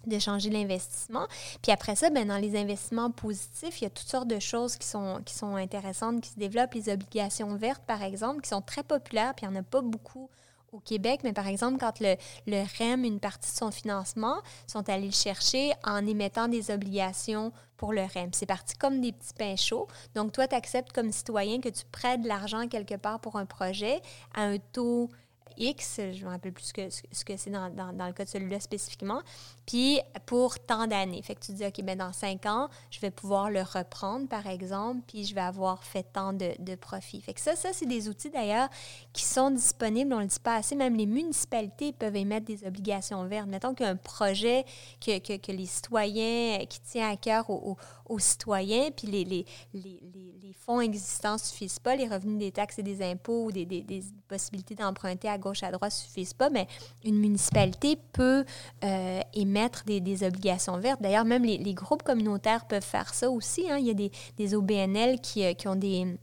de 0.07 0.19
changer 0.19 0.51
l'investissement. 0.51 1.27
Puis 1.63 1.73
après 1.73 1.97
ça, 1.97 2.11
ben, 2.11 2.27
dans 2.27 2.39
les 2.39 2.57
investissements 2.57 3.11
positifs, 3.11 3.81
il 3.81 3.85
y 3.85 3.87
a 3.87 3.91
toutes 3.91 4.09
sortes 4.09 4.29
de 4.29 4.39
choses 4.39 4.77
qui 4.77 4.87
sont, 4.87 5.23
intéressantes, 5.57 6.21
qui 6.21 6.31
se 6.31 6.39
développent. 6.39 6.75
Les 6.75 6.89
obligations 6.89 7.55
vertes, 7.57 7.83
par 7.87 8.03
exemple, 8.03 8.43
qui 8.43 8.49
sont 8.49 8.63
très 8.63 8.83
populaires, 8.83 9.35
puis 9.35 9.47
il 9.47 9.51
n'y 9.51 9.59
en 9.59 9.61
a 9.61 9.65
pas 9.65 9.83
beaucoup 9.83 10.31
au 10.73 10.79
Québec, 10.79 11.21
mais 11.25 11.33
par 11.33 11.49
exemple, 11.49 11.79
quand 11.79 11.99
le, 11.99 12.15
le, 12.47 12.63
REM, 12.79 13.05
une 13.05 13.19
partie 13.19 13.51
de 13.51 13.57
son 13.57 13.73
financement, 13.73 14.37
sont 14.69 14.89
allés 14.89 15.07
le 15.07 15.13
chercher 15.13 15.73
en 15.85 16.07
émettant 16.07 16.47
des 16.47 16.71
obligations 16.71 17.53
pour 17.77 17.93
le 17.93 18.03
REM. 18.03 18.31
C'est 18.33 18.47
parti 18.47 18.77
comme 18.77 19.01
des 19.01 19.13
petits 19.13 19.35
pains 19.37 19.57
chauds. 19.57 19.89
Donc, 20.15 20.33
toi, 20.33 20.47
tu 20.47 20.55
acceptes 20.55 20.93
comme 20.93 21.11
citoyen 21.11 21.61
que 21.61 21.69
tu 21.69 21.85
prêtes 21.91 22.23
de 22.23 22.29
l'argent 22.29 22.69
quelque 22.69 22.95
part 22.95 23.19
pour 23.21 23.37
un 23.37 23.47
projet 23.47 24.01
à 24.35 24.43
un 24.43 24.59
taux 24.59 25.11
X, 25.57 25.97
je 26.13 26.21
ne 26.21 26.25
me 26.25 26.31
rappelle 26.31 26.53
plus 26.53 26.67
ce 26.67 26.73
que, 26.73 26.89
ce 26.91 27.25
que 27.25 27.37
c'est 27.37 27.51
dans, 27.51 27.71
dans, 27.71 28.07
le 28.07 28.13
cas 28.13 28.25
de 28.25 28.29
celui-là 28.29 28.61
spécifiquement, 28.61 29.21
puis 29.67 30.01
pour 30.27 30.59
tant 30.59 30.87
d'années. 30.87 31.23
Fait 31.23 31.35
que 31.35 31.41
tu 31.41 31.53
dis, 31.53 31.65
OK, 31.65 31.83
ben 31.83 31.99
dans 31.99 32.13
cinq 32.13 32.47
ans, 32.47 32.69
je 32.91 33.01
vais 33.01 33.11
pouvoir 33.11 33.51
le 33.51 33.63
reprendre, 33.63 34.29
par 34.29 34.47
exemple, 34.47 35.03
puis 35.07 35.25
je 35.25 35.35
vais 35.35 35.41
avoir 35.41 35.85
fait 35.85 36.07
tant 36.13 36.33
de, 36.33 36.53
de 36.59 36.75
profit. 36.75 37.21
Fait 37.21 37.35
que 37.35 37.41
ça, 37.41 37.57
ça 37.57 37.71
c'est 37.73 37.87
des 37.87 38.09
outils 38.09 38.31
d'ailleurs 38.31 38.69
qui 39.13 39.25
sont 39.25 39.51
disponibles, 39.51 40.13
on 40.13 40.19
ne 40.19 40.23
le 40.23 40.29
dit 40.29 40.41
pas 40.41 40.57
assez, 40.57 40.75
même 40.75 40.97
les 40.97 41.07
municipalités 41.07 41.93
peuvent 41.93 42.17
émettre 42.17 42.47
des 42.47 42.67
obligations 42.67 43.25
vertes. 43.27 43.49
Mettons 43.49 43.75
qu'un 43.75 43.97
projet 43.97 44.65
que, 45.01 45.19
que, 45.19 45.37
que, 45.37 45.53
les 45.53 45.67
citoyens, 45.67 46.65
qui 46.67 46.81
tient 46.81 47.11
à 47.11 47.17
cœur 47.17 47.49
aux, 47.51 47.77
aux, 48.09 48.19
citoyens, 48.19 48.91
puis 48.91 49.07
les, 49.09 49.25
les, 49.25 49.47
les, 49.75 50.01
les, 50.43 50.53
fonds 50.53 50.81
existants 50.81 51.35
ne 51.35 51.39
suffisent 51.39 51.79
pas, 51.79 51.97
les 51.97 52.07
revenus 52.07 52.39
des 52.39 52.53
taxes 52.53 52.79
et 52.79 52.83
des 52.83 53.03
impôts 53.03 53.47
ou 53.47 53.53
des, 53.53 53.65
des, 53.65 53.83
des 53.83 54.03
possibilités 54.29 54.75
d'emprunter 54.75 55.29
à 55.29 55.39
gauche, 55.41 55.63
à 55.63 55.71
droite 55.71 55.93
ne 55.93 55.97
suffisent 55.97 56.35
pas, 56.35 56.51
mais 56.51 56.67
une 57.05 57.17
municipalité 57.17 57.97
peut 58.13 58.45
euh, 58.85 59.21
émettre 59.35 59.85
des, 59.85 60.25
obligations 60.25 60.79
vertes. 60.79 61.01
D'ailleurs, 61.03 61.25
même 61.25 61.45
les, 61.45 61.75
groupes 61.75 62.03
communautaires 62.03 62.67
peuvent 62.67 62.85
faire 62.85 63.15
ça 63.15 63.31
aussi. 63.31 63.71
Hein. 63.71 63.79
Il 63.79 63.87
y 63.87 63.91
a 63.91 63.95
des, 64.37 64.55
OBNL 64.55 65.21
qui, 65.21 65.45
euh, 65.45 65.55
qui 65.55 65.69
ont 65.69 65.77
des 65.77 66.19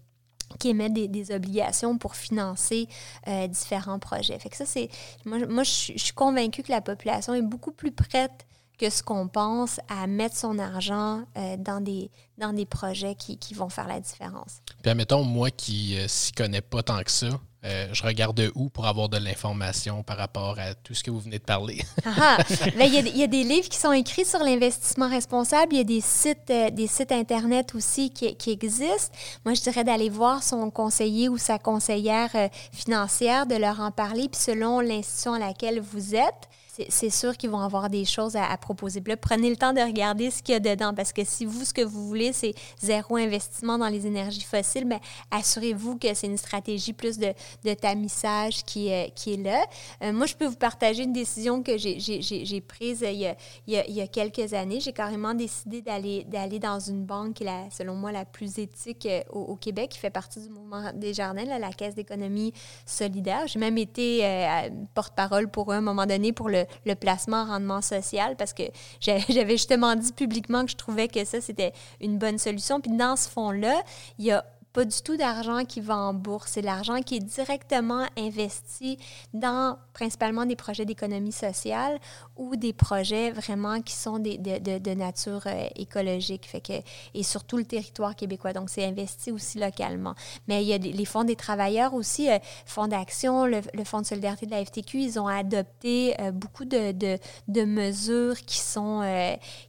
qui 0.59 0.69
émettent 0.69 0.93
des, 0.93 1.31
obligations 1.31 1.97
pour 1.97 2.15
financer 2.15 2.87
euh, 3.27 3.47
différents 3.47 3.99
projets. 3.99 4.39
Fait 4.39 4.49
que 4.49 4.55
ça, 4.55 4.65
c'est. 4.65 4.89
Moi, 5.25 5.39
je, 5.63 5.93
suis 5.97 6.13
convaincue 6.13 6.63
que 6.63 6.71
la 6.71 6.79
population 6.79 7.33
est 7.33 7.41
beaucoup 7.41 7.71
plus 7.71 7.91
prête 7.91 8.47
que 8.77 8.89
ce 8.89 9.03
qu'on 9.03 9.27
pense 9.27 9.79
à 9.89 10.07
mettre 10.07 10.37
son 10.37 10.57
argent 10.59 11.23
dans, 11.57 11.81
des, 11.83 12.11
dans 12.37 12.53
des 12.53 12.65
projets 12.65 13.15
qui, 13.15 13.37
qui, 13.37 13.53
vont 13.55 13.69
faire 13.69 13.87
la 13.87 13.99
différence. 13.99 14.61
Puis 14.81 14.91
admettons, 14.91 15.23
moi 15.23 15.49
qui 15.51 15.97
euh, 15.97 16.07
s'y 16.07 16.31
connais 16.31 16.61
pas 16.61 16.83
tant 16.83 17.01
que 17.01 17.11
ça, 17.11 17.29
euh, 17.65 17.87
je 17.91 18.03
regarde 18.03 18.51
où 18.55 18.69
pour 18.69 18.85
avoir 18.85 19.09
de 19.09 19.17
l'information 19.17 20.03
par 20.03 20.17
rapport 20.17 20.59
à 20.59 20.75
tout 20.75 20.93
ce 20.93 21.03
que 21.03 21.11
vous 21.11 21.19
venez 21.19 21.39
de 21.39 21.43
parler? 21.43 21.81
Ah, 22.19 22.37
ah. 22.39 22.65
Ben, 22.77 22.85
il 22.91 23.17
y, 23.17 23.23
a 23.23 23.27
des 23.27 23.43
livres 23.43 23.67
qui 23.69 23.77
sont 23.77 23.91
écrits 23.91 24.25
sur 24.25 24.39
l'investissement 24.39 25.09
responsable. 25.09 25.73
Il 25.73 25.77
y 25.77 25.81
a 25.81 25.83
des 25.83 26.01
sites, 26.01 26.49
euh, 26.49 26.69
des 26.69 26.87
sites 26.87 27.11
Internet 27.11 27.75
aussi 27.75 28.11
qui, 28.11 28.49
existent. 28.49 29.15
Moi, 29.45 29.53
je 29.53 29.61
dirais 29.61 29.83
d'aller 29.83 30.09
voir 30.09 30.41
son 30.41 30.69
conseiller 30.71 31.29
ou 31.29 31.37
sa 31.37 31.59
conseillère 31.59 32.29
financière, 32.71 33.45
de 33.45 33.55
leur 33.55 33.81
en 33.81 33.91
parler, 33.91 34.29
puis 34.29 34.41
selon 34.41 34.79
l'institution 34.79 35.33
à 35.33 35.39
laquelle 35.39 35.79
vous 35.79 36.15
êtes, 36.15 36.49
c'est 36.89 37.09
sûr 37.09 37.35
qu'ils 37.37 37.49
vont 37.49 37.59
avoir 37.59 37.89
des 37.89 38.05
choses 38.05 38.35
à, 38.35 38.55
proposer. 38.57 39.01
Prenez 39.01 39.49
le 39.49 39.55
temps 39.55 39.73
de 39.73 39.81
regarder 39.81 40.31
ce 40.31 40.41
qu'il 40.41 40.53
y 40.53 40.55
a 40.55 40.59
dedans, 40.59 40.93
parce 40.93 41.13
que 41.13 41.23
si 41.23 41.45
vous, 41.45 41.65
ce 41.65 41.73
que 41.73 41.81
vous 41.81 42.07
voulez, 42.07 42.33
c'est 42.33 42.53
zéro 42.79 43.15
investissement 43.15 43.77
dans 43.77 43.87
les 43.87 44.05
énergies 44.07 44.41
fossiles, 44.41 44.85
mais 44.85 44.99
ben, 44.99 45.39
assurez-vous 45.39 45.97
que 45.97 46.13
c'est 46.13 46.27
une 46.27 46.37
stratégie 46.37 46.93
plus 46.93 47.17
de, 47.17 47.33
tamissage 47.75 48.63
qui, 48.63 48.87
est, 48.87 49.13
qui 49.13 49.33
est 49.33 49.37
là. 49.37 49.63
Euh, 50.03 50.13
moi, 50.13 50.25
je 50.25 50.35
peux 50.35 50.45
vous 50.45 50.55
partager 50.55 51.03
une 51.03 51.13
décision 51.13 51.61
que 51.61 51.77
j'ai 51.77 52.61
prise 52.61 53.05
il 53.07 53.35
y, 53.67 54.01
a, 54.01 54.07
quelques 54.07 54.53
années. 54.53 54.79
J'ai 54.79 54.93
carrément 54.93 55.33
décidé 55.33 55.81
d'aller 55.81 56.59
dans 56.59 56.79
une 56.79 57.05
banque 57.05 57.35
qui 57.35 57.43
est, 57.43 57.69
selon 57.71 57.95
moi, 57.95 58.11
la 58.11 58.25
plus 58.25 58.59
éthique 58.59 59.05
euh, 59.05 59.21
au, 59.31 59.55
Québec, 59.55 59.91
qui 59.91 59.99
fait 59.99 60.09
partie 60.09 60.39
du 60.39 60.49
mouvement 60.49 60.91
des 60.93 61.13
jardins, 61.13 61.43
la 61.45 61.71
Caisse 61.71 61.95
d'économie 61.95 62.53
solidaire. 62.85 63.47
J'ai 63.47 63.59
même 63.59 63.77
été 63.77 64.25
euh, 64.25 64.69
porte-parole 64.93 65.49
pour 65.49 65.71
un 65.71 65.81
moment 65.81 66.05
donné 66.05 66.31
pour 66.33 66.49
le, 66.49 66.66
le 66.85 66.95
placement 66.95 67.43
en 67.43 67.45
rendement 67.45 67.81
social 67.81 68.35
parce 68.37 68.53
que 68.53 68.63
j'avais 68.99 69.57
justement 69.57 69.95
dit 69.95 70.13
publiquement 70.13 70.65
que 70.65 70.71
je 70.71 70.77
trouvais 70.77 71.07
que 71.07 71.23
ça, 71.25 71.41
c'était 71.41 71.73
une 72.01 72.17
bonne 72.17 72.37
solution. 72.37 72.81
Puis 72.81 72.91
dans 72.91 73.15
ce 73.15 73.29
fonds-là, 73.29 73.81
il 74.19 74.25
y 74.25 74.31
a 74.31 74.45
pas 74.77 74.85
du 74.85 75.01
tout 75.01 75.17
d'argent 75.17 75.65
qui 75.65 75.81
va 75.81 75.97
en 75.97 76.13
bourse. 76.13 76.51
C'est 76.51 76.61
l'argent 76.61 77.01
qui 77.01 77.15
est 77.15 77.19
directement 77.19 78.05
investi 78.15 78.99
dans 79.33 79.75
principalement 79.91 80.45
des 80.45 80.55
projets 80.55 80.85
d'économie 80.85 81.31
sociale 81.31 81.97
ou 82.35 82.55
des 82.55 82.73
projets 82.73 83.31
vraiment 83.31 83.81
qui 83.81 83.95
sont 83.95 84.19
des, 84.19 84.37
de, 84.37 84.77
de, 84.77 84.91
nature 84.91 85.41
euh, 85.47 85.65
écologique. 85.75 86.45
Fait 86.45 86.61
que, 86.61 86.73
et 87.15 87.23
surtout 87.23 87.57
le 87.57 87.65
territoire 87.65 88.15
québécois. 88.15 88.53
Donc, 88.53 88.69
c'est 88.69 88.85
investi 88.85 89.31
aussi 89.31 89.57
localement. 89.57 90.13
Mais 90.47 90.61
il 90.63 90.67
y 90.67 90.73
a 90.73 90.77
les 90.77 91.05
fonds 91.05 91.23
des 91.23 91.35
travailleurs 91.35 91.95
aussi, 91.95 92.29
euh, 92.29 92.37
Fonds 92.67 92.87
d'action, 92.87 93.47
le, 93.47 93.61
Fonds 93.83 94.01
de 94.01 94.05
solidarité 94.05 94.45
de 94.45 94.51
la 94.51 94.63
FTQ, 94.63 94.99
ils 94.99 95.19
ont 95.19 95.25
adopté 95.25 96.13
euh, 96.21 96.29
beaucoup 96.31 96.65
de, 96.65 96.91
de, 96.91 97.65
mesures 97.65 98.39
qui 98.41 98.59
sont 98.59 99.01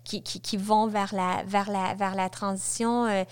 qui, 0.04 0.22
qui, 0.22 0.40
qui, 0.42 0.58
vont 0.58 0.86
vers 0.86 1.14
la, 1.14 1.42
vers 1.46 1.70
la, 1.70 1.94
vers 1.94 2.14
la 2.14 2.28
transition. 2.28 3.24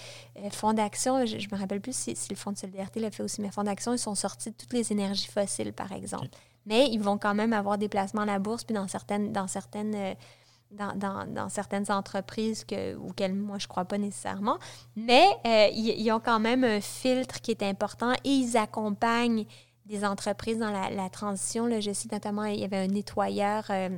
Fonds 0.50 0.72
d'action, 0.72 1.26
je 1.26 1.36
ne 1.36 1.40
me 1.40 1.58
rappelle 1.58 1.65
plus 1.66 1.94
si, 1.94 2.16
le 2.30 2.36
Fonds 2.36 2.52
de 2.52 2.58
solidarité 2.58 3.00
l'a 3.00 3.10
fait 3.10 3.22
aussi, 3.22 3.40
mais 3.40 3.50
Fonds 3.50 3.64
d'action, 3.64 3.92
ils 3.92 3.98
sont 3.98 4.14
sortis 4.14 4.50
de 4.50 4.56
toutes 4.56 4.72
les 4.72 4.92
énergies 4.92 5.26
fossiles, 5.26 5.72
par 5.72 5.92
exemple. 5.92 6.28
Mais 6.66 6.88
ils 6.90 7.00
vont 7.00 7.18
quand 7.18 7.34
même 7.34 7.52
avoir 7.52 7.78
des 7.78 7.88
placements 7.88 8.22
à 8.22 8.26
la 8.26 8.38
bourse, 8.38 8.64
puis 8.64 8.74
dans 8.74 8.88
certaines, 8.88 9.32
dans 9.32 9.46
certaines, 9.46 9.94
euh, 9.94 10.14
dans, 10.70 11.48
certaines 11.48 11.90
entreprises 11.90 12.64
que, 12.64 12.96
auxquelles 12.96 13.34
moi, 13.34 13.58
je 13.58 13.64
ne 13.64 13.68
crois 13.68 13.84
pas 13.84 13.98
nécessairement. 13.98 14.58
Mais 14.96 15.26
euh, 15.46 15.68
ils, 15.72 16.10
ont 16.12 16.20
quand 16.20 16.40
même 16.40 16.64
un 16.64 16.80
filtre 16.80 17.40
qui 17.40 17.52
est 17.52 17.62
important 17.62 18.12
et 18.24 18.30
ils 18.30 18.56
accompagnent 18.56 19.46
des 19.84 20.04
entreprises 20.04 20.58
dans 20.58 20.70
la, 20.70 21.10
transition. 21.10 21.66
Là, 21.66 21.80
je 21.80 21.92
sais 21.92 22.08
notamment, 22.10 22.44
il 22.44 22.60
y 22.60 22.64
avait 22.64 22.78
un 22.78 22.88
nettoyeur. 22.88 23.64
Euh, 23.70 23.90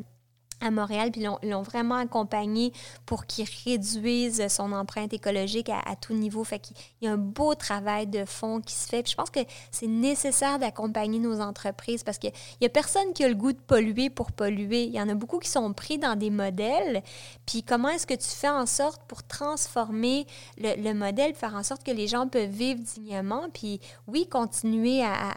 à 0.61 0.71
Montréal, 0.71 1.11
puis 1.13 1.23
l'ont 1.23 1.63
vraiment 1.63 1.97
accompagné 1.97 2.73
pour 3.07 3.27
qu'il 3.27 3.47
réduise 3.65 4.47
son 4.49 4.73
empreinte 4.73 5.13
écologique 5.13 5.69
à, 5.71 5.97
tout 5.97 6.15
niveau. 6.15 6.45
Fait 6.45 6.59
qu'il 6.59 6.77
y 7.03 7.07
a 7.07 7.13
un 7.13 7.17
beau 7.17 7.55
travail 7.55 8.07
de 8.07 8.25
fond 8.25 8.61
qui 8.61 8.75
se 8.75 8.89
fait. 8.89 9.03
Puis 9.03 9.13
je 9.13 9.17
pense 9.17 9.31
que 9.31 9.41
c'est 9.71 9.87
nécessaire 9.87 10.59
d'accompagner 10.59 11.19
nos 11.19 11.41
entreprises 11.41 12.03
parce 12.03 12.19
qu'il 12.19 12.33
n'y 12.61 12.67
a 12.67 12.71
personne 12.71 13.13
qui 13.13 13.25
a 13.25 13.29
le 13.29 13.35
goût 13.35 13.53
de 13.53 13.59
polluer 13.59 14.11
pour 14.11 14.33
polluer. 14.33 14.85
Il 14.85 14.95
y 14.95 15.01
en 15.01 15.09
a 15.09 15.15
beaucoup 15.15 15.39
qui 15.39 15.49
sont 15.49 15.73
pris 15.73 15.99
dans 15.99 16.17
des 16.17 16.31
modèles. 16.31 17.03
Puis 17.47 17.63
comment 17.63 17.89
est-ce 17.89 18.07
que 18.07 18.15
tu 18.15 18.29
fais 18.29 18.49
en 18.49 18.67
sorte 18.67 19.03
pour 19.07 19.23
transformer 19.23 20.27
le, 20.59 20.93
modèle, 20.93 21.35
faire 21.35 21.55
en 21.55 21.63
sorte 21.63 21.85
que 21.85 21.91
les 21.91 22.07
gens 22.09 22.27
peuvent 22.29 22.49
vivre 22.49 22.81
dignement, 22.81 23.49
puis 23.53 23.81
oui, 24.07 24.27
continuer 24.29 25.03
à, 25.03 25.35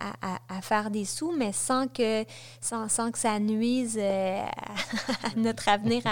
à, 0.50 0.62
faire 0.62 0.92
des 0.92 1.06
sous, 1.06 1.34
mais 1.38 1.52
sans 1.52 1.88
que, 1.88 2.26
sans, 2.60 2.88
sans 2.90 3.12
que 3.12 3.18
ça 3.18 3.40
nuise 3.40 3.98
euh, 4.00 4.42
notre 5.36 5.70
avenir 5.70 6.04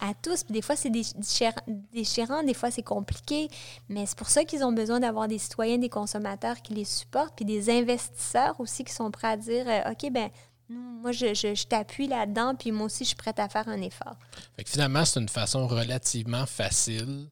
à, 0.00 0.14
tous. 0.22 0.44
des 0.46 0.62
fois, 0.62 0.76
c'est 0.76 0.90
déchirant, 0.90 2.42
des 2.42 2.54
fois, 2.54 2.70
c'est 2.70 2.82
compliqué, 2.82 3.48
mais 3.88 4.06
c'est 4.06 4.18
pour 4.18 4.28
ça 4.28 4.44
qu'ils 4.44 4.64
ont 4.64 4.72
besoin 4.72 5.00
d'avoir 5.00 5.28
des 5.28 5.38
citoyens, 5.38 5.78
des 5.78 5.88
consommateurs 5.88 6.60
qui 6.62 6.74
les 6.74 6.84
supportent, 6.84 7.34
puis 7.36 7.44
des 7.44 7.70
investisseurs 7.70 8.58
aussi 8.60 8.84
qui 8.84 8.92
sont 8.92 9.10
prêts 9.10 9.28
à 9.28 9.36
dire 9.36 9.64
euh, 9.68 9.90
OK, 9.92 10.10
ben 10.12 10.30
moi, 10.68 11.12
je, 11.12 11.64
t'appuie 11.66 12.08
là-dedans, 12.08 12.54
puis 12.54 12.72
moi 12.72 12.86
aussi, 12.86 13.04
je 13.04 13.08
suis 13.08 13.16
prête 13.16 13.38
à 13.38 13.48
faire 13.48 13.68
un 13.68 13.80
effort. 13.82 14.16
finalement, 14.64 15.04
c'est 15.04 15.20
une 15.20 15.28
façon 15.28 15.66
relativement 15.66 16.46
facile, 16.46 17.28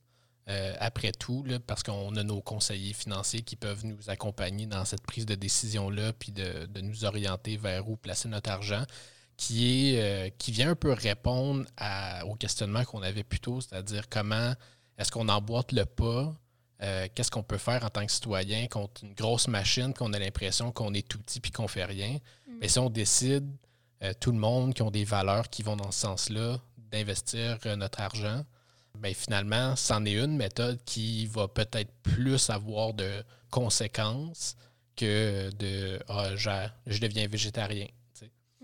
euh, 0.48 0.74
après 0.80 1.12
tout, 1.12 1.44
parce 1.66 1.82
qu'on 1.82 2.14
a 2.16 2.22
nos 2.24 2.40
conseillers 2.40 2.92
financiers 2.92 3.42
qui 3.42 3.56
peuvent 3.56 3.86
nous 3.86 4.10
accompagner 4.10 4.66
dans 4.66 4.84
cette 4.84 5.02
prise 5.02 5.24
de 5.24 5.34
décision-là, 5.34 6.12
puis 6.12 6.32
de, 6.32 6.66
de, 6.66 6.80
nous 6.80 7.04
orienter 7.04 7.56
vers 7.56 7.88
où 7.88 7.96
placer 7.96 8.28
notre 8.28 8.50
argent 8.50 8.84
qui, 9.36 9.94
est, 9.94 10.00
euh, 10.00 10.30
qui 10.38 10.52
vient 10.52 10.70
un 10.70 10.74
peu 10.74 10.92
répondre 10.92 11.64
au 12.26 12.34
questionnement 12.34 12.84
qu'on 12.84 13.02
avait 13.02 13.24
plus 13.24 13.40
tôt, 13.40 13.60
c'est-à-dire 13.60 14.08
comment 14.08 14.54
est-ce 14.98 15.10
qu'on 15.10 15.28
emboîte 15.28 15.72
le 15.72 15.84
pas, 15.84 16.34
euh, 16.82 17.08
qu'est-ce 17.14 17.30
qu'on 17.30 17.42
peut 17.42 17.58
faire 17.58 17.84
en 17.84 17.90
tant 17.90 18.04
que 18.04 18.12
citoyen 18.12 18.66
contre 18.66 19.04
une 19.04 19.14
grosse 19.14 19.48
machine 19.48 19.94
qu'on 19.94 20.12
a 20.12 20.18
l'impression 20.18 20.72
qu'on 20.72 20.92
est 20.94 21.06
tout 21.06 21.18
petit 21.18 21.40
puis 21.40 21.52
qu'on 21.52 21.68
fait 21.68 21.84
rien. 21.84 22.18
Mm. 22.46 22.52
Mais 22.60 22.68
si 22.68 22.78
on 22.78 22.90
décide, 22.90 23.48
euh, 24.02 24.12
tout 24.18 24.32
le 24.32 24.38
monde 24.38 24.74
qui 24.74 24.82
ont 24.82 24.90
des 24.90 25.04
valeurs 25.04 25.48
qui 25.48 25.62
vont 25.62 25.76
dans 25.76 25.92
ce 25.92 26.00
sens-là, 26.00 26.58
d'investir 26.76 27.58
notre 27.76 28.00
argent, 28.00 28.44
bien 28.98 29.14
finalement, 29.14 29.76
c'en 29.76 30.04
est 30.04 30.14
une 30.14 30.36
méthode 30.36 30.78
qui 30.84 31.26
va 31.26 31.48
peut-être 31.48 31.90
plus 32.02 32.50
avoir 32.50 32.94
de 32.94 33.24
conséquences 33.50 34.56
que 34.96 35.50
de 35.58 35.98
ah, 36.08 36.30
je 36.86 36.98
deviens 37.00 37.26
végétarien. 37.26 37.86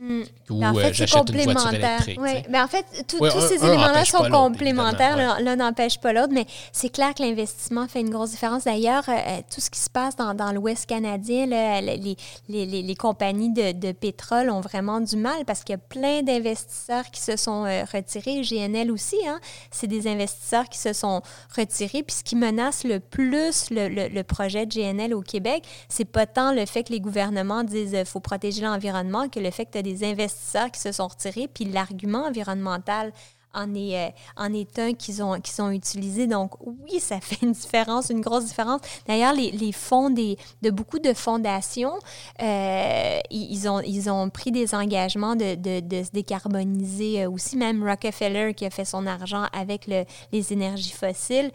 Mm. 0.01 0.23
Ou 0.51 0.65
en 0.65 0.77
euh, 0.77 0.81
fait, 0.81 0.95
c'est 0.95 1.11
complémentaire. 1.11 2.01
Oui. 2.07 2.31
Mais 2.49 2.61
en 2.61 2.69
fait, 2.69 2.87
tous 3.09 3.19
ces 3.49 3.57
éléments-là 3.57 4.05
sont 4.05 4.31
complémentaires. 4.31 5.41
L'un 5.41 5.57
n'empêche 5.57 5.99
pas 5.99 6.13
l'autre, 6.13 6.33
mais 6.33 6.47
c'est 6.73 6.89
clair 6.89 7.15
que 7.15 7.23
l'investissement 7.23 7.89
fait 7.89 8.01
une 8.01 8.11
grosse 8.11 8.31
différence. 8.31 8.65
D'ailleurs, 8.65 9.03
euh, 9.09 9.13
euh, 9.13 9.41
tout 9.53 9.61
ce 9.61 9.71
qui 9.71 9.81
se 9.81 9.91
passe 9.91 10.15
dans, 10.15 10.35
dans 10.35 10.53
l'Ouest 10.53 10.87
canadien, 10.87 11.47
les, 11.47 11.97
les, 11.97 12.17
les, 12.49 12.83
les, 12.83 12.95
compagnies 12.95 13.53
de, 13.53 13.73
de, 13.73 13.93
pétrole 13.93 14.51
ont 14.51 14.61
vraiment 14.61 15.01
du 15.01 15.17
mal 15.17 15.45
parce 15.45 15.65
qu'il 15.65 15.73
y 15.73 15.77
a 15.77 15.79
plein 15.79 16.23
d'investisseurs 16.23 17.11
qui 17.11 17.21
se 17.21 17.37
sont 17.37 17.63
retirés. 17.93 18.43
GNL 18.43 18.93
aussi, 18.93 19.17
hein? 19.27 19.41
c'est 19.71 19.87
des 19.89 20.07
investisseurs 20.07 20.69
qui 20.69 20.79
se 20.79 20.93
sont 20.93 21.23
retirés. 21.57 22.03
Puis 22.05 22.17
ce 22.17 22.25
qui 22.25 22.37
menace 22.37 22.85
le 22.85 23.01
plus 23.01 23.71
le, 23.71 24.09
le, 24.09 24.23
projet 24.23 24.67
de 24.67 24.73
GNL 24.73 25.13
au 25.15 25.23
Québec, 25.23 25.65
c'est 25.89 26.05
pas 26.05 26.27
tant 26.27 26.53
le 26.53 26.65
fait 26.67 26.85
que 26.85 26.93
les 26.93 27.01
gouvernements 27.01 27.65
disent 27.65 27.91
qu'il 27.91 28.05
faut 28.05 28.21
protéger 28.21 28.63
l'environnement 28.63 29.29
que 29.29 29.41
le 29.41 29.51
fait 29.51 29.65
que 29.65 29.73
tu 29.73 29.79
as 29.79 29.83
des 29.93 30.05
investisseurs 30.05 30.71
qui 30.71 30.81
se 30.81 30.93
sont 30.93 31.09
retirés, 31.09 31.49
puis 31.49 31.65
l'argument 31.65 32.27
environnemental 32.27 33.13
en 33.55 33.75
est, 33.75 33.97
euh, 33.97 34.11
un 34.37 34.93
qu'ils 34.95 35.23
ont, 35.23 35.73
utilisé. 35.73 36.27
Donc, 36.27 36.53
oui, 36.61 37.01
ça 37.01 37.21
fait 37.21 37.45
une 37.45 37.53
différence, 37.53 38.11
une 38.11 38.21
grosse 38.21 38.47
différence. 38.47 38.81
D'ailleurs, 39.07 39.33
les, 39.33 39.73
fonds 39.73 40.11
de 40.11 40.71
beaucoup 40.71 40.99
de 40.99 41.13
fondations, 41.13 41.99
euh, 42.43 43.19
ils, 43.31 44.11
ont, 44.11 44.31
pris 44.31 44.53
des 44.53 44.75
engagements 44.75 45.37
de, 45.37 45.55
se 45.55 46.11
décarboniser 46.13 47.23
euh, 47.23 47.31
aussi. 47.31 47.57
Même 47.57 47.87
Rockefeller, 47.87 48.55
qui 48.55 48.65
a 48.67 48.71
fait 48.71 48.85
son 48.85 49.07
argent 49.07 49.47
avec 49.53 49.87
le, 49.87 50.05
les 50.33 50.53
énergies 50.53 50.93
fossiles, 50.93 51.51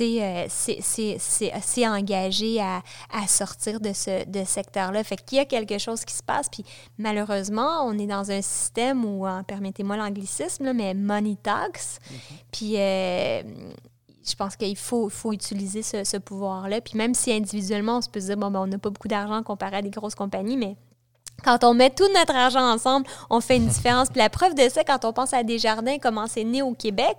euh, 0.00 0.46
c'est 0.48 1.88
engagé 1.88 2.60
à, 2.60 2.82
à, 3.12 3.26
sortir 3.26 3.80
de 3.80 3.92
ce 3.92 4.28
de 4.28 4.44
secteur-là. 4.44 5.02
Fait 5.04 5.16
qu'il 5.16 5.38
y 5.38 5.40
a 5.40 5.44
quelque 5.44 5.78
chose 5.78 6.04
qui 6.04 6.14
se 6.14 6.22
passe. 6.22 6.48
Puis 6.48 6.64
malheureusement, 6.98 7.84
on 7.84 7.98
est 7.98 8.06
dans 8.06 8.30
un 8.30 8.42
système 8.42 9.04
où, 9.04 9.26
hein, 9.26 9.42
permettez-moi 9.42 9.96
l'anglicisme, 9.96 10.72
mais 10.72 10.94
money 10.94 11.36
tax. 11.42 11.98
Mm-hmm. 11.98 12.16
Puis 12.52 12.74
euh, 12.76 13.42
je 14.24 14.34
pense 14.36 14.56
qu'il 14.56 14.76
faut, 14.76 15.08
faut 15.08 15.32
utiliser 15.32 15.82
ce, 15.82 16.04
ce 16.04 16.16
pouvoir-là. 16.16 16.80
Puis 16.80 16.96
même 16.96 17.14
si 17.14 17.32
individuellement, 17.32 17.98
on 17.98 18.00
se 18.00 18.08
peut 18.08 18.20
se 18.20 18.26
dire, 18.26 18.36
bon, 18.36 18.50
ben, 18.50 18.60
on 18.60 18.66
n'a 18.66 18.78
pas 18.78 18.90
beaucoup 18.90 19.08
d'argent 19.08 19.42
comparé 19.42 19.76
à 19.76 19.82
des 19.82 19.90
grosses 19.90 20.14
compagnies, 20.14 20.56
mais 20.56 20.76
quand 21.42 21.64
on 21.64 21.74
met 21.74 21.90
tout 21.90 22.08
notre 22.14 22.34
argent 22.34 22.72
ensemble, 22.72 23.06
on 23.30 23.40
fait 23.40 23.56
une 23.56 23.66
différence. 23.68 24.08
Puis 24.08 24.18
la 24.18 24.30
preuve 24.30 24.54
de 24.54 24.68
ça, 24.68 24.84
quand 24.84 25.04
on 25.04 25.12
pense 25.12 25.32
à 25.32 25.42
Desjardins, 25.42 25.98
comment 26.00 26.26
c'est 26.26 26.44
né 26.44 26.62
au 26.62 26.74
Québec, 26.74 27.16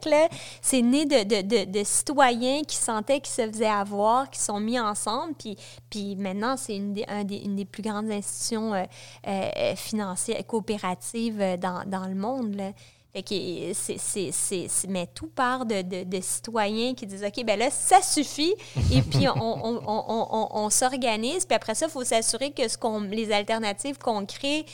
c'est 0.61 0.81
né 0.81 1.05
de, 1.05 1.23
de, 1.23 1.71
de, 1.71 1.83
citoyens 1.83 2.61
qui 2.63 2.75
sentaient 2.77 3.19
qu'ils 3.19 3.33
se 3.33 3.49
faisaient 3.51 3.65
avoir, 3.65 4.29
qui 4.29 4.39
sont 4.39 4.59
mis 4.59 4.79
ensemble. 4.79 5.33
Puis, 5.37 5.57
puis 5.89 6.15
maintenant, 6.15 6.55
c'est 6.57 6.75
une 6.75 6.93
des, 6.93 7.05
une 7.43 7.55
des 7.55 7.65
plus 7.65 7.83
grandes 7.83 8.11
institutions 8.11 8.73
euh, 8.73 8.83
euh, 9.27 9.75
financières, 9.75 10.45
coopératives 10.45 11.41
euh, 11.41 11.57
dans, 11.57 11.83
dans 11.85 12.05
le 12.05 12.15
monde. 12.15 12.55
Là. 12.55 12.71
Fait 13.13 13.21
que 13.21 13.73
c'est, 13.73 14.87
mais 14.89 15.07
tout 15.13 15.27
part 15.27 15.67
de, 15.67 16.03
de, 16.03 16.19
citoyens 16.19 16.95
qui 16.95 17.05
disent 17.05 17.23
OK, 17.23 17.45
ben 17.45 17.59
là, 17.59 17.69
ça 17.69 18.01
suffit. 18.01 18.55
Et 18.91 19.01
puis, 19.11 19.27
on, 19.27 19.39
on, 19.39 19.81
on, 19.85 20.47
on 20.51 20.69
s'organise. 20.71 21.45
Puis 21.45 21.55
après 21.55 21.75
ça, 21.75 21.85
il 21.85 21.91
faut 21.91 22.03
s'assurer 22.03 22.51
que 22.51 22.67
ce 22.67 22.75
qu'on, 22.75 23.01
les 23.01 23.31
alternatives 23.31 23.99
qu'on 23.99 24.25
crée 24.25 24.65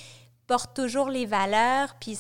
portent 0.50 0.76
toujours 0.76 1.10
les 1.10 1.28
valeurs, 1.28 1.94
puis 2.00 2.18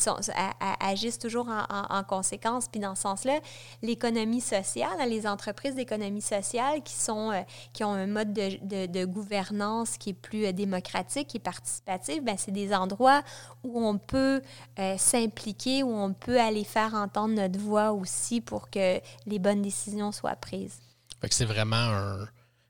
agissent 0.79 1.17
toujours 1.17 1.49
en, 1.49 2.03
conséquence. 2.03 2.67
Puis 2.71 2.79
dans 2.79 2.93
ce 2.93 3.01
sens-là, 3.01 3.39
l'économie 3.81 4.39
sociale, 4.39 4.91
les 5.09 5.25
entreprises 5.25 5.73
d'économie 5.73 6.21
sociale 6.21 6.83
qui, 6.83 6.93
sont, 6.93 7.31
euh, 7.31 7.41
qui 7.73 7.83
ont 7.83 7.93
un 7.93 8.05
mode 8.05 8.31
de, 8.31 9.05
gouvernance 9.05 9.97
qui 9.97 10.11
est 10.11 10.13
plus 10.13 10.45
euh, 10.45 10.51
démocratique 10.51 11.33
et 11.33 11.39
participatif, 11.39 12.23
ben 12.23 12.35
c'est 12.37 12.51
des 12.51 12.71
endroits 12.71 13.23
où 13.63 13.83
on 13.83 13.97
peut 13.97 14.43
euh, 14.77 14.95
s'impliquer, 14.99 15.81
où 15.81 15.91
on 15.91 16.13
peut 16.13 16.39
aller 16.39 16.63
faire 16.63 16.93
entendre 16.93 17.33
notre 17.33 17.57
voix 17.57 17.93
aussi 17.93 18.41
pour 18.41 18.69
que 18.69 18.99
les 19.25 19.39
bonnes 19.39 19.63
décisions 19.63 20.11
soient 20.11 20.35
prises. 20.35 20.77
Fait 21.19 21.29
que 21.29 21.33
c'est 21.33 21.45
vraiment 21.45 21.75
un 21.75 22.27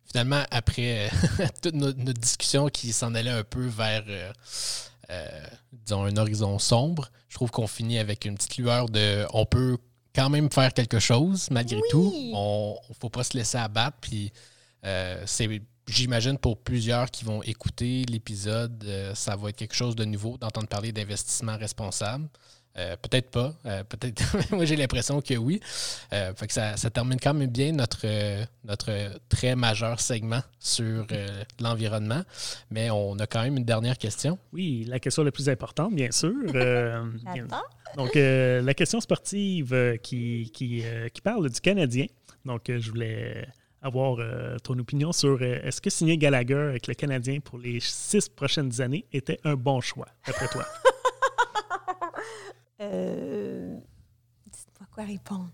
finalement, 0.09 0.43
après 0.51 1.11
toute 1.61 1.75
notre, 1.75 1.99
discussion 2.13 2.69
qui 2.69 2.93
s'en 2.93 3.13
allait 3.13 3.29
un 3.29 3.43
peu 3.43 3.65
vers 3.65 4.03
euh, 4.07 4.31
disons, 5.73 6.05
un 6.05 6.17
horizon 6.17 6.59
sombre. 6.59 7.09
Je 7.29 7.35
trouve 7.35 7.51
qu'on 7.51 7.67
finit 7.67 7.99
avec 7.99 8.25
une 8.25 8.35
petite 8.35 8.57
lueur 8.57 8.89
de 8.89 9.25
on 9.33 9.45
peut 9.45 9.77
quand 10.15 10.29
même 10.29 10.51
faire 10.51 10.73
quelque 10.73 10.99
chose 10.99 11.49
malgré 11.51 11.79
tout. 11.89 12.13
On 12.33 12.77
ne 12.89 12.93
faut 12.95 13.09
pas 13.09 13.23
se 13.23 13.37
laisser 13.37 13.57
abattre. 13.57 13.97
Puis 14.01 14.31
euh, 14.85 15.23
c'est 15.25 15.47
j'imagine 15.87 16.37
pour 16.37 16.57
plusieurs 16.57 17.09
qui 17.09 17.25
vont 17.25 17.41
écouter 17.43 18.03
l'épisode, 18.07 18.83
euh, 18.85 19.15
ça 19.15 19.35
va 19.35 19.49
être 19.49 19.55
quelque 19.55 19.75
chose 19.75 19.95
de 19.95 20.05
nouveau 20.05 20.37
d'entendre 20.37 20.67
parler 20.67 20.91
d'investissement 20.91 21.57
responsable. 21.57 22.27
Euh, 22.79 22.95
peut-être 22.95 23.29
pas. 23.29 23.53
Euh, 23.65 23.83
peut-être. 23.83 24.23
Moi, 24.55 24.63
j'ai 24.65 24.77
l'impression 24.77 25.21
que 25.21 25.33
oui. 25.35 25.59
Euh, 26.13 26.33
fait 26.33 26.47
que 26.47 26.53
ça, 26.53 26.75
termine 26.89 27.19
quand 27.19 27.33
même 27.33 27.49
bien 27.49 27.73
notre, 27.73 28.05
notre 28.63 28.91
très 29.27 29.55
majeur 29.55 29.99
segment 29.99 30.41
sur 30.59 31.05
l'environnement. 31.59 32.23
Mais 32.71 32.89
on 32.89 33.19
a 33.19 33.27
quand 33.27 33.43
même 33.43 33.57
une 33.57 33.65
dernière 33.65 33.97
question. 33.97 34.39
Oui, 34.53 34.85
la 34.87 34.99
question 34.99 35.23
la 35.23 35.31
plus 35.31 35.49
importante, 35.49 35.93
bien 35.93 36.11
sûr. 36.11 36.33
donc, 37.97 38.15
la 38.15 38.73
question 38.73 39.01
sportive 39.01 39.97
qui, 40.01 40.49
qui, 40.53 40.83
qui, 41.13 41.21
parle 41.21 41.49
du 41.49 41.59
Canadien. 41.59 42.05
Donc, 42.45 42.63
je 42.67 42.89
voulais 42.89 43.45
avoir 43.81 44.17
ton 44.63 44.77
opinion 44.79 45.11
sur 45.11 45.41
est-ce 45.41 45.81
que 45.81 45.89
signer 45.89 46.17
Gallagher 46.17 46.69
avec 46.69 46.87
le 46.87 46.93
Canadien 46.93 47.39
pour 47.39 47.59
les 47.59 47.79
six 47.81 48.29
prochaines 48.29 48.79
années 48.81 49.05
était 49.11 49.39
un 49.43 49.55
bon 49.55 49.81
choix, 49.81 50.07
d'après 50.25 50.47
toi? 50.47 50.65
Euh, 52.81 53.77
dites-moi 54.45 54.87
quoi 54.93 55.03
répondre. 55.03 55.51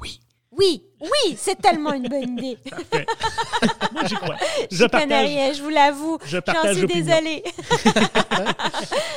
Oui. 0.00 0.20
Oui, 0.52 0.82
oui, 1.00 1.36
c'est 1.36 1.60
tellement 1.62 1.92
une 1.92 2.08
bonne 2.08 2.36
idée. 2.36 2.58
Moi, 3.92 4.04
j'y 4.06 4.14
crois. 4.16 4.36
Je, 4.68 4.84
partage. 4.84 5.28
rien, 5.28 5.52
je 5.52 5.62
vous 5.62 5.68
l'avoue. 5.68 6.18
Je 6.24 6.38
J'en 6.44 6.74
suis 6.74 6.86
désolée. 6.88 7.44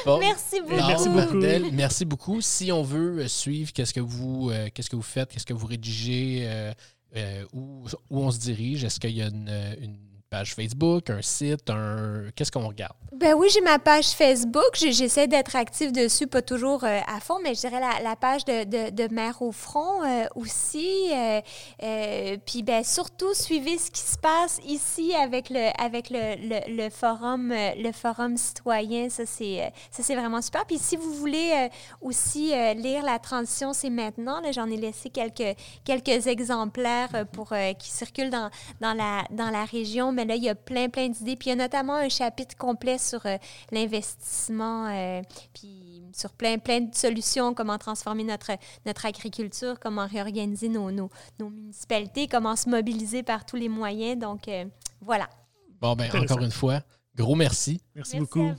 merci 0.20 0.62
beaucoup. 0.62 0.76
Merci 0.76 1.10
beaucoup. 1.10 1.72
merci 1.74 2.06
beaucoup. 2.06 2.42
Si 2.42 2.72
on 2.72 2.84
veut 2.84 3.28
suivre 3.28 3.74
qu'est-ce 3.74 3.96
que 3.96 4.00
vous, 4.00 4.52
euh, 4.52 4.70
qu'est-ce 4.72 4.92
que 4.92 4.96
vous 4.96 5.02
faites, 5.02 5.32
qu'est-ce 5.32 5.46
que 5.46 5.54
vous 5.54 5.66
rédigez, 5.66 6.44
euh, 7.16 7.44
où, 7.52 7.88
où, 8.12 8.24
on 8.24 8.30
se 8.30 8.38
dirige, 8.38 8.84
est-ce 8.84 9.00
qu'il 9.00 9.18
y 9.18 9.24
a 9.24 9.28
une, 9.28 9.50
une 9.82 9.98
page 10.34 10.56
Facebook, 10.56 11.12
un 11.12 11.22
site, 11.22 11.70
un. 11.70 12.24
Qu'est-ce 12.36 12.52
qu'on 12.52 12.68
regarde? 12.68 12.96
Ben 13.16 13.36
oui, 13.36 13.48
j'ai 13.54 13.62
ma 13.62 13.78
page 13.78 14.08
Facebook. 14.08 14.72
J'essaie 14.74 15.28
d'être 15.28 15.56
active 15.56 15.92
dessus, 15.92 16.26
pas 16.26 16.42
toujours 16.42 16.84
euh, 16.84 17.00
à 17.08 17.20
fond, 17.20 17.38
mais 17.44 17.54
je 17.54 17.60
dirais 17.60 17.80
la, 17.80 18.16
page 18.16 18.44
de, 18.44 18.64
de, 18.64 18.90
de, 18.90 19.14
Mère 19.14 19.44
au 19.44 19.52
front 19.52 20.04
euh, 20.04 20.26
aussi. 20.34 21.12
Euh, 21.14 22.38
puis 22.44 22.64
ben, 22.64 22.84
surtout, 22.84 23.36
suivez 23.36 23.78
ce 23.78 23.92
qui 23.92 24.02
se 24.02 24.18
passe 24.18 24.60
ici 24.66 25.14
avec 25.14 25.52
le, 25.52 25.70
avec 25.80 26.10
le, 26.10 26.66
le, 26.68 26.90
forum, 26.90 27.54
le 27.54 27.92
forum 27.92 28.36
citoyen. 28.36 29.10
Ça, 29.10 29.24
c'est 29.28 30.16
vraiment 30.16 30.42
super. 30.42 30.66
Puis 30.66 30.80
si 30.80 30.98
vous 30.98 31.14
voulez 31.14 31.70
aussi 32.02 32.52
lire 32.76 33.04
La 33.04 33.20
transition, 33.20 33.74
c'est 33.74 33.92
maintenant. 33.92 34.42
J'en 34.52 34.70
ai 34.72 34.78
laissé 34.78 35.12
quelques, 35.12 35.56
quelques 35.86 36.26
exemplaires 36.26 37.28
pour, 37.32 37.54
qui 37.78 37.92
circulent 37.92 38.32
dans, 38.32 38.50
dans, 38.82 38.94
la, 38.94 39.24
dans 39.30 39.52
la 39.52 39.66
région. 39.66 40.12
Mais 40.12 40.23
là, 40.26 40.36
il 40.36 40.44
y 40.44 40.50
a 40.50 40.56
plein, 40.56 40.90
plein 40.90 41.10
d'idées. 41.10 41.36
Puis 41.36 41.50
il 41.50 41.52
y 41.52 41.54
a 41.54 41.56
notamment 41.56 41.96
un 41.96 42.10
chapitre 42.10 42.56
complet 42.58 42.98
sur 42.98 43.26
euh, 43.26 43.38
l'investissement, 43.72 44.88
euh, 44.88 45.22
puis 45.54 46.04
sur 46.14 46.32
plein, 46.32 46.58
plein 46.58 46.82
de 46.82 46.96
solutions, 46.96 47.54
comment 47.54 47.78
transformer 47.78 48.24
notre, 48.24 48.52
notre 48.86 49.06
agriculture, 49.06 49.80
comment 49.80 50.08
réorganiser 50.08 50.70
nos, 50.70 50.92
nos, 50.92 51.10
municipalités, 51.40 52.28
comment 52.28 52.56
se 52.56 52.70
mobiliser 52.70 53.24
par 53.24 53.46
tous 53.46 53.56
les 53.56 53.70
moyens. 53.70 54.20
Donc, 54.20 54.48
euh, 54.48 54.66
voilà. 55.02 55.30
Bon, 55.82 55.96
ben 55.96 56.10
encore 56.16 56.40
une 56.40 56.52
fois, 56.52 56.82
gros 57.16 57.36
merci. 57.36 57.82
Merci, 57.96 58.20
beaucoup. 58.20 58.52